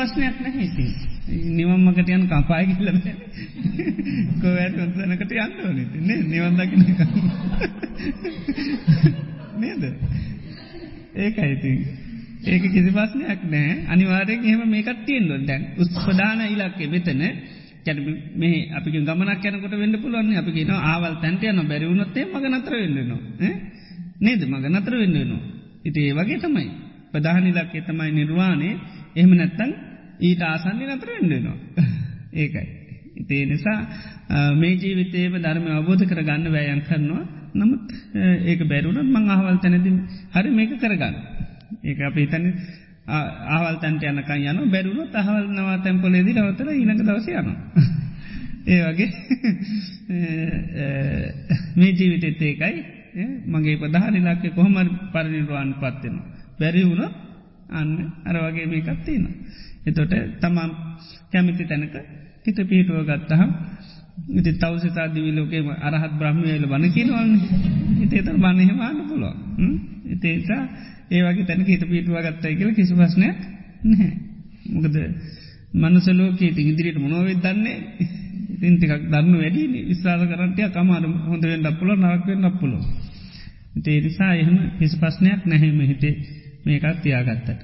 ඒක 0.00 0.08
කිසි 0.08 0.16
පස්්නයක් 0.16 0.36
නැහිති. 0.40 0.86
නිවම්මකට 1.28 2.08
යන 2.08 2.24
කපාය 2.26 2.64
කියලබ 2.68 2.98
කොවැට 4.40 4.76
ඔන්සනකට 4.76 5.32
යන්න 5.34 5.52
ඕනති 5.60 5.98
නේ 6.00 6.18
නිවන්දකින 6.24 6.80
නේද? 9.56 9.82
ඒක 11.16 11.38
අයිති 11.38 11.72
ඒක 12.44 12.62
කිසි 12.64 12.90
පස්්නයක් 12.90 13.40
නෑ 13.46 13.72
අනිවාරයෙන් 13.88 14.44
එහෙම 14.44 14.62
මේකත් 14.66 15.04
තියෙන්ලො 15.04 15.38
දැන් 15.44 15.62
උස්පදාන 15.76 16.40
ඉලක්කෙ 16.46 16.84
වෙතන 16.88 17.22
කැන 17.84 17.98
මේ 18.34 18.68
අපි 18.72 18.90
ගමනක් 18.90 19.44
යනකොට 19.46 19.74
වෙන්න 19.74 20.00
පුළුවන් 20.00 20.32
අපි 20.34 20.50
කියන 20.52 20.72
ආවල් 20.72 21.20
තැන්ට 21.20 21.44
යන 21.44 21.60
බැරිවුණොත්තේ 21.64 22.24
මග 22.26 22.44
නතර 22.48 22.74
වෙන්නනවා 22.74 23.20
නේද? 24.20 24.40
මග 24.44 24.64
නතර 24.70 24.94
වෙන්නනවා 24.96 25.42
ඉති 25.84 26.00
ඒ 26.00 26.14
වගේ 26.14 26.40
තමයි. 26.40 26.66
ප්‍රධානිලක්කේ 27.12 27.82
තමයි 27.82 28.10
නිර්වාණය. 28.12 28.70
එහෙම 29.12 29.32
නැත්තන් 29.32 29.89
ඊට 30.20 30.42
ආසන්නේ 30.42 30.88
නතර 30.88 31.10
එඩනවා 31.12 31.56
ඒකයි. 32.34 32.66
ඉතිේ 33.16 33.44
නිසා 33.46 33.78
මේ 34.54 34.74
ජීවිතේම 34.76 35.34
ධර්ම 35.38 35.66
අවබෝධ 35.72 36.04
කරගන්න 36.06 36.52
වැයන් 36.52 36.82
කරනවා 36.82 37.24
නමුත් 37.54 37.82
ඒක 38.44 38.60
බැරුණත් 38.64 39.08
මං 39.08 39.24
අහවල් 39.28 39.58
තැනති 39.58 39.90
හරි 40.30 40.50
මේක 40.50 40.72
කරගන්න. 40.76 41.16
ඒක 41.82 41.98
අප 42.02 42.16
හිතන 42.16 42.44
ආවල් 43.06 43.76
තැන්ට 43.78 44.04
යනකන් 44.04 44.46
යන 44.52 44.70
බැරුණු 44.70 45.08
අහවල් 45.14 45.46
නවා 45.48 45.78
තැම්පොලේදී 45.78 46.36
නවතර 46.36 46.68
ඉනක 46.74 47.02
දවස 47.02 47.26
යන. 47.34 47.48
ඒ 48.66 48.80
වගේ 48.84 49.08
මේ 51.76 51.92
ජීවිතෙත් 51.92 52.42
ඒකයි 52.42 52.76
මගේ 53.46 53.76
ප්‍රධානිලාක්ක 53.76 54.44
කොහොමර 54.54 54.88
පරිනිර්වාන් 55.12 55.74
පත්වෙනවා. 55.76 56.26
බැරි 56.58 56.84
වුණ 56.84 57.04
අන්න 57.70 57.90
අර 58.24 58.36
වගේ 58.42 58.66
මේකත් 58.66 59.04
තියෙන. 59.04 59.26
එතොට 59.80 60.12
තමන් 60.38 60.70
කැමිති 61.30 61.64
තැනක 61.64 61.94
හිත 62.44 62.58
පිහිටුව 62.62 62.98
ගත්තහම් 63.04 63.50
ඉති 64.30 64.50
තවසිතා 64.54 65.08
දිවිලෝකේම 65.08 65.68
අරහත් 65.80 66.12
බ්‍රහ්මයල 66.14 66.64
වන 66.66 66.84
කියනවන්න 66.90 67.32
ඉතේතර 68.02 68.36
බන්නහෙමාන්න 68.36 68.98
පුලො 69.08 69.30
ඉතේසා 70.06 70.62
ඒ 71.08 71.22
වගේ 71.24 71.44
තැනක 71.44 71.68
හිත 71.68 71.84
පිටුව 71.84 72.16
ගත්තයි 72.26 72.56
කියල 72.56 72.70
කිසි 72.72 72.94
පස්නයක් 72.94 73.38
නැහැ. 73.84 74.10
මොකද 74.66 74.96
මනුසලෝකේ 75.74 76.50
ඉදිරියට 76.62 76.98
මොනොවෙත් 76.98 77.40
දන්නේ? 77.44 77.78
ඉතින් 78.52 78.74
ටිකක් 78.76 79.04
දන්න 79.06 79.34
වැඩි 79.34 79.62
විස්ාල 79.88 80.22
කරටය 80.28 80.68
කමාර 80.70 81.04
හොඳෙන් 81.24 81.60
ඩප්පුල 81.60 81.90
නරක්වෙන් 81.96 82.40
ඩප්පුල 82.40 82.74
ඒ 83.84 83.98
නිසා 84.00 84.32
එහෙම 84.34 84.58
කිසි 84.78 84.96
පස්නයක් 84.98 85.40
නැහෙම 85.46 85.80
හිතේ. 85.82 86.14
මේකත් 86.64 86.98
තියාගත්තට 87.02 87.60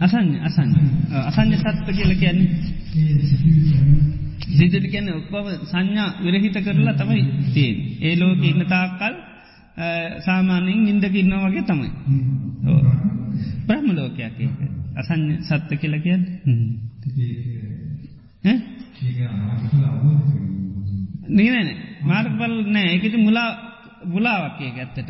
අසන්න 0.00 0.28
අසන්න 0.40 0.70
අසං්‍ය 1.22 1.56
සත්ව 1.56 1.88
කියල 1.90 2.12
කියන්නේ? 2.14 2.48
සිදුට 4.50 4.86
කියන්න 4.86 5.08
ඔක්කොව 5.10 5.46
සංඥා 5.64 6.08
විරහිත 6.20 6.56
කරලා 6.58 6.94
තමයි 6.94 7.22
තියෙන් 7.52 7.76
ඒ 8.00 8.14
ලෝක 8.16 8.42
ඉන්න 8.42 8.66
තාක්කල් 8.66 9.14
සාමානයෙන් 10.20 10.84
නින්දක 10.84 11.14
ඉන්න 11.14 11.34
වගේ 11.42 11.62
තමයි. 11.62 11.90
බ්‍රහ්ම 13.66 13.88
ලෝකයක් 13.90 14.38
ඒක. 14.38 14.58
අසං්‍ය 14.96 15.34
සත්ත 15.40 15.70
කියල 15.74 15.94
කියන්න. 16.00 16.22
නීනන 21.28 21.68
මාර්ගපල් 22.02 22.54
නෑ 22.68 22.86
ඒකති 22.86 23.18
මුලා 23.18 23.50
මුලාවක්කේ 24.06 24.70
ඇත්තට 24.72 25.08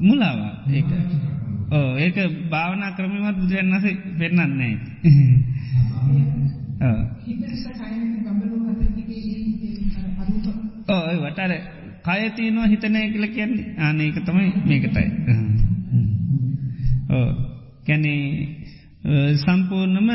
මුලාවා 0.00 0.52
ඒක. 0.70 0.90
ඕ 1.70 1.96
ඒක 1.96 2.16
භාවනා 2.50 2.90
ක්‍රමවත් 2.92 3.36
බුදුරන් 3.36 3.72
වස 3.74 3.86
පෙන්නන්නේ 4.18 4.74
ඕ 10.88 11.02
වටර 11.22 11.52
කයතියනවා 12.04 12.66
හිතනය 12.66 13.00
කියල 13.08 13.26
කියන්නේ. 13.28 13.66
ආනක 13.78 14.18
තමයි 14.20 14.48
මේකටයි. 14.64 15.06
ඕ 17.10 17.28
කැනේ 17.84 18.64
සම්පූර්ණම 19.36 20.10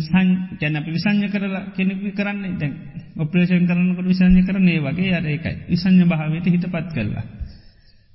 සංචැන 0.00 0.76
අපි 0.76 0.90
විසංඥ 0.90 1.28
කරලා 1.28 1.64
කෙනෙකි 1.70 2.12
කරන්නේ. 2.12 2.52
දැන් 2.54 2.74
ඔප්‍රේෂන් 3.16 3.66
කරනකට 3.66 4.04
විසංඥ 4.04 4.42
කරන්නේ 4.42 4.78
වගේ 4.80 5.14
අර 5.14 5.26
එකයි 5.28 5.56
විසංඥ 5.68 6.04
භාවයට 6.06 6.46
හිත 6.46 6.66
පත් 6.66 6.88
කරලා. 6.92 7.24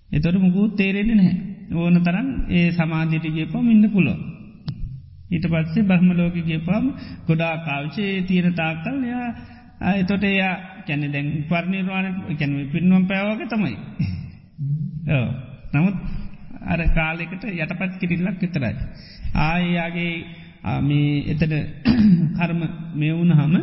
එතොට 0.10 0.38
මුකුත් 0.38 0.76
තේරෙන 0.76 1.12
නැහැ. 1.12 1.36
ඕන 1.74 2.02
තරන් 2.02 2.30
ඒ 2.50 2.72
සමාධිටගේ 2.72 3.48
පම 3.48 3.70
ඉන්න 3.70 3.90
පුලො. 3.90 4.16
ඊට 5.32 5.46
පත්සේ 5.46 5.84
බ්‍රහ්මලෝක 5.84 6.36
ගේපම් 6.42 6.86
ගොඩා 7.28 7.56
කාවිචේ 7.60 8.22
තීර 8.24 8.52
තාකල් 8.54 8.98
යා 9.04 9.28
එතොට 9.94 10.24
එයා 10.26 10.56
කැනෙ 10.88 11.08
දැන් 11.10 11.28
පර්නිර්වාණ 11.50 12.08
කැනව 12.34 12.58
පින්නුවම් 12.72 13.06
පැවක 13.08 13.42
තමයි. 13.48 13.76
නමුත් 15.74 15.98
අර 16.66 16.82
කාලෙකට 16.92 17.44
යටපත් 17.54 17.94
කිරිල්ලක් 18.00 18.42
විතරයි. 18.42 18.74
ආයයාගේ 19.42 20.14
මේ 20.82 21.24
එතට 21.32 21.54
කර්ම 22.38 22.62
මෙවුණ 22.96 23.32
හම 23.34 23.56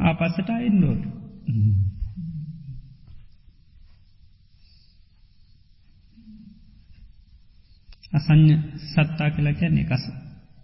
ආපස්සට 0.00 0.50
අයින්ඩෝට. 0.50 1.02
අසං්ඥ 8.12 8.56
සත්තා 8.86 9.30
කලා 9.30 9.54
කියන්නේ 9.54 9.86
කස 9.86 10.04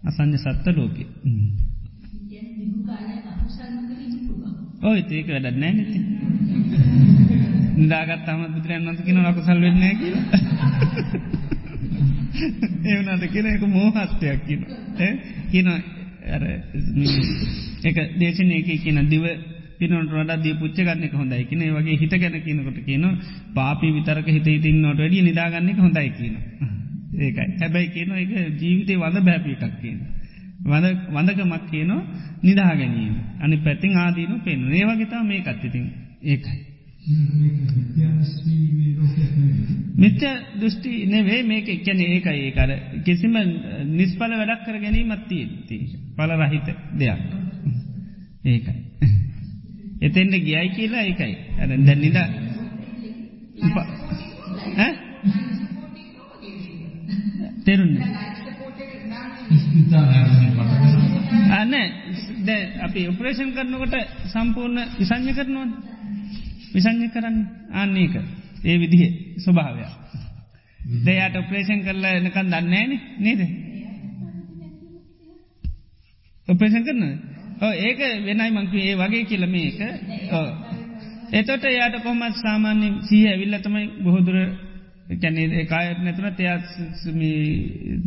අසං්ඥ 0.03 0.37
සත්ත 0.37 0.65
ලෝකෙ 0.71 1.03
ඔය 4.81 4.99
ඒක 4.99 5.27
වැඩ 5.27 5.47
නෑ 5.55 5.73
නැති 5.73 5.99
නිදාගත් 7.75 8.25
තම 8.25 8.41
බුදුරන් 8.53 8.85
වන්ත 8.85 8.99
කියන 9.03 9.19
ලකුසල් 9.23 9.59
වෙන්නේ 9.59 9.93
කියලා. 9.95 10.25
ඒවනට 12.85 13.25
කියෙන 13.27 13.47
එක 13.47 13.63
මෝහත්වයක් 13.67 14.39
කියන 14.45 14.61
කියන 15.51 15.67
එක 17.83 17.97
දේශනය 18.19 18.53
එක 18.55 18.69
කියන 18.79 18.99
දිව 19.07 19.25
පිනට 19.79 20.11
වඩ 20.11 20.39
දී 20.43 20.55
පුච්ච 20.55 20.79
ගන්නෙ 20.81 21.11
හොඳයි 21.13 21.43
කියන 21.45 21.65
වගේ 21.71 21.97
හිත 21.97 22.15
ගැන 22.15 22.39
කියනකොට 22.39 22.79
කියන 22.85 23.05
පාපි 23.53 23.91
විතරක 23.91 24.27
හිත 24.29 24.47
ඉතින්නට 24.49 24.87
වැඩිය 24.95 25.23
නිදාගන්නෙ 25.23 25.75
හොඳයි 25.77 26.09
කියන 26.11 26.35
ඒකයි. 27.19 27.47
හැබැයි 27.59 27.89
කියන 27.89 28.09
එක 28.13 28.31
ජීවිතය 28.57 28.95
වඳ 28.97 29.25
බැපි 29.25 29.57
එකක් 29.57 29.75
කියන 29.81 29.99
වඳකමක් 30.59 31.69
කියනවා 31.71 32.01
නිදා 32.43 32.75
ගැනීම. 32.75 33.15
අනි 33.41 33.57
පැතින් 33.57 33.97
ආදීන 33.97 34.41
පෙන් 34.41 34.59
ඒවගේතා 34.73 35.23
මේ 35.23 35.41
කත්තිතින් 35.41 35.85
ඒකයි. 36.23 36.57
මිත්‍ය 39.95 40.29
දෘෂ්ටි 40.59 41.05
නෙවේ 41.05 41.43
මේක. 41.43 41.69
එක්කැන 41.69 42.01
ඒකයි. 42.01 42.39
ඒකර 42.39 42.71
කිසිම 43.05 43.33
නිස්පල 43.91 44.31
වැඩක් 44.33 44.65
කර 44.65 44.77
ගැනීමත්තිය 44.79 45.45
පල 46.17 46.31
රහිත 46.41 46.67
දෙයක්. 46.99 47.19
ඒකයි. 48.45 48.77
එතෙන්ට 50.01 50.35
ගියයි 50.39 50.69
කියලා 50.69 51.03
ඒකයි. 51.03 51.33
ඇ 51.59 51.67
දැන්නිද 51.79 52.17
තෙරුන්න 57.65 57.95
අන්න 61.51 61.73
ද 62.39 62.49
අපි 62.79 63.07
උපරේෂන් 63.07 63.51
කරනකොට 63.51 64.07
සම්පූර්ණ 64.27 64.79
විසං්ඥ 64.97 65.33
කරනවන්. 65.33 65.73
විසං්ඥ 66.73 67.09
කරන්න. 67.09 67.47
ආන්නේක 67.71 68.15
ඒ 68.63 68.77
විදිහ 68.77 69.35
ස්වභාවය. 69.37 69.83
දෙයට 71.05 71.35
උපරේෂන් 71.35 71.81
කරලා 71.81 72.13
එනකන් 72.13 72.47
දන්නේන 72.47 72.99
නේද? 73.19 73.39
උපරේෂන් 76.47 76.83
කරන 76.83 77.19
ඒක 77.79 77.99
වෙනයි 78.21 78.51
මංක 78.51 78.73
ඒ 78.75 78.95
වගේ 78.95 79.25
කියල 79.25 79.47
මේක. 79.47 79.79
එතොට 81.31 81.63
යායට 81.69 82.03
කොමත් 82.03 82.37
සාමාන්‍ය 82.37 83.01
සීහ 83.01 83.27
ඇවිල්ල 83.27 83.59
තමයි 83.59 84.03
බොහොදුර 84.03 84.68
කැනේ 85.09 85.65
කායත් 85.65 85.99
නැතුන 85.99 86.35
තයාත් 86.35 86.65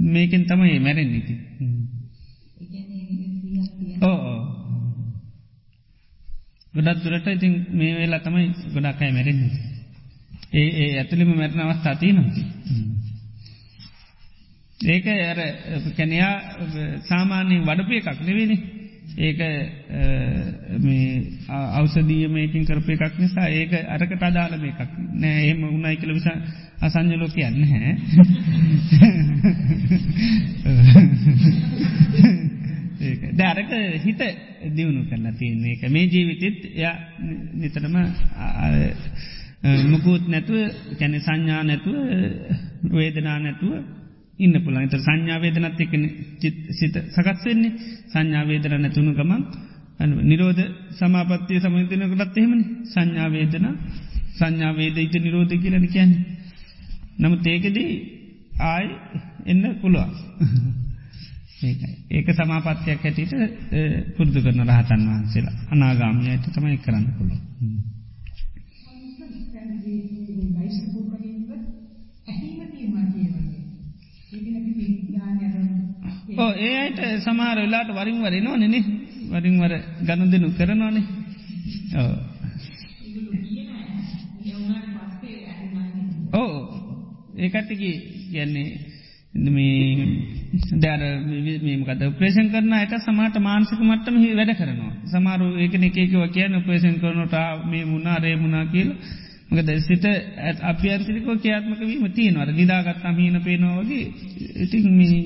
මේකෙන් 0.09 0.45
තමයි 0.45 0.79
මැරෙන් 0.79 1.09
නීති 1.09 1.35
ඕ 4.03 4.19
ගොඩත් 6.75 7.03
දුරට 7.05 7.27
ඉතින් 7.29 7.55
මේ 7.71 7.95
වෙලා 7.97 8.21
තමයි 8.21 8.47
ගොඩක් 8.75 9.03
අයි 9.03 9.13
මැරෙන් 9.13 9.41
ඒ 10.53 10.69
ඒ 10.77 10.91
ඇතුළිම 10.99 11.33
මැරණ 11.33 11.65
අවස්ථා 11.65 11.97
තිය 11.97 12.13
නොති 12.13 12.43
ඒක 14.81 15.07
ඇර 15.07 15.41
කැනයා 15.97 16.35
සාමාන්‍යයෙන් 17.09 17.67
වඩපය 17.67 17.99
එකක් 17.99 18.21
නෙවෙනි 18.21 18.57
ඒක 19.19 19.41
අවසදිය 21.49 22.29
මේකින් 22.29 22.65
කරපය 22.65 22.93
එකක් 22.95 23.19
නිසා 23.19 23.49
ඒක 23.51 23.73
අරකට 23.89 24.23
අදාලම 24.23 24.65
එකක් 24.65 24.81
නෑ. 25.15 25.51
එම 25.51 25.65
උන්නයි 25.65 25.97
කළ 25.97 26.15
විසා 26.15 26.39
අසංජලෝ 26.81 27.29
කියන්න 27.29 27.65
හැ 27.65 27.91
දැරක 33.33 33.71
හිත 34.01 34.21
දියුණු 34.71 35.05
කරලා 35.05 35.33
තියන්නේ 35.35 35.73
එක. 35.73 35.83
මේ 35.91 36.07
ජීවිතත් 36.07 36.65
ය 36.75 36.85
නිතරම 37.55 37.97
මුකුත් 39.63 40.29
නැතුව 40.29 40.59
කැන 40.99 41.21
සංඥා 41.21 41.63
නැතුව 41.63 41.97
වේදනා 42.91 43.39
නැතුව 43.39 44.02
ඉන්න 44.39 44.55
පුළන් 44.61 44.89
ත 44.89 44.99
සංඥාවේදනත් 44.99 45.81
එකන 45.81 46.05
සිත 46.73 46.97
සකත්වෙන්නේ 47.11 47.73
සංඥාවේදර 48.09 48.73
නැතුුණු 48.77 49.13
ගමන් 49.15 49.43
නිරෝධ 50.23 50.63
සමාපත්තිය 50.93 51.61
සමතිනකටත් 51.61 52.37
එහෙමනි 52.37 52.65
සංඥාවේදන 52.87 53.67
සංඥාවේද 54.35 54.97
ඉත 54.99 55.15
නිරෝධ 55.19 55.55
කියලන 55.57 55.87
කියන්නේ. 55.89 56.21
නමුත් 57.19 57.47
ඒකදී 57.47 57.91
ආයි 58.61 58.89
එන්න 59.47 59.65
පුළුවන්. 59.77 60.13
ඒක 62.11 62.29
සමාපත්තියක් 62.33 63.01
හැටියට 63.01 63.35
පුරදු 64.17 64.39
කරන 64.41 64.63
රහතන් 64.67 65.03
වහන්සේලා 65.07 65.57
අනාගාමියයට 65.71 66.47
තමයි 66.51 66.79
කරන්න 66.79 67.07
පුළුව. 67.17 67.41
ඕ 76.35 76.53
ඒ 76.59 76.77
අයට 76.79 77.01
සමහර 77.21 77.59
වෙලාට 77.59 77.91
වරින් 77.91 78.23
වර 78.23 78.35
නො. 78.41 78.57
නෙනෙ 78.57 78.81
වරින් 79.31 79.57
වර 79.61 79.75
ගණු 80.03 80.31
දෙනු 80.31 80.49
කරනවානේ 80.51 81.05
ඕ 81.97 82.15
ඕ 86.35 86.55
ඒකටකි 87.39 87.91
කියන්නේ 88.31 88.69
මේ 89.35 90.07
දැර 90.77 91.03
මේමකද 91.63 92.03
ප්‍රේෂන් 92.19 92.49
කරන 92.51 92.73
අයට 92.73 92.95
සමට 92.99 93.41
මාන්සික 93.41 93.81
මට්ටම 93.81 94.17
හි 94.19 94.31
වැඩ 94.35 94.53
කරනවා. 94.55 94.93
සමාරු 95.07 95.47
ඒකන 95.57 95.85
එකකව 95.85 96.25
කියන 96.31 96.57
ප්‍රේෂන් 96.63 97.01
කරනට 97.01 97.37
මේ 97.67 97.85
මුණනා 97.85 98.19
රේ 98.19 98.37
මුණනා 98.37 98.67
කියල. 98.67 98.91
මකද 99.51 99.71
සිත 99.81 100.05
අපියන්තිරිකෝ 100.63 101.37
ක්‍යාත්මක 101.37 101.81
වීම 101.81 102.05
තියෙනවර 102.11 102.53
නිදාගත්තම් 102.53 103.17
හීන 103.17 103.41
පේනවාගේ 103.41 104.05
ඉතින් 104.57 104.87
මේ 104.93 105.19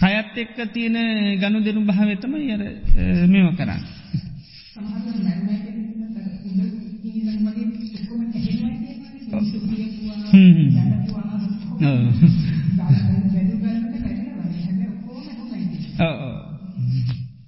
හයත් 0.00 0.36
එක්ක 0.36 0.56
තියෙන 0.72 0.96
ගණු 1.36 1.58
දෙනු 1.60 1.80
භාවතම 1.84 2.34
යර 2.36 2.62
මෙම 3.26 3.48
කරන්න. 3.54 3.82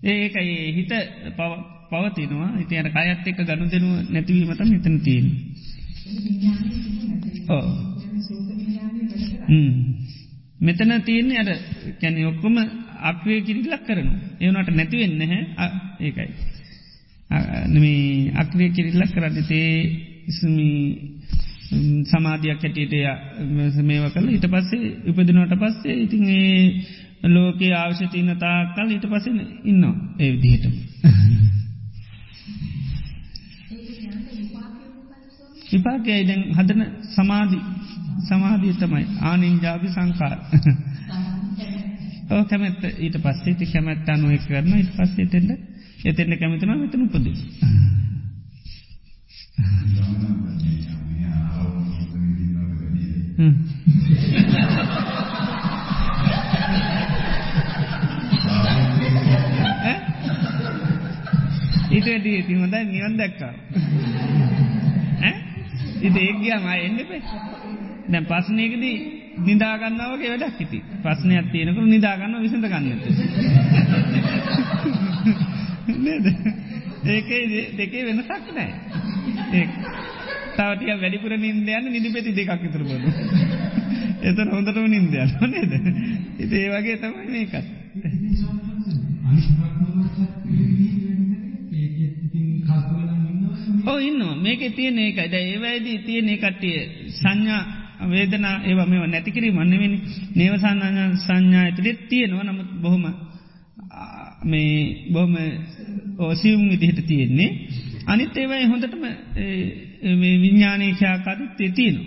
ඒකයි 0.04 0.54
හිත 0.74 0.92
පවතිනවා 1.90 2.50
ඉතියට 2.58 2.88
කයත් 2.90 3.26
එක්ක 3.26 3.40
ගණු 3.40 3.66
දෙනු 3.68 3.88
නැතිවීමතම 4.08 4.68
හිතන 4.68 4.96
තියෙන. 5.00 5.26
ඕ. 7.48 7.66
මෙතන 10.62 10.92
තියන්නේ 11.02 11.38
අර 11.38 11.50
කැන 12.00 12.18
ඔක්කොම 12.26 12.56
අක්‍රේ 13.02 13.40
කිරිලක් 13.42 13.84
කරනු 13.84 14.12
ඒවනට 14.40 14.70
නැතිවෙන්න 14.72 15.22
හැ 15.22 15.68
ඒකයි. 16.00 16.28
නමේ 17.68 18.32
අක්‍රේ 18.36 18.70
කිරිල්ලක් 18.70 19.12
කරන්නතේ 19.12 19.70
ඉසමී 20.28 21.12
සමාධයක් 22.04 22.60
හැටියට 22.60 22.94
මේව 23.82 24.04
කල 24.10 24.28
ඊට 24.28 24.46
පස්සේ 24.48 24.92
උපදිනවට 25.08 25.54
පස්සේ 25.58 25.96
ඉතින් 25.98 26.24
ඒ 26.30 27.28
ලෝකයේ 27.28 27.74
ආවශ්‍යතියන 27.74 28.30
තා 28.36 28.58
කල් 28.74 28.90
ඊට 28.90 29.06
පසෙන 29.08 29.38
ඉන්න 29.64 29.84
ඒ 30.18 30.30
විදිහටම 30.32 30.74
විපාකයයි 35.72 36.24
දැන් 36.24 36.42
හදන 36.52 36.82
සමාධී 37.10 37.62
සමාධී 38.20 38.74
තමයි. 38.74 39.04
ආනින්ජාපි 39.22 39.88
සංකාර 39.88 40.38
ඕ 42.30 42.42
කැමැත්ත. 42.44 42.82
ඊට 42.98 43.16
පස්සේ 43.18 43.54
ති 43.54 43.66
කැමැත් 43.66 44.08
අනුව 44.08 44.32
කරන 44.46 44.72
ඉට 44.74 44.92
පස්සේටෙන්ට 44.96 45.50
එතෙන්ට 46.04 46.38
කැමතින 46.38 46.70
මෙතන 46.74 47.02
උපද 47.02 47.26
ඊට 61.92 62.24
දී 62.24 62.56
හොඳයි 62.56 62.84
නිවන් 62.86 63.16
දැක්කා. 63.16 63.52
ඉත 66.02 66.16
ඒගයාම 66.16 66.64
එන්න 66.76 66.98
පේ 67.06 67.20
දැන් 68.12 68.26
පස්සනයකදී 68.26 68.96
නිදාගන්නවගේ 69.40 70.30
වැඩක් 70.32 70.58
හිති 70.60 70.78
ප්‍රශ්නයක් 71.02 71.46
තියෙනකරු 71.52 71.86
නිදාගන්න 71.86 72.34
විසඳ 72.40 72.66
ගන්නත 72.66 73.04
නේද 75.98 76.26
ඒකේ 77.08 77.62
දෙකේ 77.76 78.02
වෙනසක් 78.04 78.30
නෑ 78.50 78.70
ඒ 79.52 79.66
තවටිය 80.54 80.94
වැඩිපුර 80.96 81.32
නින්දයන්න 81.38 81.86
නිදිපෙති 81.88 82.32
දෙකක් 82.32 82.62
ඉතුර 82.62 82.82
බොලු 82.84 83.08
එතන 84.22 84.48
හොඳටම 84.50 84.86
නින්දයන්න 84.88 85.30
නේද 85.48 85.72
ඉති 86.38 86.56
ඒ 86.56 86.70
වගේ 86.70 86.96
තමයි 86.98 87.26
මේකත් 87.30 87.66
ඕ 93.84 93.98
ඉන්නවා 94.00 94.34
මේක 94.38 94.62
තියන 94.74 94.98
ඒකයි 95.00 95.28
ද 95.28 95.34
ඒවයිදී 95.44 95.98
තියන 96.00 96.28
කට්ටිය 96.36 96.78
සංඥා 97.14 97.62
වේදන 98.04 98.44
ඒව 98.62 98.80
මෙ 98.84 99.06
නැතිකිරි 99.06 99.50
මන්නවෙනි 99.50 99.98
නේවසාඥ 100.36 101.04
සංඥා 101.18 101.62
ඇතුළෙත් 101.62 102.00
තියෙනවා. 102.08 102.44
නමුත් 102.44 102.70
බොහොම 102.80 103.04
මේ 104.44 105.08
බොහොම 105.12 105.34
ඕසියුම් 106.18 106.62
විදිහට 106.70 107.06
තියෙන්නේ. 107.06 107.50
අනිත් 108.06 108.36
ඒවයි 108.36 108.66
හොඳටම 108.66 109.04
විඤ්ඥානීක්ෂාකාරිත්තේ 110.02 111.70
තියෙන 111.70 111.98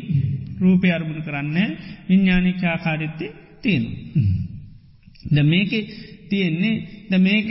රූපය 0.59 0.91
අරමුණ 0.91 1.23
කරන්න 1.27 1.77
විඤ්ඥානික්ෂාකාරිත්තේ 2.09 3.31
තියෙන 3.61 3.85
ද 5.25 5.43
මේක 5.43 5.71
තියෙන්නේ 6.29 6.75
ද 7.09 7.13
මේක 7.19 7.47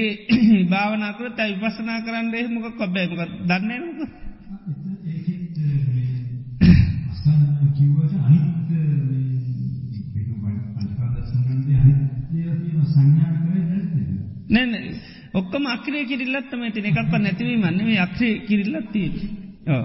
භාවනාකරත 0.70 1.38
විපසනා 1.52 2.00
කරන්න 2.00 2.54
මොක 2.54 2.76
කොබ්බෑමක 2.76 3.20
දන්නේ 3.42 3.80
මොක 3.80 4.10
කිව්වට 7.74 8.14
අනිත් 8.18 8.54
සංඥා 12.84 13.32
කරේ 13.36 13.64
නැද්ද? 13.64 13.92
නෑ 14.50 14.80
ඔක්කොම 15.34 15.64
අක්‍රේ 15.66 16.04
කිරිල්ලත් 16.04 16.48
තමයි 16.50 16.70
තියෙන. 16.72 16.88
එකක් 16.90 17.10
පා 17.10 17.20
නැතිවීම 17.20 17.64
නෙමෙයි 17.68 17.98
අක්‍රේ 17.98 18.34
කිරිල්ලත් 18.48 18.88
තියෙන්නේ. 18.92 19.28
ඔව්. 19.68 19.84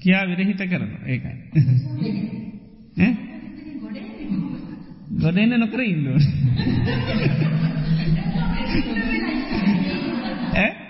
කියා 0.00 0.24
විරහිත 0.28 0.62
කරනවා 0.64 1.02
ඒකයි. 1.06 1.36
ඈ? 3.00 3.12
ගොඩෙන්න 5.18 5.60
නොකර 5.60 5.80
ඉන්න 5.82 6.04
ඕනේ. 6.08 6.32
ඈ 10.56 10.87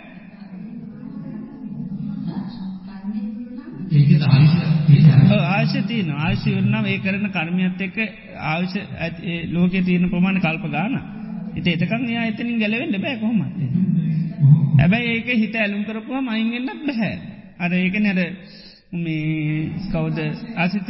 ආශ 5.48 5.76
තියන 5.86 6.10
ආශි 6.12 6.50
වරනම් 6.50 6.84
ඒ 6.86 6.98
කරන 6.98 7.26
කර්මයත් 7.30 7.80
එක්ක 7.80 7.98
ආවශ 8.46 8.76
ලෝක 9.50 9.72
තියන 9.82 10.04
ප්‍රමාණ 10.08 10.40
කල්ප 10.40 10.64
ගාන 10.68 10.94
එත 11.56 11.66
එතකන් 11.66 12.04
යා 12.08 12.26
එතනින් 12.26 12.58
ගැලවෙන්න 12.58 12.94
බෑ 12.96 13.16
කොහොමත්. 13.16 13.54
හැබැයි 14.78 15.10
ඒක 15.10 15.28
හිත 15.34 15.54
ඇලුම් 15.56 15.84
කරපුවා 15.84 16.22
මයින්ගෙන්න්නත් 16.22 16.82
බැහැ 16.82 17.14
අර 17.58 17.72
ඒක 17.74 17.94
නැර 17.98 18.20
මේ 18.94 19.70
කවුද? 19.88 20.18
අසිත 20.56 20.88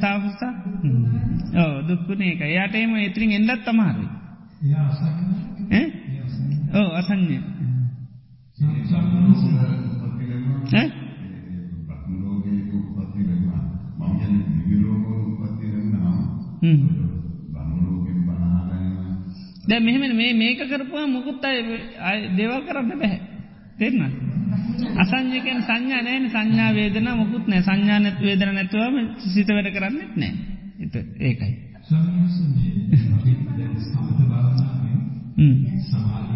තාවස්ථා 0.00 0.52
ඕ 1.56 1.74
දුක්කුණ 1.88 2.22
ඒක 2.22 2.40
යාටේම 2.48 2.96
එතිරින් 2.98 3.32
එන්ඩත් 3.32 3.64
තමාරු 3.64 4.06
ඕ 6.74 6.88
අසං්ඥ 6.94 7.38
ඈ 10.72 11.01
දැ 19.64 19.80
මෙහෙම 19.80 20.02
මේ 20.12 20.32
මේක 20.34 20.60
කරපුවා 20.64 21.06
මුකුත් 21.08 21.44
අය 21.44 22.18
දේවල් 22.36 22.62
කරන්න 22.62 22.88
බැහැ. 22.92 23.20
තෙරන්න 23.78 24.12
අසංජකයන් 24.96 25.60
සංඥා 25.62 26.02
නෑන 26.02 26.26
සංඥා 26.28 26.70
වේදන 26.72 27.08
මුකුත් 27.14 27.44
නෑ 27.46 27.62
සංඥානත් 27.62 28.18
වේදන 28.20 28.54
නැතුවම 28.54 28.96
සිත 29.26 29.48
වැඩ 29.48 29.70
කරන්නෙත් 29.70 30.12
නෑ 30.16 30.32
එත 30.80 30.94
ඒකයි. 31.20 31.52
සමාධී 35.84 36.31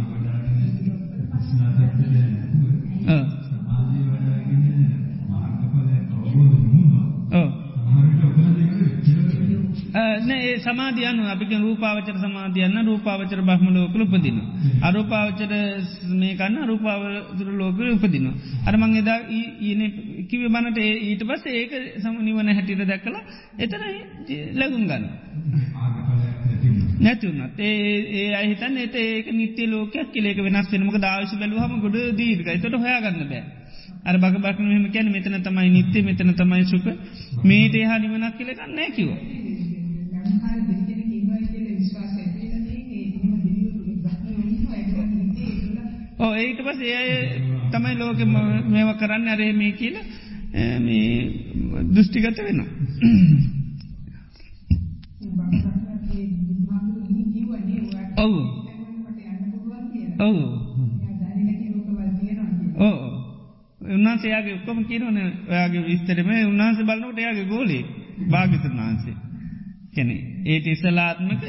සමාධයන 10.66 11.18
අපික 11.26 11.52
රූපාවචර 11.58 12.16
සමාධයන්න 12.16 12.78
රූපාවචර 12.84 13.40
බ්‍රහ්ම 13.42 13.66
ලෝකල 13.70 14.00
උපදින. 14.02 14.38
අරූපාවචර 14.82 15.52
මේ 16.12 16.34
කන්න 16.34 16.66
රූපාවචර 16.66 17.48
ලෝකල 17.54 17.88
උපදින. 17.88 18.26
අරමං 18.66 18.96
එදා 18.96 19.18
ඊන 19.62 19.82
කිව 20.26 20.42
බනට 20.48 20.78
ඊට 21.02 21.22
පස 21.24 21.44
ඒක 21.52 21.72
සමනිවන 21.98 22.48
හැටිට 22.50 22.82
දැක්කලා 22.84 23.22
එතන 23.58 23.82
ලැගුම් 24.54 24.84
ගන්න. 24.84 25.04
නැතිවනත් 26.98 27.60
ඒ 27.60 27.74
ඒ 28.14 28.32
අහිතන් 28.34 28.76
එත 28.78 28.96
ඒක 28.96 29.26
නිත්‍ය 29.32 29.66
ලෝකයක් 29.66 30.10
කිලේක 30.12 30.38
වෙනස් 30.40 30.72
වෙනමක 30.72 30.96
දාවශ 31.00 31.34
බැලුවහම 31.36 31.80
ගොඩ 31.80 31.96
දීර්ග 32.16 32.48
එතට 32.48 32.76
හොයාගන්න 32.76 33.24
බෑ. 33.26 33.44
අර 34.04 34.16
බග 34.16 34.34
බක්න 34.38 34.66
මෙම 34.66 34.86
කැන 34.90 35.10
මෙතන 35.10 35.36
තමයි 35.40 35.70
නිත්‍ය 35.70 36.02
මෙතන 36.02 36.32
තමයි 36.34 36.64
සුක 36.66 36.86
මේට 37.44 37.74
හා 37.82 37.98
නිවනක් 37.98 38.36
කියලකන්න 38.38 38.74
නැකිව. 38.74 39.08
ගම්හාර 40.26 40.58
දෙවියන් 40.68 41.02
කිව්වා 41.10 41.42
කියලා 41.44 41.74
විශ්වාසය 41.74 42.18
ඇති 42.18 42.38
වෙලා 42.40 42.62
තියෙන්නේ. 42.62 43.04
කිසිම 43.12 43.32
දිවියෝ 43.44 43.96
බ්‍රහ්ම 43.98 44.24
වෙනවා 44.40 44.76
ඒක 44.76 44.88
නිතේ 45.10 45.46
ඒගොල්ලෝ 45.46 45.86
ඕ 46.18 46.32
ඒට 46.34 46.60
පස 46.60 46.80
ඒ 46.82 47.16
තමයි 47.70 47.94
ලෝක 47.96 48.20
මේව 48.68 48.90
කරන්න. 48.96 49.28
අරේ 49.28 49.52
මේ 49.52 49.72
කියල 49.72 49.96
මේ 50.80 51.10
දෘෂ්ටිගත 51.90 52.38
වෙනවා. 52.38 52.70
ඔව්. 58.18 58.34
ඔව්. 60.20 60.36
කියලා. 62.18 62.48
ඕ 62.80 62.96
උන්නාසේයාගේ 63.88 64.54
ඔක්කොම 64.54 64.78
කියනවන. 64.84 65.18
ඔයාගේ 65.48 65.82
විස්තරම 65.84 66.28
උන්හන්ස 66.42 66.78
බලන්නට 66.82 67.18
එයාගේ 67.18 67.46
ගෝලේ 67.46 67.82
භාගිතුන් 68.30 68.76
වහන්සේ 68.78 69.16
කැනෙ 69.96 70.16
ඒට 70.46 70.66
ඉස්සලාත්මක 70.68 71.42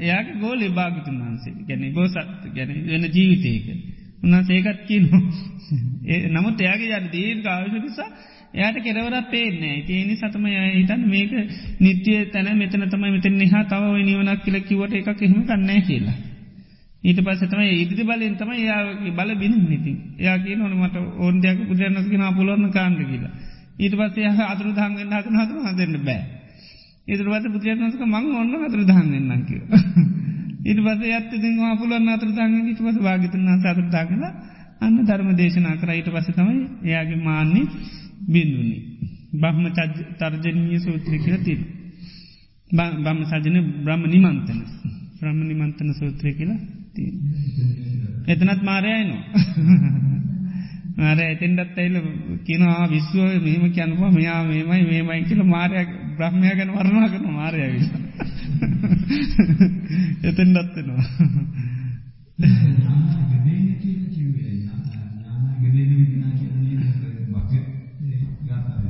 එයාගේ 0.00 0.40
ගෝලේ 0.40 0.70
භාගිතුන් 0.70 1.16
වහන්සේ 1.20 1.54
ගැන 1.68 1.88
බෝසත් 1.92 2.16
ගැන 2.50 2.70
වෙන 2.86 3.08
ජීවිතයක 3.10 3.66
උන්හන්සේකත් 4.22 4.84
කියනු 4.86 5.18
නමුත් 6.32 6.60
එයාගේ 6.60 6.98
යට 6.98 7.10
දීර්ඝ 7.12 7.48
ආවිශ 7.48 7.78
නිසා 7.78 8.10
එයාට 8.54 8.78
කෙරවරත් 8.80 9.28
පේන්නේ 9.28 9.76
තියනි 9.82 10.16
සතම 10.16 10.44
හිතන් 10.72 11.06
මේක 11.06 11.32
නිත්‍යය 11.80 12.18
තැන 12.26 12.50
මෙතන 12.56 12.84
තමයි 12.86 13.10
මෙතන 13.10 13.36
නිහා 13.36 13.64
තව 13.66 13.94
නිවනක් 14.00 14.44
කියල 14.44 14.58
කිවට 14.62 14.94
එකක් 14.94 15.08
එහෙම 15.20 15.40
කන්නෑ 15.44 15.80
කියලා. 15.82 16.18
ඊට 17.02 17.20
පස්සතම 17.20 17.62
ඉදිරි 17.74 18.04
බලෙන් 18.04 18.36
තම 18.36 18.52
යාගේ 18.60 19.12
බල 19.12 19.30
බිඳ 19.36 19.56
නිති 19.64 19.92
යා 20.18 20.36
කිය 20.38 20.56
නොනමට 20.56 20.96
ඕන්දයක් 21.18 21.58
පුදරනස්ගෙන 21.68 22.28
පුලොන්න 22.34 22.70
කාන්ඩ 22.70 23.00
කියලා. 23.04 23.32
ඊට 23.78 23.94
පස්සේ 23.94 24.36
අතුරු 24.44 24.70
දහන්ගෙන් 24.72 25.10
හතන 25.10 25.36
හතුර 25.38 25.58
හදන්න 25.66 26.04
බෑ. 26.04 26.22
ඉතුරවත 27.08 27.46
පුතියනසක 27.48 28.02
මං 28.04 28.24
ඔන්න 28.32 28.54
අතුර 28.58 28.82
දහන්ගෙන්න්න 28.82 29.42
කිය. 29.44 29.62
ඊට 30.62 30.80
පස 30.80 31.00
ඇත්ත 31.08 31.32
දෙ 31.34 31.48
පුලොන්න 31.76 32.08
අතුර 32.08 32.30
දහගෙන් 32.30 32.52
ඊට 32.62 32.80
පස 32.80 32.98
භාගතන 32.98 33.48
සතුර 33.58 33.86
දාගෙන 33.88 34.22
අන්න 34.80 34.96
ධර්ම 35.00 35.30
දේශනා 35.34 35.76
කර 35.76 35.90
ඊට 35.90 36.08
පස 36.08 36.28
තමයි 36.30 36.58
එයාගේ 36.84 37.20
මාන්නේ 37.20 37.66
බින්දුන්නේ. 38.26 38.82
බ්‍රහ්ම 39.34 39.64
තර්ජනීය 40.18 40.80
සූත්‍ර 40.80 41.12
කියල 41.18 41.36
තිර. 41.40 41.60
බ්‍රහ්ම 42.70 43.20
සජන 43.24 43.56
බ්‍රහ්ම 43.80 44.02
නිමන්තන 44.06 44.60
බ්‍රහ්ම 45.18 45.40
නිමන්තන 45.42 45.88
සූත්‍රය 45.94 46.32
කියලා 46.32 46.60
එතනත් 48.26 48.62
මාරයයිනවා. 48.62 49.22
මාර 50.96 51.18
ඇතෙන්ඩත් 51.18 51.76
ඇයිල 51.76 51.96
කිනවා 52.44 52.86
විශ්වය 52.86 53.36
මෙහම 53.40 53.64
කියැනවා 53.68 54.10
මෙයා 54.10 54.40
මේමයි 54.44 54.82
මේමයි 54.84 55.22
කියල 55.24 55.42
මාරයක් 55.46 55.90
බ්‍රහ්මය 56.12 56.50
ගැන 56.56 56.70
වරණා 56.70 57.08
කරන 57.08 57.26
මාරයවි. 57.30 57.80
එතෙන්ඩත්වෙනවා. 60.22 61.04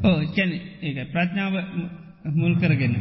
ඕ 0.05 0.21
කැන 0.35 0.51
ඒක 0.81 0.99
ප්‍රඥාව 1.13 1.55
මුල් 2.35 2.55
කරගෙන. 2.57 2.95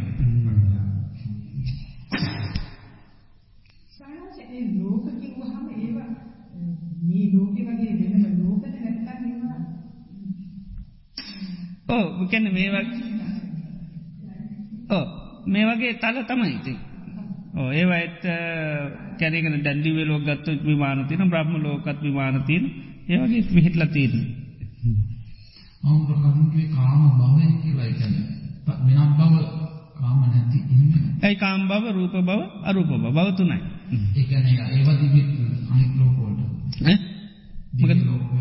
සාමාන්‍යයෙන් 4.51 4.67
ලෝක 4.79 5.05
කිව්වහම 5.21 5.65
ඒවා 5.77 6.11
මේ 7.01 7.25
ලෝකේ 7.33 7.65
වගේ 7.67 7.93
වෙනම 7.99 8.23
ලෝකද 8.39 8.65
නැත්නම් 8.75 9.23
ඒවා 9.25 9.59
ඕ 11.89 12.27
කැන 12.27 12.45
මේවා 12.53 12.85
ඕ 14.91 15.05
මේ 15.45 15.65
වගේ 15.67 15.93
තල 15.95 16.17
තමයිති. 16.23 16.73
ඕ 17.53 17.69
ඒවා 17.71 17.97
ඇත් 17.97 18.21
කැරගෙන 19.19 19.63
දැඩිවේ 19.63 20.05
ලෝගත්තු 20.05 20.51
විමානතින 20.61 21.23
බ්‍රහ්ම 21.29 21.53
ලෝකත් 21.59 21.99
විමානතින 22.01 22.63
ඒවගේ 23.09 23.41
විහිටල 23.55 23.83
තිීරන. 23.87 24.23
අවුද 25.83 26.09
කරුන්ගේ 26.13 26.67
කාම 26.69 27.01
භවය 27.19 27.45
කියලා 27.61 27.87
එකන 27.87 28.13
වෙනක් 28.87 29.11
බව 29.19 29.33
කාම 29.97 30.19
නැති 30.23 30.59
ඉන්න 30.73 30.93
ඇයි 31.21 31.35
කාම් 31.35 31.61
බව 31.67 31.83
රූප 31.91 32.15
බව 32.19 32.39
අරූප 32.63 32.87
බව 32.93 33.05
බවතුනයි. 33.09 33.57
ඒකන 34.15 34.45
ඒවා 34.67 34.95
දිවි 35.01 35.21
අනිත් 35.71 35.91
ලෝකෝට 35.97 36.37
මොකද? 36.37 38.31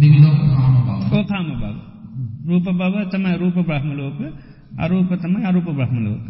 දිවි 0.00 0.18
ලෝක 0.18 0.38
කාම 0.50 0.74
බව 0.78 0.90
ඕකාම 1.12 1.46
බව. 1.52 1.64
රූප 2.46 2.66
බව 2.72 2.94
තමයි 3.10 3.32
රූප 3.36 3.56
බ්‍රහ්ම 3.62 3.90
ලෝක 3.94 4.18
අරූප 4.76 5.10
තමයි 5.16 5.44
අරූප 5.44 5.68
බ්‍රහ්ම 5.70 5.98
ලෝක. 6.00 6.24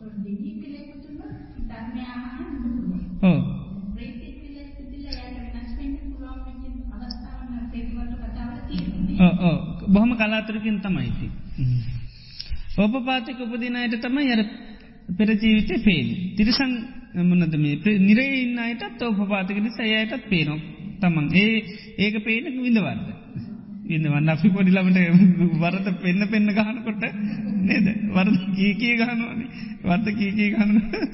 ඒත් 0.00 0.16
දෙවියෙක් 0.24 0.56
කියලා 0.60 0.82
ඉපදුන 0.84 1.18
ධර්මය 1.68 2.02
අහන්න 2.06 2.50
පුළුවන්. 2.54 3.00
ඔව් 3.22 3.38
ප්‍රේතෙක් 3.94 4.34
කියලා 4.40 4.66
ඉපදිලා 4.72 5.14
එයාට 5.18 5.52
වෙනස් 5.54 5.72
වෙන්න 5.78 5.94
පුළුවන් 6.02 6.40
වෙච්ච 6.46 6.62
අවස්ථාවන් 6.96 7.64
ප්‍රේතවල 7.70 8.10
කතාවල 8.22 8.58
තියෙනවා. 8.68 9.26
ඔව් 9.26 9.34
ඔව් 9.46 9.56
බොහොම 9.88 10.12
කලාතුරකින් 10.16 10.76
තමයි 10.80 11.06
ඉති. 11.06 11.28
ඕපපාතික 12.78 13.40
උපදිනයට 13.40 13.96
තමයි 14.00 14.32
අර 14.32 14.42
පෙර 15.16 15.28
ජීවිතේ 15.32 15.78
පේන්නේ. 15.80 16.34
තිරසං 16.36 16.72
මොනද 17.14 17.54
මේ 17.56 17.98
නිරේ 18.00 18.42
ඉන්න 18.42 18.58
අයටත් 18.58 19.02
ඕපපාතික 19.02 19.58
නිසා 19.58 19.86
එයාටත් 19.86 20.24
පේනවා. 20.28 20.58
තමන් 21.00 21.26
ඒ 21.34 21.54
ඒක 21.98 22.16
පේන 22.20 22.44
විඳවන්න. 22.56 23.00
විඳවන්න 23.84 24.28
අපි 24.28 24.48
පොඩි 24.48 24.70
ළමට 24.70 24.98
වරද 25.60 25.86
පෙන්න 26.02 26.26
පෙන්න 26.28 26.48
ගහනකොට 26.48 27.04
නේද? 27.62 27.86
වරද 28.10 28.36
කී 28.56 28.72
කී 28.74 28.96
ගහනවනේ. 28.96 29.48
වරද 29.82 30.06
කී 30.10 30.32
කී 30.32 30.50
ගහන 30.50 30.70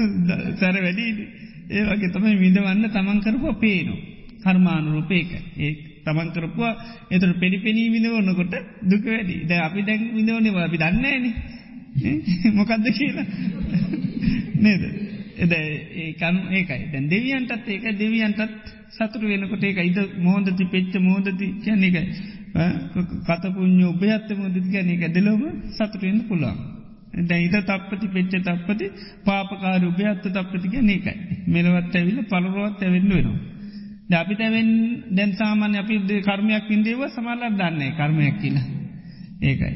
සැර 0.60 0.76
වැඩිනේ. 0.78 1.28
ඒ 1.68 1.84
වගේ 1.84 2.10
තමයි 2.10 2.36
විඳවන්න 2.38 2.88
තමන් 2.88 3.20
කරපුවා 3.20 3.60
පේනවා. 3.60 4.00
කර්මානුරූප 4.40 5.12
ඒක. 5.12 5.32
ඒ 5.58 5.72
තමන් 6.02 6.32
කරපුවා 6.32 6.74
එතකොට 7.10 7.38
පෙනි 7.38 7.58
පෙනී 7.58 7.88
විඳවනකොට 7.90 8.54
දුක 8.82 9.04
වැඩි. 9.06 9.40
දැන් 9.44 9.62
අපි 9.62 9.80
දැන් 9.82 10.02
විඳවන්නේ 10.14 10.64
අපි 10.64 10.78
දන්නේ 10.78 11.16
නැහැනේ. 11.20 12.52
මොකද්ද 12.54 12.92
කියලා. 12.94 13.26
නේද? 14.64 14.82
එද 15.40 15.52
ඒ 15.52 16.12
කන් 16.14 16.36
ඒකයි. 16.50 16.82
දැන් 16.92 17.06
දෙවියන්ටත් 17.08 17.68
ඒක 17.68 17.84
දෙවියන්ටත් 17.98 18.40
සතුරු 18.90 19.26
වෙනකොට 19.28 19.64
ඒක 19.64 19.78
ඉද 19.80 19.98
මොහොතති 20.18 20.64
පෙච්ච 20.66 20.92
මොහොතති 20.98 21.46
කියන්නේ 21.64 21.90
ඒකයි. 21.90 22.04
කත 23.26 23.44
පුඤ්ඤ 23.54 23.84
උභයත් 23.84 24.28
මොහොතති 24.32 24.60
කියන්නේ 24.66 24.96
ඒක 24.96 25.14
දෙලොම 25.14 25.42
සතුරු 25.70 26.02
වෙන්න 26.02 26.20
පුළුවන්. 26.28 26.58
දැන් 27.20 27.42
ඉද 27.42 27.56
තප්පති 27.62 28.06
පෙච්ච 28.08 28.32
තප්පති 28.40 28.86
පාපකාර 29.24 29.84
උභයත් 29.84 30.26
තප්පති 30.26 30.68
කියන්නේ 30.68 30.96
ඒකයි. 30.96 31.16
මෙලවත් 31.46 31.94
ඇවිල්ලා 31.94 32.30
පළරවත් 32.32 32.82
ඇවෙන්න 32.82 33.08
වෙනවා. 33.10 33.38
දැන් 34.10 34.20
අපි 34.20 34.34
දැන් 34.34 34.68
දැන් 35.10 35.32
සාමාන්‍ය 35.32 35.78
අපි 35.78 35.94
කර්මයක් 36.20 36.64
විඳේව 36.68 37.02
සමහරවල් 37.08 37.56
දන්නේ 37.56 37.90
කර්මයක් 37.92 38.36
කියලා. 38.40 38.66
ඒකයි. 39.42 39.74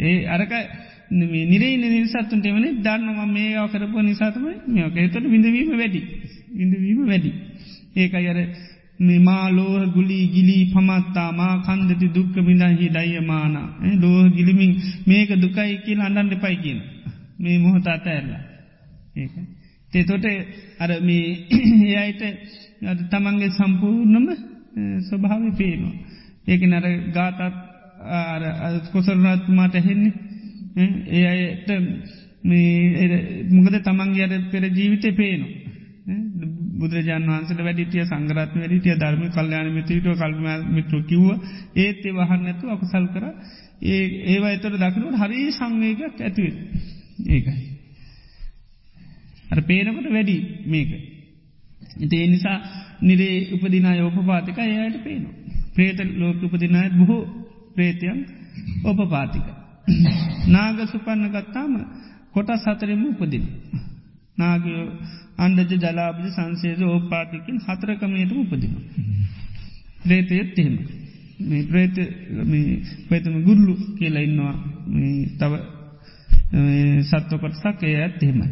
ඒ 0.00 0.26
අරක 0.26 0.52
නිරේ 1.10 1.76
නිසත්තුන්ට 1.76 2.44
එවනේ 2.44 2.72
දන්නවා 2.78 3.26
මේවා 3.26 3.68
කරපුව 3.68 4.02
නිසා 4.02 4.30
තමයි 4.30 4.56
මේක. 4.68 4.96
ඒතකොට 4.96 5.24
විඳවීම 5.24 5.70
වැඩි. 5.72 6.00
විඳවීම 6.50 7.06
වැඩි. 7.06 7.30
ඒකයි 7.96 8.28
අර 8.28 8.38
මෙමා 9.00 9.48
ලෝහ 9.50 9.82
ගුලී 9.88 10.24
ගිලී 10.28 10.64
පමත්තා 10.66 11.30
මා 11.32 11.54
කන්දති 11.60 12.08
දුක්ඛ 12.08 12.38
විඳංහි 12.40 12.88
දයමාන. 12.90 13.56
ලෝහ 13.96 14.28
ගිලිමින් 14.30 14.72
මේක 15.06 15.30
දුකයි 15.36 15.78
කියලා 15.84 16.06
අඬන්න 16.06 16.32
එපයි 16.32 16.56
කියන. 16.56 16.80
මේ 17.38 17.58
මොහොත 17.58 17.86
අතහැරලා. 17.86 18.42
ඒකයි. 19.16 19.42
ඒතකොට 19.92 20.26
අර 20.78 20.90
මේ 21.00 21.26
එයයිට 21.96 22.22
තමන්ගේ 23.10 23.50
සම්පූර්ණම 23.50 24.26
ස්වභාවය 25.02 25.50
පේනවා. 25.52 25.94
ඒක 26.46 26.62
නර 26.64 26.86
ගාතත් 27.10 27.38
කොසරනත්මාට 28.92 29.74
හෙන්නේ 29.80 30.27
ඒ 30.78 31.24
අයට 31.26 31.68
මොකද 33.50 33.74
තමන්ගේ 33.80 34.24
අර 34.24 34.34
පෙර 34.50 34.64
ජීවිතය 34.70 35.12
පේනවා. 35.12 35.68
බුදුරජාන් 36.78 37.24
වහන්සට 37.24 37.60
වැඩිටිය 37.60 38.04
සංගරත්න 38.04 38.60
වැඩිටිය 38.60 38.94
ධර්ම 38.94 39.24
කල්්‍යයාන 39.30 39.72
මිතීටෝ 39.72 40.14
කල්ම 40.14 40.46
මිත්‍ර 40.70 41.00
කිව්ව 41.04 41.28
ඒත් 41.76 42.02
ඒ 42.02 42.14
වහන්නඇතු 42.14 42.70
අකුසල් 42.70 43.06
කර 43.08 43.24
ඒ 43.84 44.04
ඒවා 44.26 44.52
එතර 44.52 44.74
දකිනුට 44.74 45.16
හරි 45.16 45.40
සංවේගයක් 45.50 46.20
ඇතිවේ 46.20 46.54
ඒකයි. 47.28 47.66
අර 49.48 49.60
පේනකොට 49.62 50.08
වැඩි 50.08 50.36
මේක. 50.66 50.90
ඉති 51.96 52.16
ඒ 52.16 52.28
නිසා 52.28 52.58
නිරේ 53.02 53.36
උපදිනා 53.54 53.94
යෝපපාතික 53.96 54.58
ඒයට 54.58 54.98
පේනවා. 55.04 55.34
ප්‍රේත 55.74 55.98
ලෝක 56.16 56.42
උපදිනායත් 56.44 56.94
බොහෝ 56.94 57.22
ප්‍රේතයන් 57.74 58.18
ඔපපාතික. 58.84 59.46
නාග 60.48 60.78
සුපන්න 60.86 61.24
ගත්තාම 61.30 61.72
කොට 62.32 62.50
සතරෙම 62.58 63.02
උපදින. 63.06 63.44
නාගයෝ 64.36 64.86
අන්ඩජ 65.38 65.72
ජලාබජ 65.76 66.24
සංසේද 66.30 66.80
ඕපාතිකින් 66.84 67.58
හතරකමයටම 67.60 68.38
උපදින. 68.38 68.74
ප්‍රේතයත් 70.00 70.58
එහෙම. 70.58 70.76
මේ 71.40 71.64
ප්‍රේත 71.64 71.96
ප්‍රේතම 73.08 73.36
ගුල්ලු 73.42 73.74
කියලා 73.98 74.22
ඉන්නවා 74.22 74.54
තව 75.38 75.52
සත්වකොට 77.04 77.54
සක් 77.56 77.82
ඒ 77.84 77.96
ඇත් 77.98 78.22
එහෙමයි. 78.22 78.48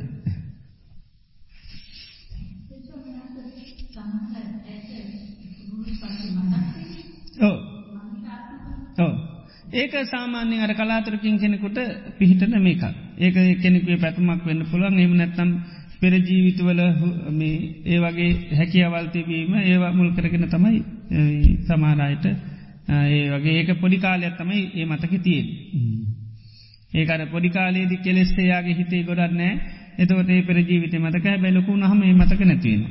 ඒක 9.76 9.94
සාමාන්‍ය 10.06 10.56
අර 10.58 10.72
කලාතරකින් 10.74 11.38
කෙනෙකුට 11.38 11.78
පිහිටන 12.18 12.54
මේක 12.60 12.82
ඒක 13.18 13.36
කෙනෙකුේ 13.62 13.98
පැතුමක් 13.98 14.44
වෙන්න 14.44 14.62
පුළුවන්. 14.64 14.98
එම 14.98 15.12
නැත්තම් 15.14 15.50
පෙරජීවිතවල 16.00 16.80
ඒ 16.80 17.98
වගේ 18.00 18.30
හැකියවල්තිබීම 18.52 19.54
ඒවා 19.62 19.92
මුල් 19.92 20.10
කරගෙන 20.12 20.48
තමයි 20.48 20.78
සමාරයට 21.62 22.24
ඒ 22.26 23.24
වගේ 23.32 23.56
ඒක 23.56 23.70
පොඩිකාලයක් 23.80 24.36
තමයි 24.36 24.62
ඒ 24.74 24.86
මතක 24.86 25.12
තියෙන් 25.22 25.46
ඒකට 26.92 27.30
පොඩිකාලේදි 27.30 27.96
කෙලෙස්සේයාගේ 27.98 28.74
හිතේ 28.74 29.02
ගොඩන්නෑ 29.02 29.54
එතවට 29.98 30.30
ඒ 30.30 30.42
පෙරජීවිත 30.42 30.94
මතක 30.96 31.26
බැලොකු 31.38 31.72
නහම 31.74 32.00
මතක 32.12 32.40
නැතිවෙන. 32.42 32.82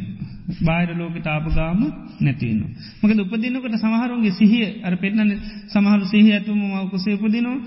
බාහිර 0.59 0.89
ලෝක 0.93 1.15
තාපගාම 1.19 1.81
නැතිවන්න. 2.19 2.61
මකද 3.01 3.19
උපදිනකට 3.21 3.75
සමහරුන්ගේ 3.75 4.31
සිහිය 4.31 4.67
අර 4.83 4.93
පෙන්නන 4.95 5.31
සමහරු 5.67 6.05
සිහ 6.05 6.25
ඇතුම 6.29 6.59
මවකුසේ 6.63 7.15
උපදිනවා 7.15 7.57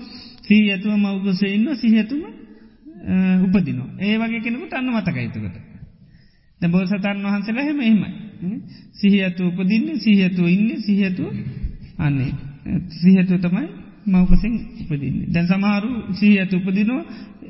සී 0.41 0.61
ඇතුව 0.67 0.93
මවකුසේ 0.97 1.51
ඉන්න 1.53 1.67
සිහඇතුම 1.75 2.21
උපදිනවා 3.45 3.89
ඒ 3.99 4.15
වගේ 4.17 4.41
කෙනෙකුට 4.41 4.73
අන්න 4.73 4.89
මතකයිතුකට. 4.89 5.57
ද 6.61 6.63
බෝසතන් 6.67 7.19
වහන්සේලා 7.25 7.65
හෙම 7.65 7.79
එහෙමයි. 7.81 8.09
සිහ 8.93 9.13
ඇතු 9.19 9.41
උපදින්න 9.49 9.87
සිහඇතුව 9.97 10.47
ඉන්න 10.47 10.69
සිහඇතුව 10.79 11.29
අන්නේ 11.99 12.31
සිහඇතුව 12.95 13.37
තමයි 13.39 13.67
මවකසින් 14.07 14.53
උපදින්න. 14.81 15.17
දැන් 15.33 15.47
සමහරු 15.47 15.91
සී 16.13 16.33
ඇතු 16.39 16.55
උපදිනවා 16.59 17.03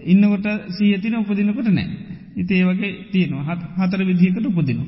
ඉන්නකොට 0.03 0.47
සීයතින 0.69 1.15
උපදිනකොට 1.15 1.69
නෑ. 1.69 1.87
ඉති 2.35 2.53
ඒ 2.53 2.65
වගේ 2.65 2.91
තියෙනවා 3.11 3.55
හතර 3.77 4.01
විදිහකට 4.05 4.45
උපදිනවා. 4.47 4.87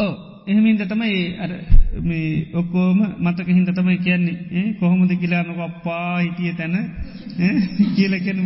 ඕ 0.00 0.12
එහෙමින්ද 0.46 0.82
තමයි 0.82 1.16
අර 1.36 1.50
මේ 2.02 2.46
ඔක්කෝම 2.54 3.00
මතක 3.18 3.48
හින්ද 3.48 3.70
තමයි 3.70 3.98
කියන්නේ 3.98 4.64
කොහොමද 4.80 5.12
කියලානක 5.14 5.60
අප්පා 5.60 6.18
හිටිය 6.18 6.52
තැන 6.54 6.76
කියලකෙන 7.94 8.40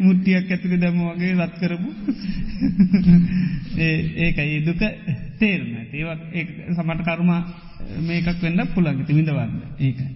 මුට්ටියක් 0.00 0.46
ඇතුළ 0.48 0.76
දැම 0.76 0.98
වගේ 1.08 1.32
රත් 1.36 1.54
කරපු. 1.60 1.90
ඒකයි 4.20 4.58
දුක 4.62 4.82
තේරන 5.38 5.68
ඒවත් 5.92 6.22
ඒ 6.32 6.44
සමට 6.70 7.06
කරුම 7.08 7.30
මේකක් 8.06 8.42
වෙන්න 8.42 8.66
පුළන්ගති 8.74 9.12
විඳවන්න. 9.12 9.52
ඒකයි. 9.80 10.08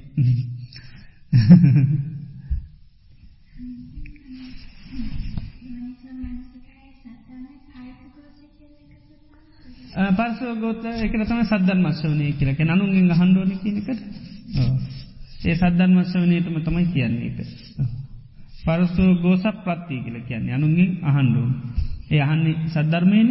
පර්සව 9.95 10.59
ගෝත 10.59 10.85
එක 10.85 11.12
තම 11.12 11.41
සද්දන් 11.43 11.81
මස්වනය 11.81 12.27
කියලක 12.35 12.61
නනුන්ගෙන් 12.61 13.11
හන්ඩුවන 13.12 13.53
කියනකට 13.59 14.01
ඒ 15.45 15.55
සද්දන් 15.55 15.93
මස්වනයටම 15.95 16.57
තමයි 16.61 16.87
කියන්නේ 16.89 17.31
එක. 17.31 17.39
පරස්සෝ 18.61 19.11
ගෝසක් 19.16 19.57
ප්‍රත්තිය 19.61 20.01
කියල 20.01 20.19
කියන්නේ. 20.23 20.55
අනුන්ගෙන් 20.55 20.91
අහන්ඩුවන් 21.03 21.53
ඒ 22.11 22.21
අහන්නේ 22.21 22.57
සද්ධර්මයන. 22.69 23.29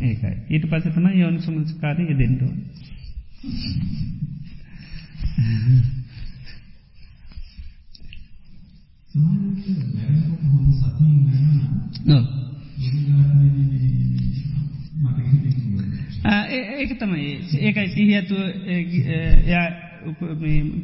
ඒකයි. 0.00 0.34
ඊට 0.50 0.64
පසතම 0.66 1.06
යෝනි 1.12 1.40
සුමස්කාරය 1.40 2.04
දෙෙන්ඩුවන්. 2.12 2.58
ඒක 16.26 16.92
තමයි. 16.98 17.26
ඒකයි 17.58 17.88
සිහඇතුව 17.88 18.40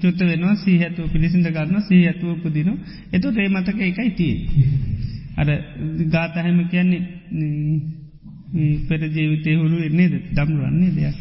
චුත්ත 0.02 0.20
වෙනවා 0.22 0.56
සීහඇතුව 0.56 1.12
පිළිසිඳ 1.12 1.46
ගන්න 1.46 1.82
සීහඇතුව 1.82 2.28
උපදින 2.36 2.70
එතු 3.12 3.28
ඒ 3.36 3.48
මතක 3.48 3.78
එකයි 3.80 4.10
තිය. 4.10 4.36
අර 5.36 5.48
ගාතහැම 6.06 6.60
කියන්නේ 6.68 7.02
පෙර 8.88 9.00
ජීවිතය 9.08 9.56
හුරු 9.56 9.76
එන්නේද 9.82 10.14
දම්රුවන්නේ 10.34 10.90
දෙයක්. 10.90 11.18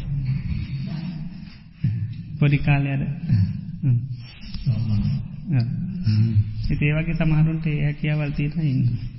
පොඩි 2.38 2.58
කාලයද 2.58 3.02
ඒවගේ 6.80 7.14
සමහරුන්ට 7.14 7.66
ඒ 7.66 7.84
හැකියාවල් 7.84 8.30
තියෙන 8.30 8.60
ඉන්න. 8.62 9.09